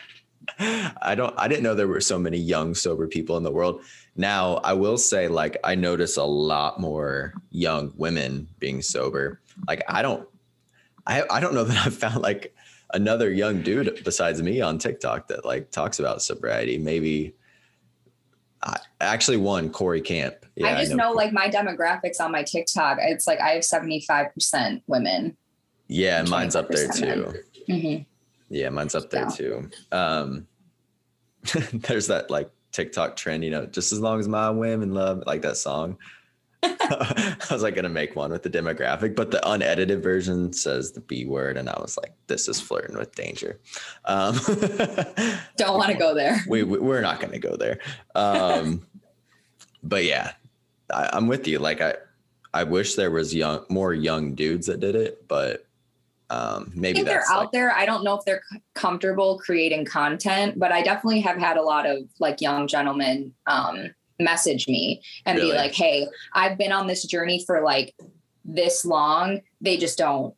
I 1.03 1.15
don't 1.17 1.35
I 1.37 1.49
didn't 1.49 1.65
know 1.65 1.75
there 1.75 1.89
were 1.89 2.01
so 2.01 2.19
many 2.19 2.39
young 2.39 2.75
sober 2.75 3.09
people 3.09 3.37
in 3.37 3.43
the 3.43 3.51
world. 3.51 3.83
Now, 4.17 4.57
I 4.59 4.73
will 4.73 4.97
say 4.97 5.27
like 5.27 5.57
I 5.65 5.75
notice 5.75 6.17
a 6.17 6.25
lot 6.25 6.81
more 6.81 7.35
young 7.51 7.93
women 7.97 8.47
being 8.61 8.81
sober. 8.83 9.41
Like 9.67 9.83
I 9.89 10.03
don't 10.03 10.29
I 11.07 11.25
I 11.29 11.41
don't 11.41 11.55
know 11.55 11.65
that 11.65 11.87
I've 11.87 11.97
found 11.97 12.23
like 12.23 12.55
another 12.93 13.33
young 13.33 13.63
dude 13.63 14.03
besides 14.05 14.41
me 14.41 14.61
on 14.61 14.79
TikTok 14.79 15.27
that 15.29 15.45
like 15.45 15.73
talks 15.73 15.99
about 15.99 16.23
sobriety. 16.23 16.79
Maybe 16.79 17.35
I 18.65 18.79
actually 19.01 19.37
one 19.37 19.71
Corey 19.71 20.01
Camp. 20.01 20.35
Yeah, 20.57 20.69
I 20.69 20.81
just 20.81 20.93
I 20.93 20.95
know, 20.95 21.11
know 21.11 21.12
like 21.12 21.33
my 21.33 21.49
demographics 21.49 22.21
on 22.21 22.33
my 22.33 22.43
TikTok. 22.43 22.99
It's 23.01 23.27
like 23.27 23.41
I 23.41 23.51
have 23.51 23.65
seventy 23.65 24.01
five 24.01 24.33
percent 24.33 24.83
women. 24.87 25.37
Yeah, 25.89 26.23
mine's 26.23 26.57
up 26.57 26.69
there 26.69 26.89
too. 26.89 27.35
Mm-hmm. 27.69 28.03
Yeah, 28.49 28.69
mine's 28.71 28.95
up 28.95 29.11
there 29.11 29.29
so. 29.31 29.37
too. 29.37 29.71
Um, 29.93 30.47
there's 31.73 32.07
that 32.07 32.31
like 32.31 32.51
TikTok 32.73 33.17
trend, 33.17 33.45
you 33.45 33.51
know, 33.51 33.67
just 33.67 33.93
as 33.93 34.01
long 34.01 34.19
as 34.19 34.29
my 34.29 34.51
women 34.51 34.95
love 34.95 35.23
like 35.27 35.43
that 35.43 35.57
song. 35.57 35.99
I 36.81 37.47
was 37.51 37.62
like 37.62 37.75
gonna 37.75 37.89
make 37.89 38.17
one 38.17 38.31
with 38.31 38.43
the 38.43 38.51
demographic, 38.51 39.15
but 39.15 39.31
the 39.31 39.47
unedited 39.49 40.03
version 40.03 40.53
says 40.53 40.93
the 40.93 41.01
B 41.01 41.25
word, 41.25 41.57
and 41.57 41.69
I 41.69 41.79
was 41.81 41.97
like, 41.97 42.12
"This 42.27 42.49
is 42.49 42.61
flirting 42.61 42.97
with 42.97 43.15
danger." 43.15 43.61
Um, 44.05 44.35
Don't 45.57 45.77
want 45.77 45.91
to 45.91 45.99
go 45.99 46.15
there. 46.15 46.39
We, 46.49 46.62
we 46.62 46.97
are 46.97 47.03
not 47.03 47.21
gonna 47.21 47.39
go 47.39 47.57
there. 47.57 47.81
Um, 48.15 48.87
but 49.83 50.05
yeah, 50.05 50.33
I, 50.93 51.17
am 51.17 51.27
with 51.27 51.47
you. 51.47 51.59
Like 51.59 51.81
I, 51.81 51.95
I 52.53 52.65
wish 52.65 52.95
there 52.95 53.11
was 53.11 53.35
young, 53.35 53.65
more 53.69 53.93
young 53.93 54.35
dudes 54.35 54.67
that 54.67 54.81
did 54.81 54.95
it, 54.95 55.27
but 55.29 55.67
um, 56.31 56.73
maybe 56.75 57.03
they're 57.03 57.25
out 57.31 57.41
like, 57.41 57.53
there. 57.53 57.73
I 57.73 57.87
don't 57.87 58.03
know 58.03 58.15
if 58.15 58.25
they're 58.25 58.43
comfortable 58.75 59.39
creating 59.39 59.85
content, 59.85 60.59
but 60.59 60.73
I 60.73 60.83
definitely 60.83 61.21
have 61.21 61.37
had 61.37 61.57
a 61.57 61.62
lot 61.62 61.87
of 61.87 61.99
like 62.19 62.41
young 62.41 62.67
gentlemen 62.67 63.35
um, 63.47 63.95
message 64.19 64.69
me 64.69 65.03
and 65.27 65.39
really? 65.39 65.51
be 65.51 65.57
like, 65.57 65.75
hey, 65.75 66.07
I've 66.33 66.57
been 66.59 66.73
on 66.73 66.87
this 66.87 67.05
journey 67.05 67.43
for 67.45 67.62
like 67.62 67.95
this 68.45 68.85
long. 68.85 69.41
They 69.61 69.77
just 69.77 69.99
don't 69.99 70.35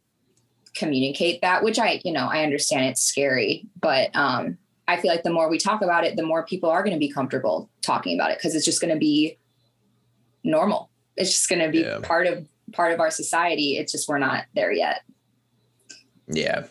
communicate 0.74 1.41
that, 1.43 1.62
which 1.62 1.79
I, 1.79 2.01
you 2.05 2.12
know, 2.12 2.27
I 2.27 2.43
understand 2.43 2.87
it's 2.87 3.03
scary, 3.03 3.66
but 3.81 4.14
um, 4.14 4.59
I 4.89 4.97
feel 4.97 5.11
like 5.11 5.22
the 5.22 5.33
more 5.33 5.49
we 5.49 5.59
talk 5.59 5.83
about 5.83 6.05
it, 6.05 6.16
the 6.16 6.22
more 6.22 6.45
people 6.45 6.70
are 6.70 6.83
going 6.83 6.95
to 6.95 7.01
be 7.01 7.11
comfortable 7.11 7.70
talking 7.83 8.18
about 8.18 8.31
it 8.31 8.39
because 8.39 8.55
it's 8.55 8.64
just 8.64 8.81
going 8.81 8.93
to 8.93 8.99
be 8.99 9.39
normal. 10.45 10.91
It's 11.16 11.31
just 11.31 11.49
going 11.49 11.62
to 11.62 11.70
be 11.70 11.81
yeah. 11.81 11.99
part 12.03 12.27
of 12.27 12.47
part 12.72 12.93
of 12.93 13.01
our 13.01 13.11
society. 13.11 13.79
It's 13.79 13.93
just 13.93 14.09
we're 14.09 14.18
not 14.18 14.45
there 14.55 14.72
yet. 14.72 15.03
Yeah. 16.29 16.66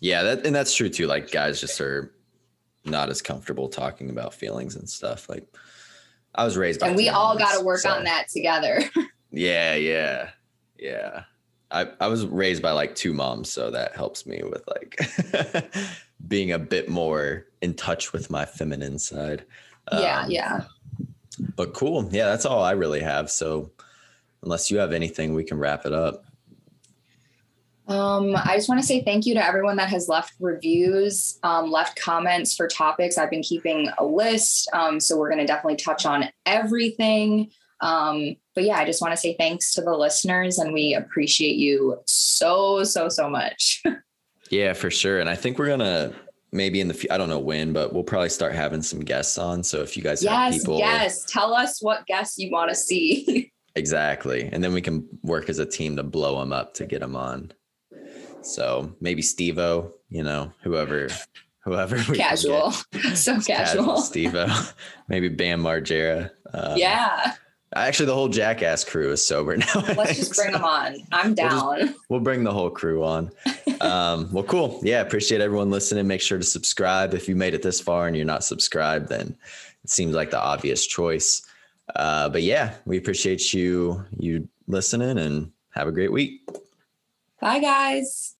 Yeah, 0.00 0.22
that 0.24 0.46
and 0.46 0.54
that's 0.54 0.74
true 0.74 0.88
too. 0.88 1.06
Like 1.06 1.30
guys 1.30 1.60
just 1.60 1.80
are 1.80 2.12
not 2.84 3.08
as 3.08 3.22
comfortable 3.22 3.68
talking 3.68 4.10
about 4.10 4.34
feelings 4.34 4.76
and 4.76 4.88
stuff. 4.88 5.28
Like 5.28 5.46
I 6.34 6.44
was 6.44 6.56
raised 6.56 6.80
by 6.80 6.88
and 6.88 6.96
we 6.96 7.08
all 7.08 7.36
got 7.36 7.58
to 7.58 7.64
work 7.64 7.80
so. 7.80 7.90
on 7.90 8.04
that 8.04 8.28
together. 8.28 8.82
yeah, 9.30 9.74
yeah, 9.74 10.30
yeah. 10.78 11.24
I, 11.70 11.88
I 12.00 12.06
was 12.06 12.26
raised 12.26 12.62
by 12.62 12.72
like 12.72 12.94
two 12.94 13.14
moms, 13.14 13.50
so 13.50 13.70
that 13.70 13.96
helps 13.96 14.26
me 14.26 14.42
with 14.42 14.62
like 14.68 15.66
being 16.28 16.52
a 16.52 16.58
bit 16.58 16.88
more 16.88 17.46
in 17.62 17.74
touch 17.74 18.12
with 18.12 18.30
my 18.30 18.44
feminine 18.44 18.98
side. 18.98 19.44
Yeah, 19.90 20.20
um, 20.20 20.30
yeah. 20.30 20.64
But 21.56 21.74
cool. 21.74 22.08
Yeah, 22.12 22.26
that's 22.26 22.44
all 22.44 22.62
I 22.62 22.72
really 22.72 23.00
have. 23.00 23.30
So 23.30 23.70
unless 24.42 24.70
you 24.70 24.78
have 24.78 24.92
anything, 24.92 25.34
we 25.34 25.44
can 25.44 25.58
wrap 25.58 25.86
it 25.86 25.92
up. 25.92 26.24
Um, 27.92 28.34
I 28.36 28.56
just 28.56 28.70
want 28.70 28.80
to 28.80 28.86
say 28.86 29.02
thank 29.02 29.26
you 29.26 29.34
to 29.34 29.44
everyone 29.44 29.76
that 29.76 29.90
has 29.90 30.08
left 30.08 30.32
reviews, 30.40 31.38
um, 31.42 31.70
left 31.70 32.00
comments 32.00 32.54
for 32.54 32.66
topics. 32.66 33.18
I've 33.18 33.30
been 33.30 33.42
keeping 33.42 33.90
a 33.98 34.04
list. 34.04 34.68
Um, 34.72 34.98
so 34.98 35.18
we're 35.18 35.28
going 35.28 35.40
to 35.40 35.46
definitely 35.46 35.76
touch 35.76 36.06
on 36.06 36.24
everything. 36.46 37.50
Um, 37.82 38.36
but 38.54 38.64
yeah, 38.64 38.78
I 38.78 38.86
just 38.86 39.02
want 39.02 39.12
to 39.12 39.16
say 39.18 39.36
thanks 39.36 39.74
to 39.74 39.82
the 39.82 39.92
listeners 39.92 40.58
and 40.58 40.72
we 40.72 40.94
appreciate 40.94 41.56
you 41.56 41.98
so, 42.06 42.82
so, 42.84 43.10
so 43.10 43.28
much. 43.28 43.82
yeah, 44.50 44.72
for 44.72 44.90
sure. 44.90 45.20
And 45.20 45.28
I 45.28 45.34
think 45.34 45.58
we're 45.58 45.66
going 45.66 45.80
to 45.80 46.14
maybe 46.50 46.80
in 46.80 46.88
the, 46.88 47.06
I 47.10 47.18
don't 47.18 47.28
know 47.28 47.40
when, 47.40 47.74
but 47.74 47.92
we'll 47.92 48.04
probably 48.04 48.30
start 48.30 48.54
having 48.54 48.80
some 48.80 49.00
guests 49.00 49.36
on. 49.36 49.62
So 49.62 49.80
if 49.80 49.98
you 49.98 50.02
guys 50.02 50.22
yes, 50.22 50.32
have 50.32 50.52
people, 50.54 50.78
yes, 50.78 51.26
tell 51.26 51.52
us 51.52 51.82
what 51.82 52.06
guests 52.06 52.38
you 52.38 52.50
want 52.50 52.70
to 52.70 52.74
see. 52.74 53.52
exactly. 53.74 54.48
And 54.50 54.64
then 54.64 54.72
we 54.72 54.80
can 54.80 55.06
work 55.22 55.50
as 55.50 55.58
a 55.58 55.66
team 55.66 55.96
to 55.96 56.02
blow 56.02 56.40
them 56.40 56.54
up 56.54 56.72
to 56.74 56.86
get 56.86 57.00
them 57.00 57.16
on. 57.16 57.52
So 58.42 58.94
maybe 59.00 59.22
Steve-O, 59.22 59.92
you 60.08 60.22
know, 60.22 60.52
whoever, 60.62 61.08
whoever. 61.60 61.96
Casual, 61.98 62.70
so 63.14 63.40
casual. 63.40 63.98
Steve-O, 63.98 64.72
maybe 65.08 65.28
Bam 65.28 65.62
Margera. 65.62 66.30
Um, 66.52 66.76
yeah. 66.76 67.34
Actually, 67.74 68.06
the 68.06 68.14
whole 68.14 68.28
Jackass 68.28 68.84
crew 68.84 69.12
is 69.12 69.26
sober 69.26 69.56
now. 69.74 69.84
Let's 69.96 70.18
just 70.18 70.34
bring 70.34 70.52
them 70.52 70.64
on. 70.64 70.96
I'm 71.10 71.34
down. 71.34 71.66
We'll, 71.66 71.86
just, 71.86 71.98
we'll, 72.10 72.20
bring 72.20 72.44
the 72.44 72.52
whole 72.52 72.68
crew 72.68 73.02
on. 73.02 73.30
Um, 73.80 74.30
well, 74.30 74.44
cool. 74.44 74.80
Yeah, 74.82 75.00
appreciate 75.00 75.40
everyone 75.40 75.70
listening. 75.70 76.06
Make 76.06 76.20
sure 76.20 76.36
to 76.36 76.44
subscribe 76.44 77.14
if 77.14 77.28
you 77.28 77.36
made 77.36 77.54
it 77.54 77.62
this 77.62 77.80
far 77.80 78.06
and 78.06 78.14
you're 78.14 78.26
not 78.26 78.44
subscribed. 78.44 79.08
Then 79.08 79.34
it 79.84 79.90
seems 79.90 80.14
like 80.14 80.30
the 80.30 80.40
obvious 80.40 80.86
choice. 80.86 81.42
Uh, 81.96 82.28
but 82.28 82.42
yeah, 82.42 82.74
we 82.84 82.98
appreciate 82.98 83.54
you 83.54 84.04
you 84.18 84.48
listening 84.66 85.18
and 85.18 85.50
have 85.70 85.88
a 85.88 85.92
great 85.92 86.12
week. 86.12 86.42
Bye, 87.42 87.58
guys. 87.58 88.36